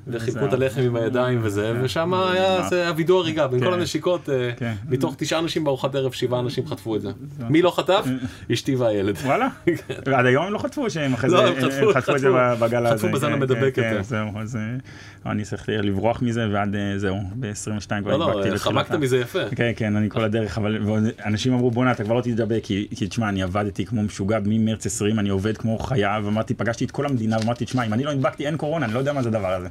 וחילקו 0.07 0.47
את 0.47 0.53
הלחם 0.53 0.81
עם 0.81 0.97
הידיים 0.97 1.39
וזה, 1.43 1.73
ושם 1.83 2.15
היה 2.15 2.63
זה 2.69 2.83
היה 2.83 2.93
וידוא 2.97 3.19
הריגה, 3.21 3.47
בין 3.47 3.61
כן. 3.61 3.67
כל 3.67 3.75
הנשיקות, 3.75 4.29
אה, 4.29 4.51
כן. 4.57 4.75
מתוך 4.89 5.15
תשעה 5.19 5.39
אנשים 5.39 5.65
בארוחת 5.65 5.95
ערב, 5.95 6.13
שבעה 6.13 6.41
אנשים 6.41 6.67
חטפו 6.67 6.97
את 6.97 7.01
זה. 7.01 7.11
מי 7.51 7.63
לא 7.63 7.71
חטף? 7.71 8.05
אשתי 8.53 8.77
והילד. 8.77 9.17
וואלה? 9.25 9.49
ועד 10.07 10.27
היום 10.27 10.47
הם 10.47 10.53
לא 10.53 10.59
חטפו 10.59 10.91
שהם 10.91 11.13
אחרי 11.13 11.31
זה, 11.31 11.37
לא, 11.37 11.47
הם 11.47 11.55
חטפו, 11.93 12.17
את 12.17 12.21
זה. 12.21 12.29
בגל 12.61 12.87
הזה. 12.87 12.97
חטפו 12.97 13.13
בזן 13.13 13.27
כן, 13.27 13.33
המדבק 13.33 13.75
כן, 13.75 13.83
יותר. 13.83 13.97
כן, 13.97 14.03
זהו, 14.03 14.29
אז 14.41 14.57
אה, 14.57 15.31
אני 15.33 15.45
צריך 15.45 15.69
לברוח 15.69 16.23
מזה 16.23 16.47
ועד 16.53 16.75
אה, 16.75 16.99
זהו, 16.99 17.17
ב-22 17.41 18.03
כבר 18.03 18.17
לא, 18.17 18.27
נדבקתי 18.27 18.49
לא, 18.49 18.55
לתחילת 18.55 18.61
חמקת 18.61 18.95
מזה 18.95 19.19
יפה. 19.19 19.39
כן, 19.57 19.73
כן, 19.77 19.97
אני 19.97 20.11
כל 20.11 20.25
הדרך, 20.25 20.59
אבל 20.59 20.79
אנשים 21.25 21.53
אמרו 21.53 21.71
בואנה 21.71 21.93
אתה 21.93 22.05
כבר 22.05 22.15
לא 22.15 22.21
תדבק, 22.21 22.65
כי 22.65 23.07
תשמע 23.09 23.29
אני 23.29 23.43
עבדתי 23.43 23.87
כמו 23.87 24.03
משוגע 24.03 24.39
ממרץ 24.45 24.87
20, 24.87 25.19
אני 25.19 25.29
עובד 25.29 25.57
כמו 25.57 25.79
חיה, 25.79 26.21
ואמרתי, 26.25 26.55
פגשתי 26.55 26.85
את 26.85 26.91
כל 26.91 27.07
המדינה, 27.07 27.37
ואמרתי, 27.41 27.65
תשמע 27.65 27.87
אם 27.87 27.93
אני 27.93 28.05
לא 28.05 28.15
נדבקתי 28.15 28.47
אין 28.47 28.57
קורונה, 28.57 28.87
אני 28.87 28.95
לא 28.95 28.99
יודע 28.99 29.13
מה 29.13 29.23
זה 29.23 29.29
הדבר 29.29 29.53
הזה. 29.53 29.69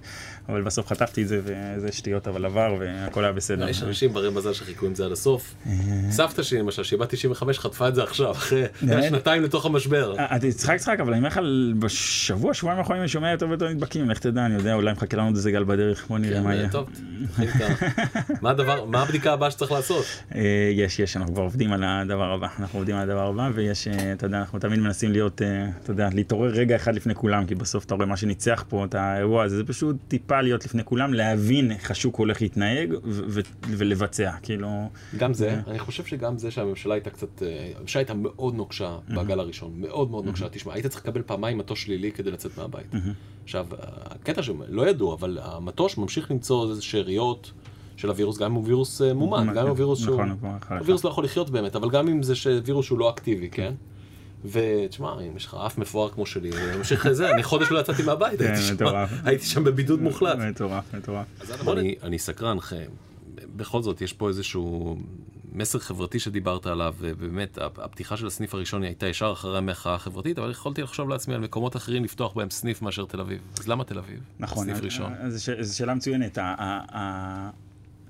אבל 0.50 0.62
בסוף 0.62 0.88
חטפתי 0.88 1.24
את 1.24 1.28
זה, 1.28 1.42
וזה 1.44 1.92
שטויות, 1.92 2.28
אבל 2.28 2.46
עבר, 2.46 2.76
והכל 2.80 3.24
היה 3.24 3.34
בסדר. 3.34 3.70
יש 3.70 3.84
אנשים 3.84 4.14
ברי 4.14 4.30
מזל 4.30 4.54
שחיכו 4.54 4.86
עם 4.86 4.96
זה 4.96 5.06
עד 5.06 5.12
הסוף. 5.12 5.54
אה. 5.66 5.72
סבתא 6.12 6.44
שלי 6.44 6.60
למשל, 6.60 6.84
שהיא 6.84 7.00
בת 7.00 7.10
95, 7.10 7.60
חטפה 7.60 7.88
את 7.88 7.96
זה 7.96 8.04
עכשיו, 8.04 8.32
אחרי? 8.32 8.64
שנתיים 8.82 9.44
לתוך 9.44 9.66
המשבר. 9.66 10.16
אה, 10.20 10.36
אתה 10.36 10.52
צחק 10.52 10.78
צחק, 10.78 10.98
אבל 11.00 11.14
אני 11.14 11.18
אומר 11.18 11.28
לך, 11.28 11.40
בשבוע, 11.80 12.54
שבועיים 12.54 12.80
האחרונים 12.80 13.02
אני 13.02 13.10
שומע 13.10 13.32
יותר 13.32 13.50
ויותר 13.50 13.70
נדבקים, 13.70 14.10
לך 14.10 14.20
תדע, 14.20 14.46
אני 14.46 14.54
יודע, 14.54 14.74
אולי 14.74 14.92
מחכה 14.92 15.18
לנו 15.18 15.28
עוד 15.28 15.36
איזה 15.36 15.52
גל 15.52 15.64
בדרך, 15.64 16.06
בוא 16.08 16.18
נראה 16.18 16.42
מה 16.42 16.56
יהיה. 16.56 16.70
טוב, 16.70 16.90
את 17.42 18.60
מה 18.88 19.02
הבדיקה 19.02 19.34
הבאה 19.34 19.52
שצריך 19.52 19.72
לעשות? 19.72 20.06
אה, 20.36 20.72
יש, 20.74 21.00
יש, 21.00 21.18
אנחנו 21.18 21.34
כבר 21.34 21.44
עובדים 21.44 21.74
על 21.74 21.84
הדבר 21.84 22.32
הבא, 22.32 22.48
אנחנו 22.60 22.80
עובדים 22.80 22.96
על 22.96 23.10
הדבר 23.10 23.28
הבא, 23.28 23.50
ויש, 23.54 23.88
אה, 23.88 24.14
אתה 24.14 24.26
יודע, 24.26 24.38
אנחנו 24.38 24.60
תמיד 24.60 24.80
מנסים 24.80 25.12
להיות, 25.12 25.42
אה, 25.42 25.70
אתה 25.84 25.92
יודע, 25.92 26.10
להתעורר 26.14 26.50
רגע 26.50 26.76
אחד 26.76 26.96
לפני 26.96 27.16
כולם, 27.16 27.46
כי 27.46 27.56
בסוף 27.56 27.86
אתה 27.86 27.96
רואה 27.96 28.06
מה 28.06 28.18
שניצח 28.18 28.64
פה 28.70 28.86
את 28.86 28.96
האירוע 28.96 29.44
הזה, 29.44 29.58
זה 29.58 29.64
פשוט 29.64 29.96
טיפה 30.12 30.42
להיות 30.42 30.66
לפני 30.66 30.84
כולם, 30.84 31.14
להבין 31.14 31.72
איך 31.72 31.92
השוק 31.92 32.16
הולך 32.16 32.42
להתנהג, 32.42 32.94
ולבצע, 33.68 34.32
כאילו, 34.42 34.90
גם 35.18 35.34
זה, 35.34 35.60
אני 35.68 35.80
חושב 35.80 36.06
שגם 36.06 36.38
זה 36.38 36.52
שהממשלה 36.52 36.94
הייתה 36.94 37.10
קצת, 37.10 37.44
אה, 37.44 37.72
הממשלה 37.78 38.00
הייתה 38.00 38.14
מאוד 38.14 38.56
נוקשה 38.56 38.98
בגל 39.10 39.40
הראשון, 39.40 39.72
מאוד 39.76 40.12
מאוד 40.12 40.26
נוקשה. 40.26 40.50
תשמע, 40.50 40.74
היית 40.74 40.88
צריך 40.88 41.02
לקבל 41.02 41.22
פעמיים 41.22 41.58
מטוש 41.58 41.84
שלילי 41.84 42.12
כדי 42.12 42.32
לצאת 42.32 42.58
מהבית. 42.58 42.92
עכשיו, 43.44 43.68
הקטע 44.04 44.44
שלא 44.44 44.90
ידעו, 44.90 45.14
אבל 45.14 45.38
המטוש 45.42 45.98
ממשיך 45.98 46.32
למצוא 46.32 46.70
איזה 46.70 46.82
שאריות 46.82 47.52
של 47.98 48.10
הווירוס, 48.10 48.38
גם 48.38 48.46
אם 48.46 48.54
הוא 48.54 48.64
וירוס 48.68 49.02
אה, 49.02 49.14
מומן, 49.14 49.48
גם 49.56 49.64
אם 49.64 49.68
הוא 49.68 49.78
וירוס 49.78 50.00
שהוא... 50.00 50.16
נכון, 50.16 50.30
נכון, 50.30 50.56
נכון. 50.56 50.78
הווירוס 50.78 51.04
לא 51.04 51.10
יכול 51.10 51.24
לחיות 51.24 51.50
באמת, 51.50 51.76
אבל 51.76 51.90
גם 51.90 52.08
אם 52.08 52.24
זה 52.24 52.34
וירוס 52.66 52.86
שהוא 52.86 53.00
לא 53.00 53.10
אקטיבי, 53.10 53.50
כן? 53.50 53.74
ותשמע, 54.46 55.14
אם 55.22 55.38
יש 55.38 55.46
לך 55.46 55.58
אף 55.66 55.78
מפואר 55.78 56.10
כמו 56.10 56.26
שלי, 56.26 56.52
אני 56.52 56.78
ממשיך 56.78 57.06
לזה, 57.06 57.32
אני 57.32 57.44
חודש 57.44 57.72
לא 57.72 57.80
יצאתי 57.80 58.04
מהבית, 58.04 58.40
כן, 58.40 58.54
הייתי 59.24 59.46
שם- 59.46 59.64
בבידוד 59.64 60.02
מוחלט. 60.02 60.38
מטורף, 60.38 60.94
מטורף. 60.94 61.26
אני, 62.04 62.20
סקרן, 62.20 62.58
בכל 63.56 63.82
זאת, 63.82 64.02
יש 64.02 64.14
פה 64.14 64.28
איזשהו 64.28 64.98
מסר 65.54 65.80
חברתי 65.80 66.20
שדיברת 66.20 66.66
עליו, 66.66 66.96
ובאמת, 67.00 67.58
הפתיחה 67.62 68.18
של 68.18 68.28
הסניף 68.28 68.54
הראשון 68.54 68.84
הייתה 68.84 69.08
ישר 69.08 69.32
אחרי 69.34 69.58
המחאה 69.58 69.96
החברתית, 69.96 70.40
אבל 70.40 70.52
יכולתי 70.52 70.82
לחשוב 70.82 71.10
לעצמי 71.10 71.34
על 71.36 71.40
מקומות 71.42 71.76
אחרים 71.76 72.04
לפתוח 72.04 72.34
בהם 72.34 72.50
סניף 72.50 72.82
מאשר 72.82 73.06
תל 73.06 73.20
אביב. 73.20 73.40
אז 73.60 73.68
למה 73.68 73.84
תל 73.84 73.98
אביב? 73.98 74.20
נכון, 74.40 74.66
סניף 74.66 74.84
ראשון. 74.84 75.14
זו 75.62 75.78
שאלה 75.78 75.94
מצוינת. 75.94 76.38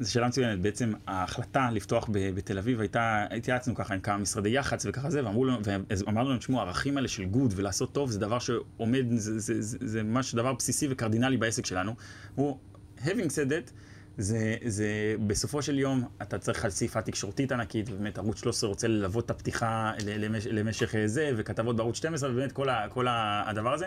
זו 0.01 0.11
שאלה 0.11 0.27
מצוינת, 0.27 0.59
בעצם 0.59 0.93
ההחלטה 1.07 1.71
לפתוח 1.71 2.09
בתל 2.11 2.57
אביב 2.57 2.79
הייתה, 2.79 3.25
התייעצנו 3.37 3.75
ככה 3.75 3.93
עם 3.93 3.99
כמה 3.99 4.17
משרדי 4.17 4.49
יח"צ 4.49 4.85
וככה 4.85 5.09
זה, 5.09 5.25
ואמרו 5.25 5.45
לנו, 5.45 5.59
ואמרנו 5.63 6.29
לנו, 6.29 6.39
תשמעו, 6.39 6.59
הערכים 6.59 6.97
האלה 6.97 7.07
של 7.07 7.25
גוד 7.25 7.53
ולעשות 7.55 7.93
טוב 7.93 8.11
זה 8.11 8.19
דבר 8.19 8.39
שעומד, 8.39 9.05
זה, 9.15 9.39
זה, 9.39 9.61
זה, 9.61 9.77
זה 9.81 10.03
ממש 10.03 10.35
דבר 10.35 10.53
בסיסי 10.53 10.87
וקרדינלי 10.89 11.37
בעסק 11.37 11.65
שלנו. 11.65 11.95
הוא, 12.35 12.57
having 13.03 13.29
said 13.29 13.49
that, 13.49 13.71
זה, 14.17 14.55
זה 14.65 15.15
בסופו 15.27 15.61
של 15.61 15.79
יום, 15.79 16.03
אתה 16.21 16.37
צריך 16.37 16.65
חשיפה 16.65 17.01
תקשורתית 17.01 17.51
ענקית, 17.51 17.89
ובאמת 17.89 18.17
ערוץ 18.17 18.39
13 18.39 18.69
רוצה 18.69 18.87
ללוות 18.87 19.25
את 19.25 19.29
הפתיחה 19.29 19.91
למש, 20.05 20.47
למשך 20.47 20.95
אה, 20.95 21.07
זה, 21.07 21.31
וכתבות 21.37 21.75
בערוץ 21.75 21.95
12, 21.97 22.31
ובאמת 22.31 22.51
כל, 22.51 22.69
ה, 22.69 22.85
כל 22.89 23.07
הדבר 23.09 23.73
הזה. 23.73 23.85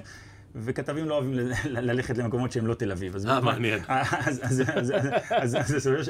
וכתבים 0.56 1.08
לא 1.08 1.14
אוהבים 1.14 1.32
ללכת 1.64 2.18
למקומות 2.18 2.52
שהם 2.52 2.66
לא 2.66 2.74
תל 2.74 2.92
אביב. 2.92 3.16
אה, 3.28 3.40
מעניין. 3.40 3.78
אז- 3.88 4.40
אז- 5.30 5.56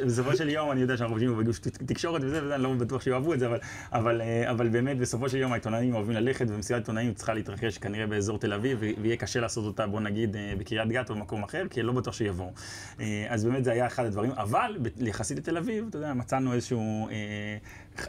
בסופו 0.07 0.37
של- 0.37 0.49
יום 0.49 0.71
אני 0.73 0.81
יודע 0.81 0.97
שאנחנו 0.97 1.15
חושבים 1.15 1.39
בגוש 1.39 1.59
תקשורת 1.59 2.23
וזה 2.25 2.45
וזה, 2.45 2.55
אני 2.55 2.63
לא 2.63 2.73
בטוח 2.75 3.03
שיאהבו 3.03 3.35
את 3.35 3.39
זה, 3.39 3.47
אבל- 3.47 3.59
אבל 3.93 4.21
אה, 4.21 4.51
אבל 4.51 4.69
באמת 4.69 4.99
בסופו 4.99 5.29
של 5.29 5.37
יום 5.37 5.53
העיתונאים 5.53 5.95
אוהבים 5.95 6.13
ללכת, 6.17 6.47
ומסיבת 6.49 6.81
עיתונאים 6.81 7.15
צריכה 7.15 7.35
להתרחש 7.35 7.79
כנראה 7.79 8.07
באזור 8.07 8.39
תל 8.39 8.53
אביב, 8.53 8.79
ויהיה 9.03 9.17
קשה 9.17 9.41
לעשות 9.41 9.65
אותה, 9.65 9.87
בוא 9.87 10.01
נגיד, 10.01 10.37
אה, 10.37 10.53
בקריית 10.59 10.89
גת 10.89 11.11
או 11.11 11.15
במקום 11.15 11.43
אחר, 11.43 11.65
כי 11.71 11.83
לא 11.83 11.93
בטוח 11.93 12.15
שיבואו. 12.15 12.53
אה, 13.01 13.27
אז 13.29 13.45
באמת 13.45 13.65
זה 13.65 13.73
היה 13.73 13.87
אחד 13.87 14.05
הדברים, 14.05 14.31
אבל 14.31 14.77
יחסית 15.01 15.39
לתל 15.39 15.57
אביב, 15.57 15.85
אתה 15.91 15.99
יודע, 15.99 16.13
מצאנו 16.15 16.53
איזשהו... 16.53 17.09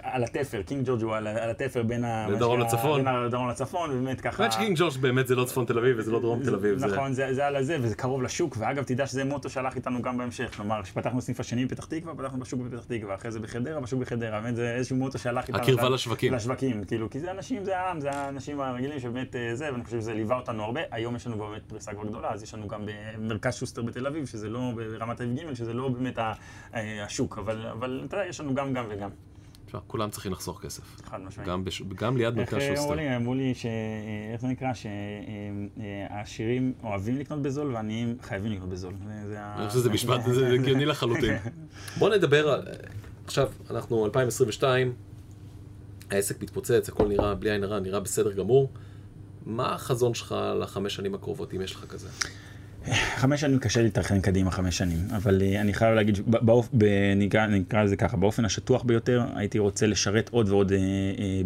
על 0.04 0.24
התפר, 0.24 0.62
קינג 0.62 0.86
ג'ורג' 0.88 1.02
הוא 1.04 1.16
על 1.16 1.28
על 1.28 1.50
התפר 1.50 1.84
בין 1.84 2.04
ה- 2.06 2.26
בין 2.30 2.40
דרום 2.40 2.60
מה 2.60 2.70
שנקרא, 2.70 2.78
לצפון. 2.80 3.04
בין 3.06 3.16
הדרום 3.16 3.50
לצפון, 3.50 3.90
ובאמת 3.92 4.22
ככה... 4.22 4.44
האמת 4.44 4.54
שקינג 4.54 4.78
ג'ורג' 4.80 4.98
באמת 5.02 5.28
זה 5.28 5.36
לא 5.36 5.46
צפון 5.46 5.66
תל 5.66 5.78
אביב 5.78 5.96
וזה 6.00 6.12
לא 6.12 6.20
דרום 6.20 6.44
תל 6.44 6.56
אביב. 6.56 6.78
זה- 6.78 6.88
נכון, 6.88 7.14
זה 7.14 7.34
זה 7.34 7.46
על 7.48 7.56
הזה, 7.56 7.78
וזה 7.82 7.96
קרוב 7.96 8.22
לשוק, 8.24 8.56
ואגב, 8.60 8.84
תדע 8.84 9.06
שזה 9.08 9.24
מוטו 9.26 9.50
שהלך 9.50 9.76
איתנו 9.76 10.02
גם 10.02 10.18
בהמשך. 10.18 10.56
כלומר, 10.56 10.84
כשפתחנו 10.84 11.22
סניף 11.22 11.40
השני 11.40 11.66
בפתח 11.66 11.86
תקווה, 11.86 12.16
פתחנו 12.16 12.40
בשוק 12.40 12.62
בפתח 12.62 12.84
תקווה, 12.84 13.16
אחרי 13.16 13.32
זה 13.32 13.40
בחדרה, 13.40 13.80
בשוק 13.82 14.00
בחדרה, 14.00 14.42
באמת 14.42 14.56
זה 14.56 14.76
איזשהו 14.76 14.96
מוטו 14.96 15.18
שהלך 15.20 15.48
איתנו. 15.48 15.64
הקרבה 15.64 15.90
לשווקים. 15.90 16.34
לשווקים, 16.34 16.84
כאילו, 16.84 17.10
כי 17.10 17.20
זה 17.20 17.32
אנשים, 17.32 17.64
זה 17.64 17.78
העם, 17.80 18.00
זה 18.00 18.12
האנשים 18.12 18.62
הרגילים 18.62 19.00
שבאמת 19.00 19.36
אה, 19.36 19.56
זה, 19.56 19.70
ואני 19.72 19.84
חושב 19.84 20.00
שזה 20.00 20.14
ליווה 20.14 20.36
אותנו 20.36 20.64
הרבה. 20.64 20.82
היום 20.92 21.16
יש 21.16 21.28
לנו 21.28 21.38
באמת 21.38 21.62
פריסה 21.68 21.92
כבר 21.94 22.06
גדולה, 22.06 22.30
אז 22.32 22.44
יש 22.44 22.54
לנו 22.54 22.68
גם 22.68 22.82
במרכז 23.18 23.56
שוסטר 23.56 23.82
בתל 23.82 24.08
אביב, 24.08 24.26
שזה 24.26 24.50
לא 24.50 24.72
ברמת 24.76 25.22
אביב 25.22 25.36
ג', 25.50 25.54
שזה 25.54 25.74
לא 25.74 25.90
באמת 25.90 26.20
אה, 26.20 26.34
השוק, 27.06 27.38
אבל 27.38 27.68
אבל 27.72 28.02
אתה 28.08 28.18
יודע, 28.18 28.28
יש 28.30 28.40
לנו 28.40 28.56
גם 28.56 28.74
גם 28.74 28.86
וגם, 28.90 29.10
תשמע, 29.66 29.80
כולם 29.88 30.10
צריכים 30.10 30.32
לחסוך 30.32 30.62
כסף. 30.62 31.02
חד 31.06 31.22
משמעית. 31.22 31.50
גם 31.50 31.66
בש- 31.66 31.82
גם 31.96 32.18
ליד 32.18 32.40
איך 32.40 32.54
מרכז 32.54 32.64
אה, 32.64 32.68
אמרו 32.70 32.78
שוסטר. 32.78 32.96
לי, 32.96 33.16
אמרו 33.16 33.34
לי, 33.34 33.54
ש- 33.56 33.66
אה, 33.66 33.72
איך 34.34 34.42
זה 34.42 34.48
נקרא, 34.48 34.68
שהעשירים 34.74 36.74
אוהבים 36.84 37.18
לקנות 37.18 37.42
בזול 37.42 37.74
והעניים 37.74 38.18
חייבים 38.22 38.52
לקנות 38.52 38.70
בזול. 38.70 38.94
אני 39.04 39.18
חושב 39.68 39.80
שזה 39.80 39.90
משפט, 39.90 40.22
זה 40.34 40.48
הגיוני 40.54 40.86
לחלוטין. 40.86 41.36
בוא 42.00 42.16
נדבר 42.16 42.50
על... 42.50 42.68
עכשיו, 43.26 43.50
אנחנו 43.70 44.06
2022, 44.06 44.94
העסק 46.12 46.44
מתפוצץ, 46.44 46.90
הכל 46.90 47.08
נראה, 47.08 47.36
בלי 47.36 47.52
עין 47.52 47.64
הרע, 47.64 47.80
נראה 47.80 48.00
בסדר 48.00 48.32
גמור. 48.32 48.70
מה 49.46 49.74
החזון 49.74 50.14
שלך 50.14 50.36
לחמש 50.62 50.96
שנים 50.96 51.16
הקרובות, 51.16 51.54
אם 51.54 51.62
יש 51.62 51.76
לך 51.76 51.86
כזה? 51.90 52.08
חמש 53.16 53.42
שנים 53.42 53.60
קשה 53.60 53.82
לי 53.82 53.88
לתכנן 53.88 54.22
קדימה 54.22 54.52
חמש 54.52 54.78
שנים, 54.78 54.98
אבל 55.16 55.42
אה, 55.42 55.62
אני 55.62 55.74
חייב 55.74 55.96
להגיד, 55.96 56.18
באופ- 56.28 56.70
נקרא 57.16 57.48
נקרא 57.48 57.84
לזה 57.84 57.96
ככה, 57.96 58.18
באופן 58.18 58.46
השטוח 58.46 58.84
ביותר, 58.84 59.24
הייתי 59.36 59.60
רוצה 59.60 59.88
לשרת 59.88 60.30
עוד 60.30 60.50
ועוד 60.50 60.72
אה, 60.72 60.78
אה, 60.78 60.84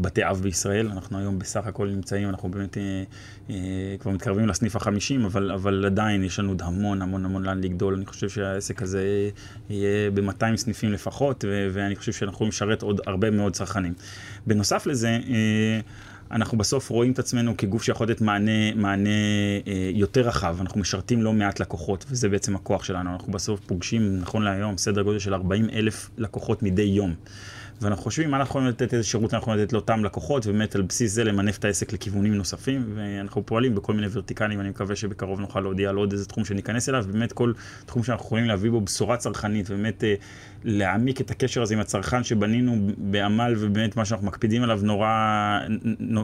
בתי 0.02 0.24
אב 0.26 0.40
בישראל. 0.42 0.88
אנחנו 0.92 1.18
היום 1.18 1.40
בסך 1.40 1.68
הכל 1.68 1.88
נמצאים, 1.90 2.30
אנחנו 2.30 2.50
באמת 2.50 2.78
אה, 2.78 3.04
אה, 3.50 3.56
כבר 4.00 4.12
מתקרבים 4.12 4.48
לסניף 4.48 4.76
החמישים, 4.76 5.26
אבל, 5.26 5.52
אבל 5.52 5.86
עדיין 5.86 6.24
יש 6.24 6.40
לנו 6.40 6.50
עוד 6.50 6.62
המון 6.62 7.02
המון 7.02 7.26
המון 7.26 7.44
לאן 7.44 7.62
לגדול. 7.62 7.94
אני 7.96 8.06
חושב 8.06 8.30
שהעסק 8.30 8.82
הזה 8.82 9.30
יהיה 9.70 10.12
ב-200 10.12 10.56
סניפים 10.56 10.92
לפחות, 10.94 11.46
ו- 11.48 11.68
ואני 11.74 11.96
חושב 11.96 12.12
שאנחנו 12.12 12.34
יכולים 12.36 12.50
לשרת 12.50 12.82
עוד 12.82 13.02
הרבה 13.08 13.32
מאוד 13.32 13.54
צרכנים. 13.54 13.94
בנוסף 14.48 14.88
לזה, 14.88 15.10
אה, 15.10 15.80
אנחנו 16.32 16.58
בסוף 16.58 16.90
רואים 16.90 17.12
את 17.12 17.20
עצמנו 17.20 17.58
כגוף 17.58 17.84
שיכול 17.84 18.08
לתת 18.08 18.22
מענה, 18.22 18.76
מענה 18.76 19.10
אה, 19.68 19.90
יותר 19.94 20.22
רחב, 20.22 20.58
אנחנו 20.62 20.80
משרתים 20.80 21.22
לא 21.22 21.34
מעט 21.34 21.60
לקוחות, 21.60 22.06
וזה 22.10 22.30
בעצם 22.30 22.56
הכוח 22.56 22.84
שלנו. 22.84 23.14
אנחנו 23.14 23.34
בסוף 23.34 23.60
פוגשים, 23.60 24.20
נכון 24.20 24.44
להיום, 24.44 24.78
סדר 24.78 25.02
גודל 25.02 25.20
של 25.20 25.34
40 25.34 25.70
אלף 25.70 26.10
לקוחות 26.18 26.64
מדי 26.64 26.82
יום. 26.82 27.16
ואנחנו 27.82 28.04
חושבים 28.04 28.32
מה 28.32 28.38
אנחנו 28.38 28.52
יכולים 28.52 28.68
לתת, 28.68 28.94
איזה 28.94 29.04
שירות 29.04 29.34
אנחנו 29.34 29.44
יכולים 29.44 29.64
לתת 29.64 29.74
לאותם 29.74 30.06
לקוחות, 30.06 30.48
ובאמת 30.48 30.76
על 30.76 30.82
בסיס 30.82 31.14
זה 31.14 31.24
למנף 31.24 31.58
את 31.58 31.66
העסק 31.66 31.94
לכיוונים 31.94 32.34
נוספים, 32.34 32.94
ואנחנו 32.96 33.46
פועלים 33.46 33.76
בכל 33.76 33.94
מיני 33.94 34.08
ורטיקלים, 34.12 34.58
ואני 34.58 34.70
מקווה 34.70 34.96
שבקרוב 34.96 35.40
נוכל 35.40 35.60
להודיע 35.60 35.90
על 35.90 35.96
עוד 35.96 36.12
איזה 36.12 36.26
תחום 36.26 36.46
שניכנס 36.46 36.90
אליו, 36.90 37.06
באמת 37.12 37.34
כל 37.34 37.54
תחום 37.86 38.04
שאנחנו 38.04 38.26
יכולים 38.26 38.46
להביא 38.46 38.72
בו 38.72 38.82
בשורה 38.82 39.18
צרכנית, 39.18 39.70
ובאמת 39.70 40.04
אה, 40.04 40.16
להעמיק 40.64 41.22
את 41.22 41.32
הקשר 41.32 41.62
הזה 41.62 41.74
עם 41.74 41.80
הצרכן 41.80 42.24
שבנינו 42.24 42.88
בעמל, 42.98 43.56
ובאמת 43.58 43.96
מה 43.96 44.06
שאנחנו 44.06 44.28
מקפידים 44.28 44.64
עליו 44.64 44.80
נורא, 44.84 45.60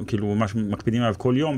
כאילו 0.07 0.35
ממש 0.35 0.55
מקפידים 0.55 1.01
עליו 1.01 1.15
כל 1.17 1.35
יום, 1.37 1.57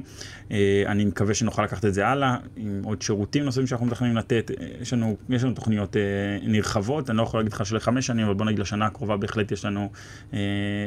אה, 0.51 0.83
אני 0.87 1.05
מקווה 1.05 1.33
שנוכל 1.33 1.63
לקחת 1.63 1.85
את 1.85 1.93
זה 1.93 2.07
הלאה, 2.07 2.37
עם 2.57 2.81
עוד 2.83 3.01
שירותים 3.01 3.43
נוספים 3.43 3.67
שאנחנו 3.67 3.85
מתכננים 3.85 4.17
לתת, 4.17 4.51
יש 4.81 4.93
לנו, 4.93 5.17
יש 5.29 5.43
לנו 5.43 5.53
תוכניות 5.53 5.97
אה, 5.97 6.01
נרחבות, 6.41 7.09
אני 7.09 7.17
לא 7.17 7.23
יכול 7.23 7.39
להגיד 7.39 7.53
לך 7.53 7.65
שלחמש 7.65 8.07
שנים, 8.07 8.25
אבל 8.25 8.33
בוא 8.33 8.45
נגיד 8.45 8.59
לשנה 8.59 8.85
הקרובה 8.85 9.17
בהחלט 9.17 9.51
יש 9.51 9.65
לנו 9.65 9.91
אה, 10.33 10.39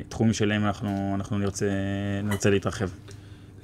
תחומים 0.09 0.33
שלהם 0.33 0.65
אנחנו, 0.65 1.13
אנחנו 1.15 1.39
נרצה, 1.39 1.67
נרצה 2.25 2.51
להתרחב. 2.51 2.89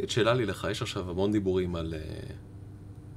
שאלה 0.08 0.34
לי 0.34 0.46
לך, 0.46 0.66
יש 0.70 0.82
עכשיו 0.82 1.10
המון 1.10 1.32
דיבורים 1.32 1.76
על 1.76 1.94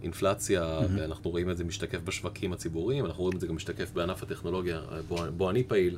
אינפלציה, 0.03 0.79
ואנחנו 0.95 1.31
רואים 1.31 1.49
את 1.49 1.57
זה 1.57 1.63
משתקף 1.63 1.99
בשווקים 2.03 2.53
הציבוריים, 2.53 3.05
אנחנו 3.05 3.23
רואים 3.23 3.35
את 3.35 3.41
זה 3.41 3.47
גם 3.47 3.55
משתקף 3.55 3.93
בענף 3.93 4.23
הטכנולוגיה, 4.23 4.81
בו, 5.07 5.17
בו 5.37 5.49
אני 5.49 5.63
פעיל. 5.63 5.97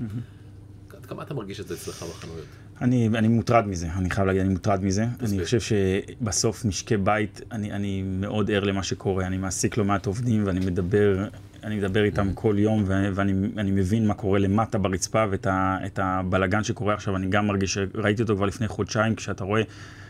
עד 0.97 1.05
כמה 1.05 1.23
אתה 1.23 1.33
מרגיש 1.33 1.59
את 1.59 1.67
זה 1.67 1.73
אצלך 1.73 2.03
בחנויות? 2.03 2.45
אני, 2.81 3.07
אני 3.07 3.27
מוטרד 3.27 3.67
מזה, 3.67 3.87
אני 3.93 4.09
חייב 4.09 4.27
להגיד, 4.27 4.41
אני 4.41 4.49
מוטרד 4.49 4.83
מזה. 4.83 5.05
תסביר. 5.17 5.37
אני 5.39 5.45
חושב 5.45 5.59
שבסוף 5.59 6.65
משקי 6.65 6.97
בית, 6.97 7.41
אני, 7.51 7.71
אני 7.71 8.01
מאוד 8.01 8.51
ער 8.51 8.63
למה 8.63 8.83
שקורה, 8.83 9.27
אני 9.27 9.37
מעסיק 9.37 9.77
לא 9.77 9.85
מעט 9.85 10.05
עובדים 10.05 10.47
ואני 10.47 10.59
מדבר, 10.59 11.27
אני 11.63 11.75
מדבר 11.75 12.03
איתם 12.03 12.33
כל 12.33 12.55
יום 12.57 12.83
ואני 12.87 13.33
אני 13.57 13.71
מבין 13.71 14.07
מה 14.07 14.13
קורה 14.13 14.39
למטה 14.39 14.77
ברצפה 14.77 15.25
ואת 15.31 15.99
הבלגן 16.01 16.63
שקורה 16.63 16.93
עכשיו, 16.93 17.15
אני 17.15 17.27
גם 17.29 17.47
מרגיש, 17.47 17.77
ראיתי 17.95 18.21
אותו 18.21 18.35
כבר 18.35 18.45
לפני 18.45 18.67
חודשיים, 18.67 19.15
כשאתה 19.15 19.43
רואה 19.43 19.61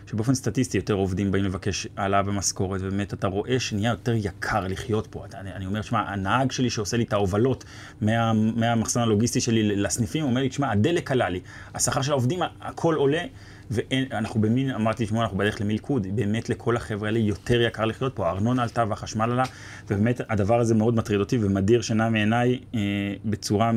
שבאופן 0.07 0.33
סטטיסטי 0.33 0.77
יותר 0.77 0.93
עובדים 0.93 1.31
באים 1.31 1.43
לבקש 1.43 1.87
העלאה 1.97 2.21
במשכורת, 2.21 2.81
ובאמת 2.83 3.13
אתה 3.13 3.27
רואה 3.27 3.59
שנהיה 3.59 3.89
יותר 3.89 4.13
יקר 4.15 4.67
לחיות 4.67 5.07
פה. 5.07 5.25
אתה, 5.25 5.39
אני, 5.39 5.53
אני 5.53 5.65
אומר, 5.65 5.81
שמע, 5.81 5.99
הנהג 5.99 6.51
שלי 6.51 6.69
שעושה 6.69 6.97
לי 6.97 7.03
את 7.03 7.13
ההובלות 7.13 7.63
מה, 8.01 8.33
מהמחסן 8.33 8.99
הלוגיסטי 8.99 9.41
שלי 9.41 9.75
לסניפים, 9.75 10.23
אומר 10.23 10.41
לי, 10.41 10.49
תשמע, 10.49 10.71
הדלק 10.71 11.11
עלה 11.11 11.29
לי, 11.29 11.39
השכר 11.75 12.01
של 12.01 12.11
העובדים, 12.11 12.39
הכל 12.61 12.95
עולה. 12.95 13.23
ואנחנו 13.71 14.41
במין, 14.41 14.71
אמרתי, 14.71 15.05
תשמעו, 15.05 15.21
אנחנו 15.21 15.37
בדרך 15.37 15.61
למלכוד, 15.61 16.07
באמת 16.15 16.49
לכל 16.49 16.75
החבר'ה 16.75 17.07
האלה 17.07 17.19
יותר 17.19 17.61
יקר 17.61 17.85
לחיות 17.85 18.15
פה, 18.15 18.27
הארנונה 18.27 18.63
עלתה 18.63 18.85
והחשמל 18.89 19.31
עלה, 19.31 19.43
ובאמת 19.89 20.21
הדבר 20.29 20.59
הזה 20.59 20.75
מאוד 20.75 20.95
מטריד 20.95 21.19
אותי 21.19 21.37
ומדיר 21.41 21.81
שינה 21.81 22.09
מעיניי 22.09 22.59
אה, 22.75 22.79
בצורה, 23.25 23.71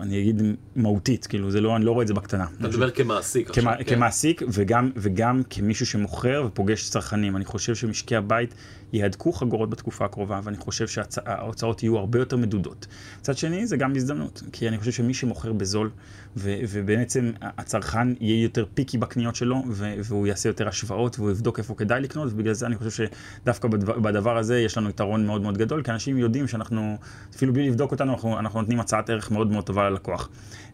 אני 0.00 0.20
אגיד, 0.20 0.42
מהותית, 0.76 1.26
כאילו, 1.26 1.50
זה 1.50 1.60
לא, 1.60 1.76
אני 1.76 1.84
לא 1.84 1.90
רואה 1.90 2.02
את 2.02 2.08
זה 2.08 2.14
בקטנה. 2.14 2.46
אתה 2.58 2.68
מדבר 2.68 2.90
כמעסיק 2.90 3.50
עכשיו, 3.50 3.64
כמע, 3.64 3.76
כן? 3.76 3.94
כמעסיק 3.94 4.42
וגם, 4.48 4.90
וגם 4.96 5.42
כמישהו 5.50 5.86
שמוכר 5.86 6.44
ופוגש 6.46 6.90
צרכנים. 6.90 7.36
אני 7.36 7.44
חושב 7.44 7.74
שמשקי 7.74 8.16
הבית 8.16 8.54
יהדקו 8.92 9.32
חגורות 9.32 9.70
בתקופה 9.70 10.04
הקרובה, 10.04 10.40
ואני 10.44 10.56
חושב 10.56 10.86
שההוצאות 10.88 11.82
יהיו 11.82 11.98
הרבה 11.98 12.18
יותר 12.18 12.36
מדודות. 12.36 12.86
מצד 13.20 13.36
שני, 13.36 13.66
זה 13.66 13.76
גם 13.76 13.92
הזדמנות, 13.96 14.42
כי 14.52 14.68
אני 14.68 14.78
חושב 14.78 14.92
שמי 14.92 15.14
שמוכר 15.14 15.52
בזול, 15.52 15.90
ו, 16.36 16.54
ובעצם 16.68 17.30
הצרכן 17.40 18.08
יהיה 18.20 18.42
יותר 18.42 18.64
פיקי 18.74 18.98
בקניות 18.98 19.36
שלו, 19.36 19.62
ו, 19.68 19.94
והוא 20.04 20.26
יעשה 20.26 20.48
יותר 20.48 20.68
השוואות, 20.68 21.18
והוא 21.18 21.30
יבדוק 21.30 21.58
איפה 21.58 21.74
כדאי 21.74 22.00
לקנות, 22.00 22.32
ובגלל 22.32 22.54
זה 22.54 22.66
אני 22.66 22.76
חושב 22.76 23.08
שדווקא 23.42 23.68
בדבר, 23.68 23.98
בדבר 23.98 24.38
הזה 24.38 24.60
יש 24.60 24.78
לנו 24.78 24.88
יתרון 24.88 25.26
מאוד 25.26 25.42
מאוד 25.42 25.58
גדול, 25.58 25.82
כי 25.82 25.90
אנשים 25.90 26.18
יודעים 26.18 26.48
שאנחנו, 26.48 26.96
אפילו 27.36 27.52
בלי 27.52 27.68
לבדוק 27.68 27.92
אותנו, 27.92 28.12
אנחנו, 28.12 28.38
אנחנו 28.38 28.60
נותנים 28.60 28.80
הצעת 28.80 29.10
ערך 29.10 29.30
מאוד 29.30 29.50
מאוד 29.50 29.64
טובה 29.64 29.75
ללקוח. 29.82 30.28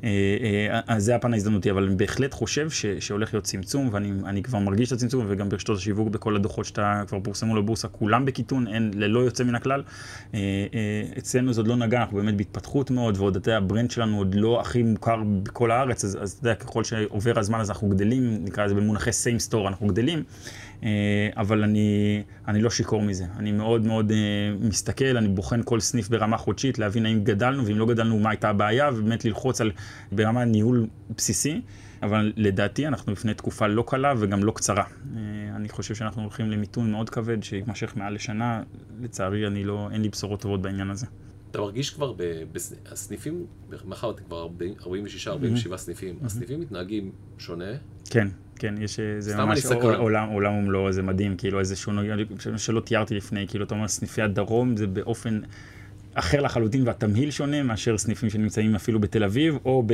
אה, 0.05 0.09
אה, 0.70 0.80
אז 0.86 1.05
זה 1.05 1.16
הפן 1.16 1.32
ההזדמנותי, 1.32 1.70
אבל 1.70 1.84
אני 1.84 1.96
בהחלט 1.96 2.34
חושב 2.34 2.70
ש, 2.70 2.86
שהולך 2.86 3.34
להיות 3.34 3.44
צמצום, 3.44 3.88
ואני 3.92 4.12
אני 4.26 4.42
כבר 4.42 4.59
מרגיש 4.59 4.88
את 4.88 4.96
הצמצום, 4.96 5.26
וגם 5.28 5.48
ברשתות 5.48 5.78
השיווק, 5.78 6.09
בכל 6.09 6.36
הדוחות 6.36 6.64
שאתה 6.66 7.03
כבר 7.09 7.18
פורסמו 7.20 7.57
לבורסה, 7.57 7.88
כולם 7.88 8.24
בקיטון, 8.24 8.68
אין, 8.68 8.91
ללא 8.94 9.20
יוצא 9.20 9.44
מן 9.44 9.55
הכלל. 9.55 9.82
אה, 10.34 10.38
אה, 10.74 11.03
אצלנו 11.18 11.53
זה 11.53 11.61
עוד 11.61 11.68
לא 11.68 11.76
נגע, 11.76 12.00
אנחנו 12.00 12.16
באמת 12.16 12.36
בהתפתחות 12.36 12.90
מאוד, 12.90 13.16
ועוד 13.18 13.36
אתה 13.36 13.48
יודע, 13.48 13.59
ה 13.59 13.64
brand 13.64 13.91
שלנו 13.90 14.18
עוד 14.18 14.34
לא 14.34 14.61
הכי 14.61 14.82
מוכר 14.82 15.22
בכל 15.42 15.70
הארץ, 15.70 16.05
אז, 16.05 16.18
אז 16.22 16.32
אתה 16.32 16.48
יודע, 16.48 16.55
ככל 16.55 16.84
שעובר 16.84 17.38
הזמן 17.38 17.61
אז 17.61 17.70
אנחנו 17.70 17.88
גדלים, 17.88 18.44
נקרא 18.44 18.64
לזה 18.64 18.74
במונחי 18.74 19.11
same 19.11 19.50
store, 19.50 19.68
אנחנו 19.68 19.86
גדלים. 19.86 20.22
אה, 20.83 20.89
אבל 21.37 21.62
אני, 21.62 22.22
אני 22.49 22.62
לא 22.62 22.70
שיכור 22.70 23.03
מזה. 23.03 23.24
אני 23.37 23.53
מאוד 23.53 23.87
מאוד 23.87 24.12
אה, 24.12 24.16
מסתכל, 24.61 25.16
אני 25.16 25.28
בוחן 25.28 25.61
כל 25.64 25.80
סניף 25.80 26.09
ברמה 26.09 26.37
חודשית, 26.37 26.78
להבין 26.78 27.07
האם 27.07 27.24
גדלנו, 27.24 27.66
ואם 27.66 27.78
לא 27.78 27.87
גדלנו, 27.87 28.18
מה 28.18 28.30
הייתה 28.30 28.49
הבעיה, 28.49 28.91
ובאמת 28.95 29.24
ללחוץ 29.24 29.61
על, 29.61 29.70
ברמה 30.12 30.45
ניהול 30.45 30.87
בסיסי. 31.16 31.61
אבל 32.03 32.33
לדעתי 32.37 32.87
אנחנו 32.87 33.12
לפני 33.12 33.35
תקופה 33.35 33.66
לא 33.66 33.85
קלה 33.87 34.14
וגם 34.18 34.45
לא 34.45 34.53
קצרה. 34.53 34.85
אה, 35.16 35.20
אני 35.57 35.68
חושב 35.68 35.95
שאנחנו 35.95 36.22
הולכים 36.22 36.51
למיתון 36.51 36.91
מאוד 36.91 37.11
כבד 37.11 37.43
שיימשך 37.43 37.93
מעל 37.97 38.14
לשנה. 38.14 38.62
לצערי, 39.01 39.47
אני 39.47 39.64
לא, 39.64 39.89
אין 39.93 40.03
לי 40.03 40.09
בשורות 40.09 40.41
טובות 40.41 40.62
בעניין 40.62 40.91
הזה. 40.91 41.07
אתה 41.51 41.61
מרגיש 41.61 41.91
כבר 41.91 42.14
בסניפים, 42.53 43.47
מאחר 43.85 44.09
ואתם 44.09 44.24
כבר 44.24 44.49
46-47 44.80 45.76
סניפים, 45.76 46.18
הסניפים 46.24 46.61
מתנהגים 46.61 47.12
שונה. 47.39 47.72
כן, 48.11 48.28
כן, 48.63 48.75
יש 48.81 49.01
איזה 49.01 49.37
ממש. 49.37 49.67
עולם, 49.99 50.29
עולם 50.29 50.55
ומלואו, 50.55 50.93
זה 50.93 51.03
מדהים, 51.03 51.37
כאילו 51.37 51.59
איזשהו, 51.59 51.93
שלא 52.57 52.81
תיארתי 52.81 53.15
לפני, 53.15 53.49
כאילו 53.49 53.65
אתה 53.65 53.75
אומר 53.75 53.89
סניפי 53.89 54.23
הדרום 54.23 54.77
זה 54.77 54.87
באופן 54.87 55.41
אחר 56.15 56.41
לחלוטין 56.41 56.87
והתמהיל 56.87 57.31
שונה 57.31 57.63
מאשר 57.63 57.99
סניפים 57.99 58.31
שנמצאים 58.31 58.75
אפילו 58.75 59.01
בתל 59.01 59.25
אביב 59.25 59.59
או 59.65 59.85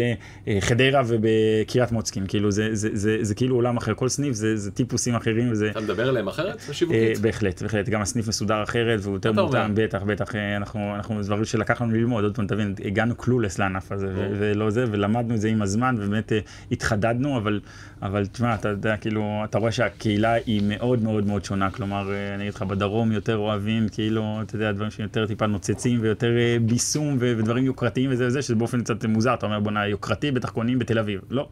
בחדרה 0.46 1.02
ובקריית 1.06 1.92
מוצקין, 1.92 2.24
כאילו 2.26 2.50
זה, 2.50 2.68
זה, 2.72 2.88
זה, 2.92 3.18
זה 3.20 3.34
כאילו 3.34 3.56
עולם 3.56 3.76
אחר, 3.76 3.94
כל 3.94 4.08
סניף 4.08 4.34
זה, 4.34 4.56
זה 4.56 4.70
טיפוסים 4.70 5.14
אחרים 5.14 5.52
וזה... 5.52 5.70
אתה 5.70 5.80
מדבר 5.80 6.08
עליהם 6.08 6.28
אחרת? 6.28 6.60
אה, 6.60 6.70
בשיווקית? 6.70 7.18
בהחלט, 7.18 7.62
בהחלט, 7.62 7.88
גם 7.88 8.00
הסניף 8.00 8.28
מסודר 8.28 8.62
אחרת 8.62 9.00
והוא 9.02 9.14
יותר? 9.14 9.32
מותאם, 9.32 9.74
בטח, 9.74 10.02
בטח, 10.02 10.34
אה, 10.34 10.56
אנחנו, 10.56 10.94
אנחנו, 10.94 11.22
דברים 11.22 11.44
שלקח 11.44 11.82
לנו 11.82 11.92
ללמוד, 11.92 12.24
עוד 12.24 12.36
פעם, 12.36 12.46
תבין, 12.46 12.74
הגענו 12.84 13.14
קלולס 13.14 13.58
לענף 13.58 13.92
הזה. 13.92 14.08
ולא 14.38 14.70
זה, 14.70 14.84
ולמדנו 14.90 15.34
את 15.34 15.40
זה 15.40 15.48
עם 15.48 15.62
הזמן, 15.62 15.96
ובאמת 15.98 16.32
אה, 16.32 16.38
התחדדנו, 16.72 17.36
אבל, 17.36 17.60
אבל 18.02 18.26
תשמע, 18.26 18.54
אתה 18.54 18.68
יודע, 18.68 18.96
כאילו, 18.96 19.42
אתה 19.44 19.58
רואה 19.58 19.72
שהקהילה 19.72 20.32
היא 20.32 20.62
מאוד 20.64 21.02
מאוד 21.02 21.26
מאוד 21.26 21.44
שונה, 21.44 21.70
כלומר, 21.70 22.12
אה, 22.12 22.34
אני 22.34 22.42
אגיד 22.42 22.54
לך, 22.54 22.62
בדרום 22.62 23.12
יותר 23.12 23.36
אוהבים, 23.36 23.88
כאילו, 23.88 24.38
אתה 24.42 24.56
יודע, 24.56 24.72
דברים 24.72 24.90
שיותר 24.90 25.26
טיפה 25.26 25.46
נוצצים, 25.46 26.00
ויותר 26.08 26.36
אה, 26.36 26.56
ביסום, 26.62 27.16
ודברים 27.18 27.64
יוקרתיים 27.64 28.10
וזה 28.12 28.26
וזה, 28.26 28.42
שזה 28.42 28.54
באופן 28.54 28.80
קצת 28.80 29.04
מוזר, 29.04 29.34
אתה 29.34 29.46
אומר, 29.46 29.60
בוא'נה, 29.60 29.86
יוקרתי, 29.86 30.30
בטח 30.30 30.50
קונים 30.50 30.78
בתל 30.78 30.98
אביב, 30.98 31.20
לא, 31.30 31.48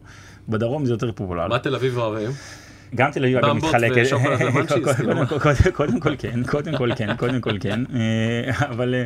בדרום 0.48 0.86
זה 0.86 0.92
יותר 0.92 1.12
פופולרי. 1.12 1.48
מה 1.48 1.58
תל 1.58 1.74
אביב 1.74 1.98
אוהבים? 1.98 2.30
גם 2.96 3.10
תל 3.10 3.24
אביב 3.24 3.36
אגב 3.38 3.52
מתחלקת, 3.52 4.02
קודם-? 5.74 6.00
כל- 6.00 6.14
כן, 6.18 6.40
קודם 6.46 6.76
כל 6.76 6.90
כן, 6.96 7.16
קודם 7.16 7.40
כל 7.40 7.58
כן, 7.60 7.80
אה, 7.94 8.66
אבל 8.68 8.94
אה, 8.94 9.04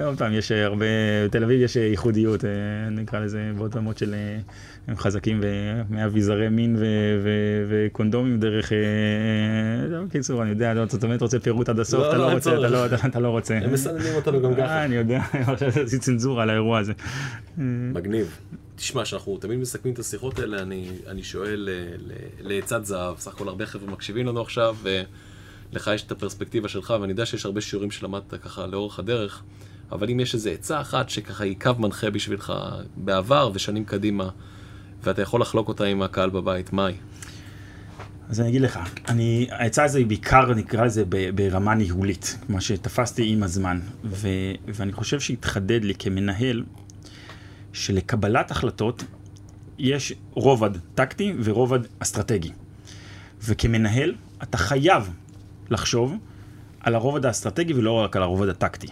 אה, 0.00 0.06
עוד 0.06 0.18
פעם, 0.18 0.32
יש 0.32 0.52
הרבה, 0.52 0.86
בתל 1.24 1.44
אביב 1.44 1.60
יש 1.60 1.76
ייחודיות, 1.76 2.44
נקרא 2.90 3.20
לזה, 3.20 3.50
בעוד 3.56 3.76
רמות 3.76 3.98
של, 3.98 4.14
הם 4.88 4.96
חזקים 4.96 5.40
ו- 5.42 5.82
מאביזרי 5.94 6.48
מין 6.48 6.76
וקונדומים 7.68 8.40
דרך, 8.40 8.72
בקיצור, 10.08 10.42
אני 10.42 10.50
יודע, 10.50 10.74
לא, 10.74 10.86
זאת 10.86 11.04
אומרת, 11.04 11.22
רוצה 11.22 11.38
פירוט 11.38 11.68
עד 11.68 11.78
הסוף, 11.78 12.00
לא, 12.00 12.08
אתה 12.08 12.16
לא, 12.18 12.26
לא 12.28 12.32
רוצה, 12.34 12.50
אתה. 12.50 12.58
לא- 12.68 12.86
אתה- 12.86 13.06
אתה 13.06 13.20
לא 13.20 13.28
רוצה. 13.28 13.54
הם 13.58 13.72
מסננים 13.72 14.14
אותנו 14.14 14.42
גם 14.42 14.54
ככה. 14.60 14.84
אני 14.84 14.94
יודע, 14.94 15.20
עכשיו 15.32 15.68
עשיתי 15.68 15.98
צנזורה 15.98 16.42
על 16.42 16.50
האירוע 16.50 16.78
הזה. 16.78 16.92
מגניב. 17.58 18.38
תשמע, 18.76 19.04
שאנחנו 19.04 19.38
תמיד 19.38 19.58
מסכמים 19.58 19.94
את 19.94 19.98
השיחות 19.98 20.38
האלה, 20.38 20.62
אני, 20.62 20.90
אני 21.06 21.22
שואל 21.22 21.68
אה, 21.72 21.96
לעצת 22.40 22.84
זהב, 22.84 23.18
סך 23.18 23.34
הכל 23.34 23.48
הרבה 23.48 23.66
חבר'ה 23.66 23.90
מקשיבים 23.90 24.26
לנו 24.26 24.40
עכשיו, 24.40 24.76
ולך 24.82 25.90
יש 25.94 26.02
את 26.02 26.12
הפרספקטיבה 26.12 26.68
שלך, 26.68 26.94
ואני 27.00 27.12
יודע 27.12 27.26
שיש 27.26 27.46
הרבה 27.46 27.60
שיעורים 27.60 27.90
שלמדת 27.90 28.34
ככה 28.42 28.66
לאורך 28.66 28.98
הדרך, 28.98 29.42
אבל 29.92 30.10
אם 30.10 30.20
יש 30.20 30.34
איזו 30.34 30.50
עצה 30.50 30.80
אחת 30.80 31.08
שככה 31.08 31.44
היא 31.44 31.56
קו 31.60 31.70
מנחה 31.78 32.10
בשבילך 32.10 32.52
בעבר 32.96 33.50
ושנים 33.54 33.84
קדימה, 33.84 34.28
ואתה 35.02 35.22
יכול 35.22 35.40
לחלוק 35.40 35.68
אותה 35.68 35.84
עם 35.84 36.02
הקהל 36.02 36.30
בבית, 36.30 36.72
מהי? 36.72 36.94
אז 38.28 38.40
אני 38.40 38.48
אגיד 38.48 38.62
לך, 38.62 38.78
אני, 39.08 39.46
העצה 39.50 39.84
הזו 39.84 39.98
היא 39.98 40.06
בעיקר 40.06 40.54
נקרא 40.54 40.84
לזה 40.84 41.04
ברמה 41.34 41.74
ניהולית, 41.74 42.38
מה 42.48 42.60
שתפסתי 42.60 43.32
עם 43.32 43.42
הזמן, 43.42 43.80
ו, 44.04 44.28
ואני 44.68 44.92
חושב 44.92 45.20
שהתחדד 45.20 45.84
לי 45.84 45.94
כמנהל, 45.94 46.64
שלקבלת 47.74 48.50
החלטות 48.50 49.04
יש 49.78 50.12
רובד 50.32 50.70
טקטי 50.94 51.32
ורובד 51.44 51.78
אסטרטגי. 51.98 52.50
וכמנהל, 53.44 54.14
אתה 54.42 54.58
חייב 54.58 55.10
לחשוב 55.70 56.16
על 56.80 56.94
הרובד 56.94 57.26
האסטרטגי 57.26 57.74
ולא 57.74 57.92
רק 57.92 58.16
על 58.16 58.22
הרובד 58.22 58.48
הטקטי. 58.48 58.86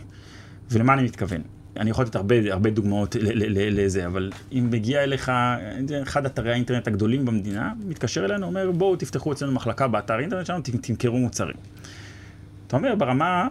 ולמה 0.70 0.94
אני 0.94 1.02
מתכוון? 1.02 1.42
אני 1.76 1.90
יכול 1.90 2.04
לתת 2.04 2.16
הרבה, 2.16 2.34
הרבה 2.52 2.70
דוגמאות 2.70 3.16
לזה, 3.50 4.06
אבל 4.06 4.32
אם 4.52 4.68
מגיע 4.70 5.02
אליך, 5.02 5.32
אחד 6.02 6.26
אתרי 6.26 6.52
האינטרנט 6.52 6.86
הגדולים 6.86 7.24
במדינה, 7.24 7.72
מתקשר 7.84 8.24
אלינו, 8.24 8.46
אומר 8.46 8.70
בואו 8.70 8.96
תפתחו 8.96 9.32
אצלנו 9.32 9.52
מחלקה 9.52 9.88
באתר 9.88 10.14
האינטרנט 10.14 10.46
שלנו, 10.46 10.62
תמכרו 10.82 11.18
מוצרים. 11.18 11.56
אתה 12.66 12.76
אומר, 12.76 12.94
ברמה 12.94 13.48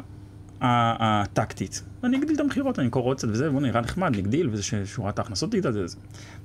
הטקטית, 0.62 1.84
אני 2.03 2.18
אגדיל 2.18 2.36
את 2.36 2.39
המכירות, 2.39 2.80
אני 2.80 2.86
אמכור 2.86 3.03
עוד 3.03 3.18
קצת 3.18 3.28
וזה, 3.32 3.49
בוא 3.49 3.62
נראה 3.62 3.82
נחמד, 3.82 4.18
נגדיל, 4.18 4.49
וזה 4.51 4.64
ששורת 4.64 5.20
ההכנסות 5.20 5.51
תגדל, 5.51 5.72
זה 5.72 5.88
זה. 5.88 5.97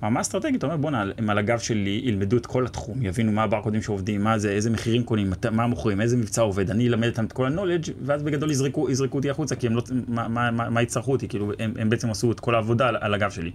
ברמה 0.02 0.20
האסטרטגית, 0.20 0.56
אתה 0.56 0.66
אומר, 0.66 0.76
בוא'נה, 0.76 1.04
הם 1.18 1.30
על 1.30 1.38
הגב 1.38 1.58
שלי 1.58 2.00
ילמדו 2.04 2.36
את 2.36 2.46
כל 2.46 2.66
התחום, 2.66 3.02
יבינו 3.02 3.32
מה 3.32 3.42
הברקודים 3.42 3.82
שעובדים, 3.82 4.24
מה 4.24 4.38
זה, 4.38 4.50
איזה 4.50 4.70
מחירים 4.70 5.04
קונים, 5.04 5.32
מה 5.52 5.66
מוכרים, 5.66 6.00
איזה 6.00 6.16
מבצע 6.16 6.42
עובד, 6.42 6.70
אני 6.70 6.88
אלמד 6.88 7.08
אותם 7.08 7.24
את 7.24 7.32
כל 7.32 7.46
ה-knowledge, 7.46 7.90
ואז 8.02 8.22
בגדול 8.22 8.50
יזרקו, 8.50 8.90
יזרקו 8.90 9.18
אותי 9.18 9.30
החוצה, 9.30 9.56
כי 9.56 9.66
הם 9.66 9.76
לא, 9.76 9.82
מה, 10.08 10.28
מה, 10.28 10.50
מה, 10.50 10.70
מה 10.70 10.82
יצטרכו 10.82 11.12
אותי, 11.12 11.28
כאילו, 11.28 11.52
הם, 11.58 11.72
הם 11.78 11.90
בעצם 11.90 12.10
עשו 12.10 12.32
את 12.32 12.40
כל 12.40 12.54
העבודה 12.54 12.88
על, 12.88 12.96
על 13.00 13.14
הגב 13.14 13.30
שלי. 13.30 13.50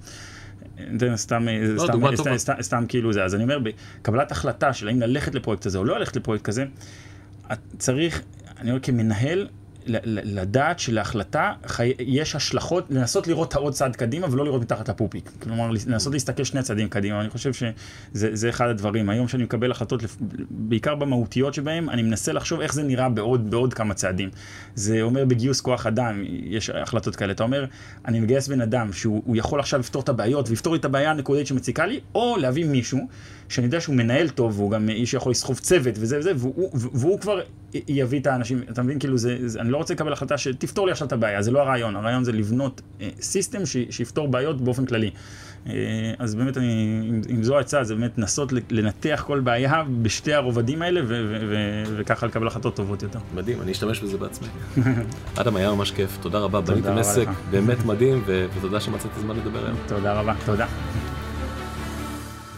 סתם, 0.75 0.97
לא, 1.05 1.15
סתם, 1.15 1.45
סתם, 1.85 2.15
טובה. 2.15 2.37
סתם, 2.37 2.53
סתם 2.61 2.85
כאילו 2.87 3.13
זה, 3.13 3.23
אז 3.23 3.35
אני 3.35 3.43
אומר, 3.43 3.59
בקבלת 3.59 4.31
החלטה 4.31 4.73
של 4.73 4.87
האם 4.87 5.01
ללכת 5.01 5.35
לפרויקט 5.35 5.65
הזה 5.65 5.77
או 5.77 5.85
לא 5.85 5.99
ללכת 5.99 6.15
לפרויקט 6.15 6.45
כזה, 6.45 6.65
את 7.51 7.59
צריך, 7.77 8.21
אני 8.59 8.69
אומר 8.69 8.81
כמנהל, 8.81 9.47
לדעת 9.85 10.79
שלהחלטה. 10.79 11.53
יש 11.99 12.35
השלכות, 12.35 12.85
לנסות 12.89 13.27
לראות 13.27 13.49
את 13.49 13.55
העוד 13.55 13.73
צעד 13.73 13.95
קדימה 13.95 14.27
ולא 14.31 14.45
לראות 14.45 14.61
מתחת 14.61 14.89
לפופיק. 14.89 15.31
כלומר, 15.39 15.69
לנסות 15.87 16.13
להסתכל 16.13 16.43
שני 16.43 16.63
צעדים 16.63 16.89
קדימה, 16.89 17.21
אני 17.21 17.29
חושב 17.29 17.53
שזה 17.53 17.71
זה 18.13 18.49
אחד 18.49 18.67
הדברים. 18.67 19.09
היום 19.09 19.27
שאני 19.27 19.43
מקבל 19.43 19.71
החלטות, 19.71 20.03
בעיקר 20.49 20.95
במהותיות 20.95 21.53
שבהם, 21.53 21.89
אני 21.89 22.01
מנסה 22.01 22.33
לחשוב 22.33 22.61
איך 22.61 22.73
זה 22.73 22.83
נראה 22.83 23.09
בעוד, 23.09 23.51
בעוד 23.51 23.73
כמה 23.73 23.93
צעדים. 23.93 24.29
זה 24.75 25.01
אומר 25.01 25.25
בגיוס 25.25 25.61
כוח 25.61 25.87
אדם, 25.87 26.23
יש 26.27 26.69
החלטות 26.69 27.15
כאלה. 27.15 27.33
אתה 27.33 27.43
אומר, 27.43 27.65
אני 28.05 28.19
מגייס 28.19 28.47
בן 28.47 28.61
אדם 28.61 28.93
שהוא 28.93 29.21
הוא 29.25 29.35
יכול 29.35 29.59
עכשיו 29.59 29.79
לפתור 29.79 30.01
את 30.01 30.09
הבעיות 30.09 30.49
ויפתור 30.49 30.73
לי 30.73 30.79
את 30.79 30.85
הבעיה 30.85 31.11
הנקודתית 31.11 31.47
שמציקה 31.47 31.85
לי, 31.85 31.99
או 32.15 32.37
להביא 32.37 32.65
מישהו 32.65 33.07
שאני 33.51 33.67
יודע 33.67 33.81
שהוא 33.81 33.95
מנהל 33.95 34.29
טוב, 34.29 34.59
והוא 34.59 34.71
גם 34.71 34.89
איש 34.89 35.11
שיכול 35.11 35.31
לסחוב 35.31 35.59
צוות 35.59 35.93
וזה 35.97 36.19
וזה, 36.19 36.31
והוא, 36.35 36.69
והוא 36.73 37.19
כבר 37.19 37.41
יביא 37.73 38.19
את 38.19 38.27
האנשים, 38.27 38.61
אתה 38.69 38.83
מבין? 38.83 38.99
כאילו, 38.99 39.17
זה, 39.17 39.37
זה, 39.49 39.61
אני 39.61 39.71
לא 39.71 39.77
רוצה 39.77 39.93
לקבל 39.93 40.13
החלטה 40.13 40.37
שתפתור 40.37 40.85
לי 40.85 40.91
עכשיו 40.91 41.07
את 41.07 41.13
הבעיה, 41.13 41.41
זה 41.41 41.51
לא 41.51 41.61
הרעיון, 41.61 41.95
הרעיון 41.95 42.23
זה 42.23 42.31
לבנות 42.31 42.81
אה, 43.01 43.09
סיסטם 43.21 43.65
ש, 43.65 43.77
שיפתור 43.89 44.27
בעיות 44.27 44.61
באופן 44.61 44.85
כללי. 44.85 45.11
אה, 45.67 45.73
אז 46.19 46.35
באמת, 46.35 46.57
אני, 46.57 47.01
אם, 47.09 47.21
אם 47.29 47.43
זו 47.43 47.57
העצה, 47.57 47.83
זה 47.83 47.95
באמת 47.95 48.17
לנסות 48.17 48.53
לנתח 48.69 49.23
כל 49.27 49.39
בעיה 49.39 49.83
בשתי 50.01 50.33
הרובדים 50.33 50.81
האלה, 50.81 51.01
ו, 51.01 51.07
ו, 51.07 51.37
ו, 51.49 51.55
וככה 51.97 52.25
לקבל 52.25 52.47
החלטות 52.47 52.75
טובות 52.75 53.03
יותר. 53.03 53.19
מדהים, 53.35 53.61
אני 53.61 53.71
אשתמש 53.71 53.99
בזה 53.99 54.17
בעצמי. 54.17 54.47
אדם, 55.41 55.55
היה 55.55 55.71
ממש 55.71 55.91
כיף, 55.91 56.17
תודה 56.21 56.39
רבה, 56.39 56.61
בניתם 56.61 56.87
רבה 56.87 56.99
עסק. 56.99 57.27
באמת 57.51 57.85
מדהים, 57.85 58.23
ו- 58.25 58.45
ותודה 58.57 58.79
שמצאת 58.79 59.11
זמן 59.19 59.35
לדבר 59.35 59.65
היום. 59.65 59.77
תודה 59.87 60.13
רבה, 60.13 60.33
תודה. 60.45 60.65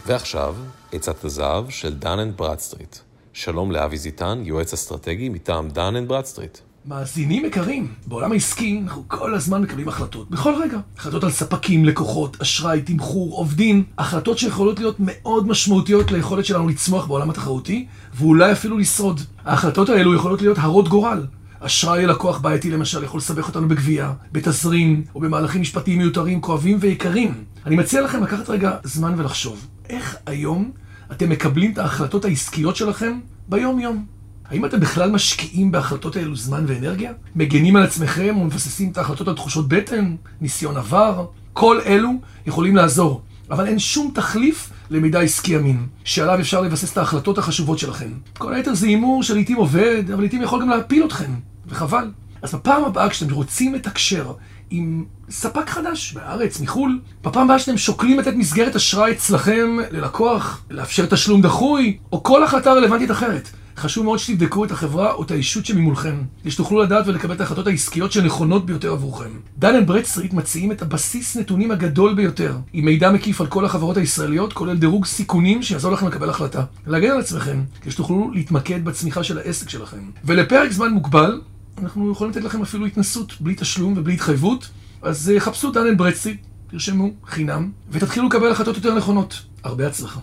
ועכשיו, 0.06 0.54
עצת 0.94 1.24
הזהב 1.24 1.70
של 1.70 1.94
Dun & 1.94 2.36
Bradstreet. 2.36 2.96
שלום 3.32 3.72
לאבי 3.72 3.98
זיתן, 3.98 4.42
יועץ 4.44 4.72
אסטרטגי 4.72 5.28
מטעם 5.28 5.68
Dun & 5.68 6.08
Bradstreet. 6.08 6.58
מאזינים 6.86 7.44
יקרים, 7.44 7.94
בעולם 8.06 8.32
העסקי 8.32 8.80
אנחנו 8.82 9.04
כל 9.08 9.34
הזמן 9.34 9.62
מקבלים 9.62 9.88
החלטות, 9.88 10.30
בכל 10.30 10.54
רגע. 10.62 10.78
החלטות 10.98 11.24
על 11.24 11.30
ספקים, 11.30 11.84
לקוחות, 11.84 12.40
אשראי, 12.42 12.82
תמחור, 12.82 13.36
עובדים, 13.36 13.84
החלטות 13.98 14.38
שיכולות 14.38 14.78
להיות 14.78 14.96
מאוד 14.98 15.48
משמעותיות 15.48 16.10
ליכולת 16.10 16.44
שלנו 16.44 16.68
לצמוח 16.68 17.06
בעולם 17.06 17.30
התחרותי, 17.30 17.86
ואולי 18.14 18.52
אפילו 18.52 18.78
לשרוד. 18.78 19.20
ההחלטות 19.44 19.88
האלו 19.88 20.14
יכולות 20.14 20.42
להיות 20.42 20.58
הרות 20.58 20.88
גורל. 20.88 21.26
אשראי 21.60 22.06
ללקוח 22.06 22.38
בעייתי 22.38 22.70
למשל 22.70 23.04
יכול 23.04 23.18
לסבך 23.18 23.48
אותנו 23.48 23.68
בגבייה, 23.68 24.12
בתזרים, 24.32 25.04
או 25.14 25.20
במהלכים 25.20 25.60
משפטיים 25.60 25.98
מיותרים, 25.98 26.40
כואבים 26.40 26.78
ויקרים. 26.80 27.44
אני 27.66 27.76
מציע 27.76 28.00
לכם 28.00 28.22
לקחת 28.22 28.50
רגע 28.50 28.76
זמן 28.84 29.14
ולחשוב, 29.16 29.66
איך 29.88 30.16
היום 30.26 30.72
אתם 31.12 31.30
מקבלים 31.30 31.72
את 31.72 31.78
ההחלטות 31.78 32.24
העסקיות 32.24 32.76
שלכם 32.76 33.20
ביום-יום? 33.48 34.06
האם 34.48 34.64
אתם 34.64 34.80
בכלל 34.80 35.10
משקיעים 35.10 35.72
בהחלטות 35.72 36.16
האלו 36.16 36.36
זמן 36.36 36.64
ואנרגיה? 36.66 37.12
מגנים 37.36 37.76
על 37.76 37.82
עצמכם 37.82 38.36
ומבססים 38.40 38.90
את 38.90 38.98
ההחלטות 38.98 39.28
על 39.28 39.34
תחושות 39.34 39.68
בטן, 39.68 40.16
ניסיון 40.40 40.76
עבר? 40.76 41.26
כל 41.52 41.80
אלו 41.86 42.10
יכולים 42.46 42.76
לעזור, 42.76 43.22
אבל 43.50 43.66
אין 43.66 43.78
שום 43.78 44.10
תחליף 44.14 44.70
למידע 44.90 45.20
עסקי 45.20 45.56
אמין, 45.56 45.86
שעליו 46.04 46.40
אפשר 46.40 46.60
לבסס 46.60 46.92
את 46.92 46.98
ההחלטות 46.98 47.38
החשובות 47.38 47.78
שלכם. 47.78 48.10
כל 48.38 48.54
היתר 48.54 48.74
זה 48.74 48.86
הימור 48.86 49.22
שלעיתים 49.22 49.56
עובד, 49.56 50.10
אבל 50.12 50.20
לעיתים 50.22 50.42
יכול 50.42 50.60
גם 50.60 50.68
להפיל 50.68 51.04
אתכם, 51.04 51.34
וחבל. 51.66 52.10
אז 52.42 52.54
בפעם 52.54 52.84
הבאה 52.84 53.08
כשאתם 53.08 53.32
רוצים 53.32 53.74
לתקשר 53.74 54.32
עם 54.76 55.04
ספק 55.30 55.70
חדש 55.70 56.12
בארץ, 56.12 56.60
מחו"ל, 56.60 57.00
בפעם 57.24 57.44
הבאה 57.44 57.58
שאתם 57.58 57.78
שוקלים 57.78 58.18
לתת 58.18 58.34
מסגרת 58.34 58.76
אשראי 58.76 59.12
אצלכם 59.12 59.76
ללקוח, 59.90 60.62
לאפשר 60.70 61.06
תשלום 61.06 61.42
דחוי, 61.42 61.96
או 62.12 62.22
כל 62.22 62.44
החלטה 62.44 62.72
רלוונטית 62.72 63.10
אחרת. 63.10 63.48
חשוב 63.76 64.04
מאוד 64.04 64.18
שתבדקו 64.18 64.64
את 64.64 64.70
החברה 64.70 65.12
או 65.12 65.22
את 65.22 65.30
הישות 65.30 65.66
שממולכם, 65.66 66.14
כדי 66.42 66.50
שתוכלו 66.50 66.82
לדעת 66.82 67.06
ולקבל 67.06 67.34
את 67.34 67.40
ההחלטות 67.40 67.66
העסקיות 67.66 68.12
שנכונות 68.12 68.66
ביותר 68.66 68.92
עבורכם. 68.92 69.30
Dun & 69.58 69.86
Bradstreet 69.86 70.32
מציעים 70.32 70.72
את 70.72 70.82
הבסיס 70.82 71.36
נתונים 71.36 71.70
הגדול 71.70 72.14
ביותר, 72.14 72.56
עם 72.72 72.84
מידע 72.84 73.10
מקיף 73.10 73.40
על 73.40 73.46
כל 73.46 73.64
החברות 73.64 73.96
הישראליות, 73.96 74.52
כולל 74.52 74.76
דירוג 74.76 75.06
סיכונים 75.06 75.62
שיעזור 75.62 75.92
לכם 75.92 76.06
לקבל 76.06 76.30
החלטה. 76.30 76.62
להגן 76.86 77.10
על 77.10 77.20
עצמכם, 77.20 77.62
כדי 77.82 77.90
שתוכלו 77.90 78.30
להתמקד 78.34 78.84
בצמיחה 78.84 79.24
של 79.24 79.38
העסק 79.38 79.68
שלכם. 79.68 80.10
ולפרק 80.24 80.72
זמן 80.72 80.88
מוגבל, 80.88 81.40
אנחנו 81.82 82.12
יכולים 82.12 82.30
לתת 82.30 82.42
לכם 82.44 82.62
אפילו 82.62 82.86
התנסות 82.86 83.40
בלי 83.40 83.54
תשלום 83.58 83.94
ובלי 83.96 84.14
התחייבות, 84.14 84.68
אז 85.02 85.30
אה, 85.30 85.40
חפשו 85.40 85.70
Dun 85.70 85.96
Bradstreet, 85.96 86.40
תרשמו, 86.70 87.10
חינם, 87.26 87.70
ותתחילו 87.90 88.26
לקבל 88.26 88.50
החלטות 88.52 88.76
יותר 88.76 88.94
נכונות. 88.94 89.42
הרבה 89.64 89.86
הצלחה. 89.86 90.20